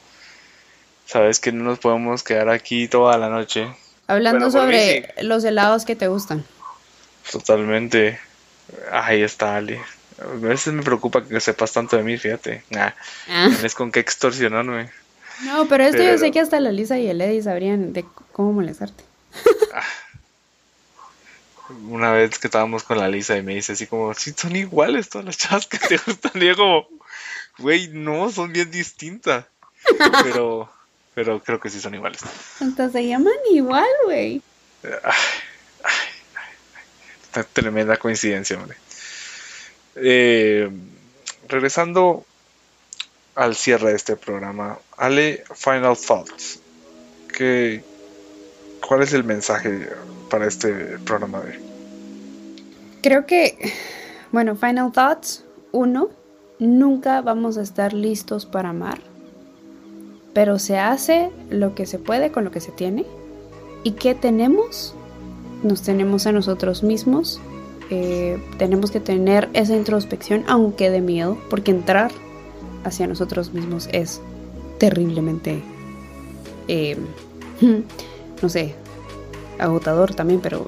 sabes 1.05 1.39
que 1.39 1.51
no 1.51 1.63
nos 1.63 1.79
podemos 1.79 2.23
quedar 2.23 2.49
aquí 2.49 2.87
toda 2.87 3.17
la 3.17 3.29
noche. 3.29 3.67
Hablando 4.07 4.51
sobre 4.51 5.13
los 5.21 5.43
helados 5.43 5.85
que 5.85 5.95
te 5.95 6.07
gustan. 6.07 6.45
Totalmente. 7.31 8.19
Ahí 8.91 9.23
está, 9.23 9.55
Ali. 9.55 9.79
A 10.21 10.27
veces 10.27 10.73
me 10.73 10.83
preocupa 10.83 11.23
que 11.25 11.39
sepas 11.39 11.73
tanto 11.73 11.97
de 11.97 12.03
mí, 12.03 12.17
fíjate. 12.17 12.63
Nah, 12.69 12.91
ah. 13.29 13.47
Tienes 13.49 13.73
con 13.73 13.91
qué 13.91 13.99
extorsionarme. 13.99 14.91
No, 15.43 15.67
pero 15.67 15.83
esto 15.83 16.01
yo 16.01 16.17
sé 16.17 16.31
que 16.31 16.39
hasta 16.39 16.59
la 16.59 16.71
Lisa 16.71 16.97
y 16.97 17.07
el 17.07 17.21
Eddie 17.21 17.43
sabrían 17.43 17.93
de 17.93 18.05
cómo 18.31 18.53
molestarte. 18.53 19.03
Ah. 19.73 19.83
Una 21.89 22.11
vez 22.11 22.37
que 22.37 22.47
estábamos 22.47 22.83
con 22.83 22.99
la 22.99 23.07
Lisa 23.09 23.37
y 23.37 23.41
me 23.41 23.55
dice 23.55 23.73
así 23.73 23.87
como, 23.87 24.13
sí, 24.13 24.33
son 24.37 24.55
iguales 24.55 25.09
todas 25.09 25.25
las 25.25 25.37
chavas 25.37 25.67
que 25.67 25.79
te 25.79 25.97
gustan. 25.97 26.31
Y 26.41 26.45
yo 26.45 26.55
como, 26.55 26.87
güey, 27.57 27.87
no, 27.89 28.31
son 28.31 28.53
bien 28.53 28.69
distintas. 28.69 29.45
Pero, 30.23 30.69
pero 31.13 31.41
creo 31.41 31.59
que 31.59 31.69
sí 31.69 31.79
son 31.79 31.95
iguales. 31.95 32.21
Entonces 32.61 32.93
se 32.93 33.07
llaman 33.07 33.33
igual, 33.51 33.87
güey. 34.05 34.41
Tremenda 37.53 37.97
coincidencia, 37.97 38.57
hombre. 38.57 38.77
Eh, 39.95 40.69
regresando 41.47 42.25
al 43.35 43.55
cierre 43.55 43.89
de 43.89 43.95
este 43.95 44.15
programa, 44.15 44.79
Ale, 44.97 45.43
final 45.53 45.97
thoughts. 45.97 46.59
¿Qué, 47.35 47.83
¿Cuál 48.85 49.03
es 49.03 49.13
el 49.13 49.23
mensaje 49.23 49.89
para 50.29 50.47
este 50.47 50.97
programa 50.99 51.43
Creo 53.01 53.25
que, 53.25 53.73
bueno, 54.31 54.55
final 54.55 54.91
thoughts. 54.91 55.43
Uno, 55.71 56.09
nunca 56.59 57.21
vamos 57.21 57.57
a 57.57 57.61
estar 57.61 57.93
listos 57.93 58.45
para 58.45 58.69
amar, 58.69 59.01
pero 60.33 60.57
se 60.57 60.79
hace 60.79 61.29
lo 61.49 61.75
que 61.75 61.85
se 61.85 61.99
puede 61.99 62.31
con 62.31 62.45
lo 62.45 62.51
que 62.51 62.61
se 62.61 62.71
tiene. 62.71 63.05
¿Y 63.83 63.91
qué 63.91 64.15
tenemos? 64.15 64.95
Nos 65.63 65.81
tenemos 65.81 66.25
a 66.25 66.31
nosotros 66.31 66.81
mismos. 66.81 67.41
Eh, 67.89 68.41
tenemos 68.57 68.89
que 68.89 68.99
tener 68.99 69.49
esa 69.53 69.75
introspección, 69.75 70.45
aunque 70.47 70.89
de 70.89 71.01
miedo, 71.01 71.37
porque 71.49 71.71
entrar 71.71 72.11
hacia 72.85 73.07
nosotros 73.07 73.53
mismos 73.53 73.89
es 73.91 74.21
terriblemente, 74.77 75.61
eh, 76.67 76.97
no 78.41 78.49
sé, 78.49 78.75
agotador 79.59 80.15
también, 80.15 80.39
pero 80.39 80.65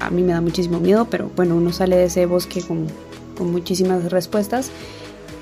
a 0.00 0.10
mí 0.10 0.22
me 0.22 0.32
da 0.32 0.40
muchísimo 0.40 0.80
miedo, 0.80 1.06
pero 1.08 1.30
bueno, 1.36 1.54
uno 1.54 1.72
sale 1.72 1.96
de 1.96 2.04
ese 2.04 2.26
bosque 2.26 2.62
con, 2.62 2.86
con 3.36 3.52
muchísimas 3.52 4.10
respuestas 4.10 4.70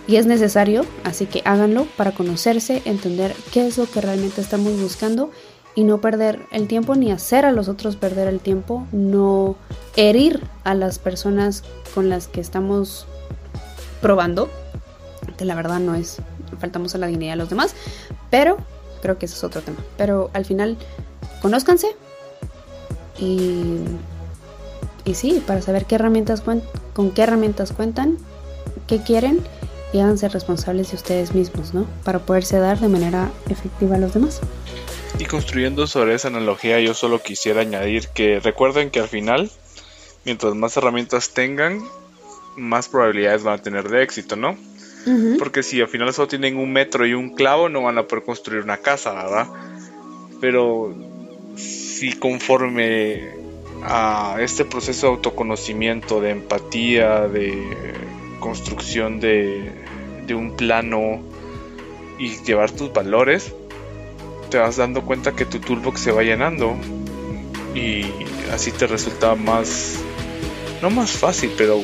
y 0.06 0.16
es 0.16 0.26
necesario, 0.26 0.84
así 1.04 1.26
que 1.26 1.42
háganlo 1.44 1.86
para 1.96 2.12
conocerse, 2.12 2.82
entender 2.84 3.34
qué 3.52 3.66
es 3.66 3.78
lo 3.78 3.88
que 3.90 4.00
realmente 4.00 4.40
estamos 4.40 4.80
buscando 4.80 5.30
y 5.74 5.84
no 5.84 6.00
perder 6.00 6.40
el 6.50 6.66
tiempo 6.66 6.96
ni 6.96 7.12
hacer 7.12 7.44
a 7.44 7.52
los 7.52 7.68
otros 7.68 7.96
perder 7.96 8.26
el 8.26 8.40
tiempo, 8.40 8.86
no 8.90 9.56
herir 9.96 10.42
a 10.64 10.74
las 10.74 10.98
personas 10.98 11.62
con 11.94 12.08
las 12.08 12.26
que 12.26 12.40
estamos 12.40 13.06
probando 14.00 14.48
la 15.40 15.54
verdad 15.54 15.80
no 15.80 15.94
es, 15.94 16.18
faltamos 16.60 16.94
a 16.94 16.98
la 16.98 17.06
dignidad 17.06 17.32
de 17.32 17.36
los 17.36 17.50
demás, 17.50 17.74
pero 18.30 18.58
creo 19.02 19.18
que 19.18 19.26
ese 19.26 19.36
es 19.36 19.44
otro 19.44 19.62
tema. 19.62 19.78
Pero 19.96 20.30
al 20.32 20.44
final, 20.44 20.76
conózcanse 21.42 21.88
y, 23.18 23.78
y 25.04 25.14
sí, 25.14 25.42
para 25.46 25.62
saber 25.62 25.86
qué 25.86 25.96
herramientas 25.96 26.42
con 26.94 27.10
qué 27.12 27.22
herramientas 27.22 27.72
cuentan, 27.72 28.18
qué 28.86 29.02
quieren 29.02 29.40
y 29.92 30.00
háganse 30.00 30.28
responsables 30.28 30.90
de 30.90 30.96
ustedes 30.96 31.34
mismos, 31.34 31.74
¿no? 31.74 31.86
Para 32.04 32.18
poderse 32.18 32.58
dar 32.58 32.78
de 32.78 32.88
manera 32.88 33.30
efectiva 33.48 33.96
a 33.96 33.98
los 33.98 34.14
demás. 34.14 34.40
Y 35.18 35.24
construyendo 35.24 35.86
sobre 35.86 36.14
esa 36.14 36.28
analogía, 36.28 36.78
yo 36.80 36.94
solo 36.94 37.22
quisiera 37.22 37.62
añadir 37.62 38.08
que 38.08 38.40
recuerden 38.40 38.90
que 38.90 39.00
al 39.00 39.08
final, 39.08 39.50
mientras 40.24 40.54
más 40.54 40.76
herramientas 40.76 41.30
tengan, 41.30 41.82
más 42.56 42.88
probabilidades 42.88 43.42
van 43.42 43.58
a 43.58 43.62
tener 43.62 43.88
de 43.88 44.02
éxito, 44.02 44.36
¿no? 44.36 44.56
Porque 45.38 45.62
si 45.62 45.80
al 45.80 45.88
final 45.88 46.12
solo 46.12 46.28
tienen 46.28 46.56
un 46.56 46.72
metro 46.72 47.06
y 47.06 47.14
un 47.14 47.34
clavo, 47.34 47.68
no 47.68 47.82
van 47.82 47.98
a 47.98 48.04
poder 48.04 48.24
construir 48.24 48.62
una 48.62 48.78
casa, 48.78 49.12
¿verdad? 49.12 49.48
Pero 50.40 50.94
si 51.56 52.12
conforme 52.14 53.30
a 53.82 54.36
este 54.40 54.64
proceso 54.64 55.06
de 55.06 55.12
autoconocimiento, 55.14 56.20
de 56.20 56.30
empatía, 56.30 57.28
de 57.28 57.62
construcción 58.40 59.20
de, 59.20 59.72
de 60.26 60.34
un 60.34 60.56
plano 60.56 61.20
y 62.18 62.36
llevar 62.44 62.70
tus 62.70 62.92
valores, 62.92 63.54
te 64.50 64.58
vas 64.58 64.76
dando 64.76 65.02
cuenta 65.02 65.32
que 65.32 65.44
tu 65.44 65.58
toolbox 65.58 66.00
se 66.00 66.12
va 66.12 66.22
llenando 66.22 66.76
y 67.74 68.04
así 68.52 68.72
te 68.72 68.86
resulta 68.86 69.34
más, 69.34 69.96
no 70.82 70.90
más 70.90 71.12
fácil, 71.12 71.52
pero 71.56 71.80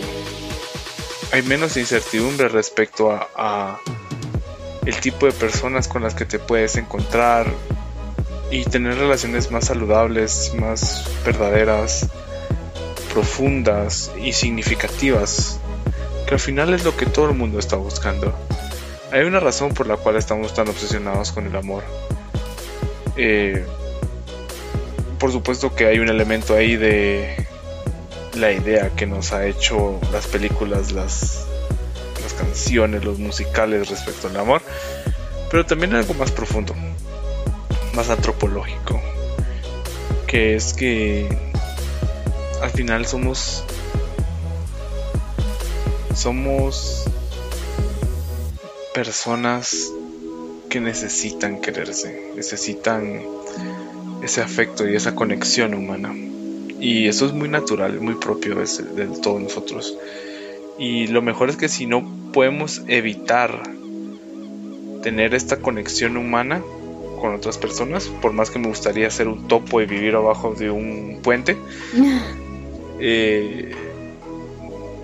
hay 1.34 1.42
menos 1.42 1.76
incertidumbre 1.76 2.46
respecto 2.46 3.10
a, 3.10 3.80
el 4.86 5.00
tipo 5.00 5.26
de 5.26 5.32
personas 5.32 5.88
con 5.88 6.00
las 6.00 6.14
que 6.14 6.24
te 6.24 6.38
puedes 6.38 6.76
encontrar 6.76 7.48
y 8.52 8.62
tener 8.62 8.96
relaciones 8.96 9.50
más 9.50 9.64
saludables, 9.64 10.52
más 10.56 11.10
verdaderas, 11.26 12.08
profundas 13.12 14.12
y 14.22 14.32
significativas, 14.32 15.58
que 16.28 16.34
al 16.34 16.40
final 16.40 16.72
es 16.72 16.84
lo 16.84 16.96
que 16.96 17.04
todo 17.04 17.30
el 17.30 17.36
mundo 17.36 17.58
está 17.58 17.74
buscando. 17.74 18.32
Hay 19.10 19.24
una 19.24 19.40
razón 19.40 19.74
por 19.74 19.88
la 19.88 19.96
cual 19.96 20.14
estamos 20.14 20.54
tan 20.54 20.68
obsesionados 20.68 21.32
con 21.32 21.46
el 21.46 21.56
amor. 21.56 21.82
Eh, 23.16 23.66
por 25.18 25.32
supuesto 25.32 25.74
que 25.74 25.86
hay 25.86 25.98
un 25.98 26.08
elemento 26.08 26.54
ahí 26.54 26.76
de 26.76 27.44
la 28.36 28.52
idea 28.52 28.90
que 28.90 29.06
nos 29.06 29.32
ha 29.32 29.46
hecho 29.46 30.00
las 30.12 30.26
películas, 30.26 30.92
las, 30.92 31.46
canciones, 32.38 33.04
los 33.04 33.20
musicales 33.20 33.88
respecto 33.88 34.26
al 34.26 34.36
amor, 34.36 34.60
pero 35.50 35.64
también 35.64 35.94
algo 35.94 36.14
más 36.14 36.32
profundo, 36.32 36.74
más 37.94 38.10
antropológico, 38.10 39.00
que 40.26 40.56
es 40.56 40.74
que 40.74 41.28
al 42.60 42.70
final 42.70 43.06
somos 43.06 43.62
somos 46.16 47.04
personas 48.94 49.92
que 50.68 50.80
necesitan 50.80 51.60
quererse, 51.60 52.32
necesitan 52.34 53.22
ese 54.24 54.42
afecto 54.42 54.88
y 54.88 54.96
esa 54.96 55.14
conexión 55.14 55.74
humana. 55.74 56.12
Y 56.84 57.08
eso 57.08 57.24
es 57.24 57.32
muy 57.32 57.48
natural, 57.48 57.98
muy 58.02 58.14
propio 58.16 58.56
de, 58.56 58.66
de 58.94 59.06
todos 59.22 59.40
nosotros. 59.40 59.96
Y 60.78 61.06
lo 61.06 61.22
mejor 61.22 61.48
es 61.48 61.56
que 61.56 61.70
si 61.70 61.86
no 61.86 62.06
podemos 62.30 62.82
evitar 62.88 63.62
tener 65.02 65.34
esta 65.34 65.60
conexión 65.60 66.18
humana 66.18 66.60
con 67.22 67.34
otras 67.34 67.56
personas, 67.56 68.08
por 68.20 68.34
más 68.34 68.50
que 68.50 68.58
me 68.58 68.68
gustaría 68.68 69.10
ser 69.10 69.28
un 69.28 69.48
topo 69.48 69.80
y 69.80 69.86
vivir 69.86 70.14
abajo 70.14 70.54
de 70.54 70.70
un 70.70 71.20
puente, 71.22 71.56
eh, 73.00 73.74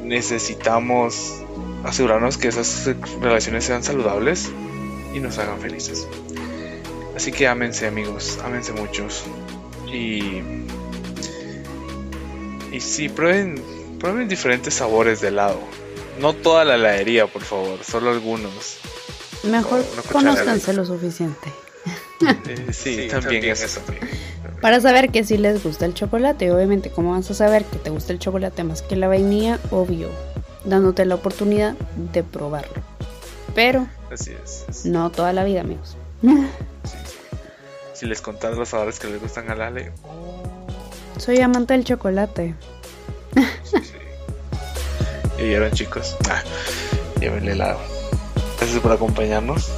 necesitamos 0.05 1.41
asegurarnos 1.83 2.37
que 2.37 2.49
esas 2.49 2.91
relaciones 3.23 3.65
sean 3.65 3.83
saludables 3.83 4.53
y 5.15 5.21
nos 5.21 5.39
hagan 5.39 5.59
felices. 5.59 6.07
Así 7.17 7.33
que 7.33 7.49
ámense 7.49 7.87
amigos, 7.87 8.39
ámense 8.45 8.75
muchos. 8.75 9.25
Y, 9.91 10.43
y 12.73 12.81
sí, 12.81 13.09
prueben, 13.09 13.63
prueben 13.99 14.29
diferentes 14.29 14.75
sabores 14.75 15.21
de 15.21 15.29
helado. 15.29 15.61
No 16.21 16.35
toda 16.35 16.65
la 16.65 16.75
heladería, 16.75 17.27
por 17.27 17.43
favor, 17.43 17.83
solo 17.83 18.11
algunos. 18.11 18.79
Mejor 19.45 19.85
conozcanse 20.13 20.73
lo 20.73 20.85
suficiente. 20.85 21.49
Eh, 22.47 22.73
sí, 22.73 23.09
también, 23.11 23.45
eso. 23.45 23.81
Para 24.61 24.81
saber 24.81 25.11
que 25.11 25.25
si 25.25 25.39
les 25.39 25.63
gusta 25.63 25.87
el 25.87 25.95
chocolate, 25.95 26.53
obviamente, 26.53 26.91
¿cómo 26.91 27.13
vas 27.13 27.31
a 27.31 27.35
saber 27.35 27.65
que 27.65 27.79
te 27.79 27.89
gusta 27.89 28.13
el 28.13 28.19
chocolate 28.19 28.63
más 28.63 28.83
que 28.83 28.97
la 28.97 29.09
vainilla? 29.09 29.59
Obvio, 29.71 30.11
dándote 30.65 31.07
la 31.07 31.15
oportunidad 31.15 31.75
de 32.13 32.23
probarlo. 32.23 32.83
Pero 33.55 33.87
no 34.85 35.11
toda 35.11 35.33
la 35.33 35.45
vida, 35.45 35.63
amigos. 35.63 35.97
Si 37.95 38.07
les 38.07 38.21
contás 38.21 38.57
los 38.57 38.69
sabores 38.71 38.99
que 38.99 39.09
les 39.09 39.21
gustan 39.21 39.51
a 39.51 39.55
Lale. 39.55 39.93
Soy 41.21 41.39
amante 41.41 41.75
del 41.75 41.85
chocolate. 41.85 42.55
Y 45.39 45.43
vieron, 45.43 45.71
chicos. 45.73 46.17
Ah, 46.31 46.43
llévenle 47.21 47.53
helado. 47.53 47.79
Gracias 48.59 48.81
por 48.81 48.93
acompañarnos. 48.93 49.71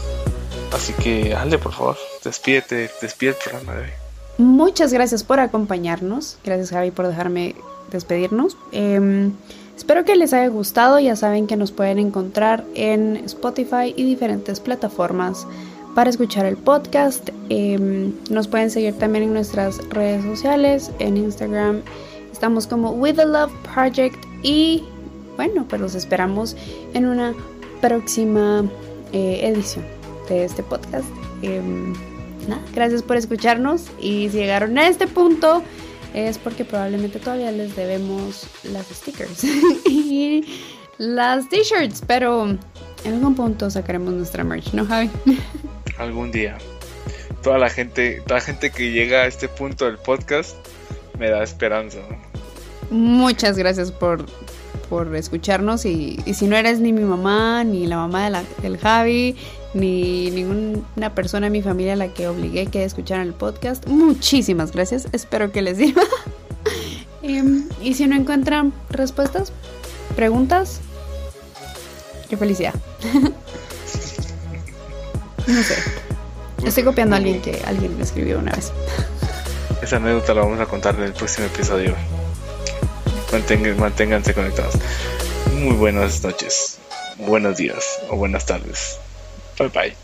Así 0.73 0.93
que, 0.93 1.35
Ale, 1.35 1.59
por 1.59 1.73
favor, 1.73 1.97
despídete, 2.23 2.91
despide 3.01 3.31
el 3.31 3.37
programa 3.37 3.75
de 3.75 3.83
hoy. 3.83 3.91
Muchas 4.39 4.93
gracias 4.93 5.25
por 5.25 5.41
acompañarnos. 5.41 6.39
Gracias, 6.45 6.71
Javi, 6.71 6.93
por 6.93 7.09
dejarme 7.09 7.57
despedirnos. 7.91 8.57
Em, 8.71 9.33
espero 9.77 10.05
que 10.05 10.15
les 10.15 10.33
haya 10.33 10.47
gustado. 10.47 11.01
Ya 11.01 11.17
saben 11.17 11.49
que 11.49 11.57
nos 11.57 11.73
pueden 11.73 11.99
encontrar 11.99 12.65
en 12.77 13.17
Spotify 13.25 13.93
y 13.97 14.05
diferentes 14.05 14.61
plataformas 14.61 15.47
para 15.95 16.11
escuchar 16.11 16.47
el 16.47 16.57
podcast. 16.57 17.31
Em, 17.49 18.13
nos 18.31 18.49
pueden 18.49 18.71
seguir 18.71 18.95
también 18.95 19.25
en 19.25 19.33
nuestras 19.33 19.79
redes 19.91 20.25
sociales, 20.25 20.91
en 20.99 21.17
Instagram. 21.17 21.83
Estamos 22.33 22.67
como 22.67 22.91
With 22.91 23.17
the 23.17 23.27
Love 23.27 23.53
Project 23.75 24.17
y 24.43 24.85
bueno, 25.37 25.67
pues 25.69 25.81
los 25.81 25.95
esperamos 25.95 26.57
en 26.95 27.07
una 27.07 27.35
próxima 27.81 28.65
eh, 29.13 29.41
edición 29.43 29.85
de 30.29 30.45
este 30.45 30.63
podcast. 30.63 31.09
Em, 31.43 31.95
gracias 32.75 33.03
por 33.03 33.17
escucharnos 33.17 33.87
y 34.01 34.29
si 34.31 34.39
llegaron 34.39 34.77
a 34.79 34.89
este 34.89 35.07
punto 35.07 35.63
es 36.15 36.39
porque 36.39 36.65
probablemente 36.65 37.19
todavía 37.19 37.53
les 37.53 37.75
debemos 37.75 38.47
las 38.65 38.87
stickers 38.87 39.45
y 39.87 40.45
las 40.99 41.49
t-shirts, 41.49 42.03
pero 42.07 42.47
en 43.05 43.15
algún 43.15 43.35
punto 43.35 43.71
sacaremos 43.71 44.13
nuestra 44.13 44.45
merch, 44.45 44.73
¿no, 44.73 44.87
Javi? 44.87 45.11
Algún 46.03 46.33
día. 46.33 46.59
Toda 47.45 47.59
la 47.59 47.71
gente, 47.71 48.23
toda 48.27 48.41
la 48.41 48.45
gente 48.45 48.71
que 48.71 48.91
llega 48.91 49.23
a 49.23 49.27
este 49.27 49.49
punto 49.49 49.85
del 49.85 49.99
podcast 49.99 50.57
me 51.17 51.31
da 51.31 51.45
esperanza. 51.45 51.99
Muchas 52.91 53.57
gracias 53.57 53.93
por, 53.93 54.27
por 54.89 55.15
escucharnos 55.15 55.85
y, 55.85 56.19
si 56.35 56.47
no 56.49 56.57
eres 56.57 56.81
ni 56.81 56.93
mi 56.93 57.03
mamá, 57.03 57.63
ni 57.63 57.87
la 57.87 57.99
mamá 57.99 58.29
de 58.29 58.45
del 58.63 58.79
Javi, 58.79 59.37
ni 59.75 60.33
ninguna 60.33 61.15
persona 61.15 61.47
en 61.47 61.53
mi 61.53 61.63
familia 61.63 61.93
a 61.93 61.97
la 61.97 62.09
que 62.09 62.27
obligué 62.27 62.67
que 62.67 62.83
escucharan 62.83 63.29
el 63.29 63.35
podcast, 63.35 63.87
muchísimas 63.87 64.73
gracias, 64.73 65.07
espero 65.13 65.53
que 65.53 65.63
les 65.63 65.79
sirva. 65.79 66.03
Em, 67.23 67.69
y 67.81 67.95
si 67.95 68.09
no 68.09 68.17
encuentran 68.17 68.73
respuestas, 68.91 69.53
preguntas, 70.17 70.81
qué 72.29 72.37
felicidad. 72.37 72.75
no 75.47 75.63
sé. 75.63 75.77
Estoy 76.65 76.85
copiando 76.85 77.17
a 77.17 77.19
alguien 77.19 77.41
que 77.41 77.61
alguien 77.67 77.97
me 77.97 78.05
escribió 78.05 78.39
una 78.39 78.53
vez. 78.53 78.73
Esa 79.83 79.97
anécdota 79.97 80.35
la 80.35 80.43
vamos 80.43 80.61
a 80.61 80.67
contar 80.67 80.95
en 80.95 81.03
el 81.03 81.13
próximo 81.13 81.47
episodio. 81.47 81.95
manténganse 83.79 84.35
conectados. 84.35 84.75
Muy 85.55 85.75
buenas 85.75 86.23
noches, 86.23 86.79
buenos 87.19 87.57
días 87.57 87.85
o 88.09 88.17
buenas 88.17 88.47
tardes. 88.47 88.99
Bye 89.59 89.69
bye. 89.69 90.02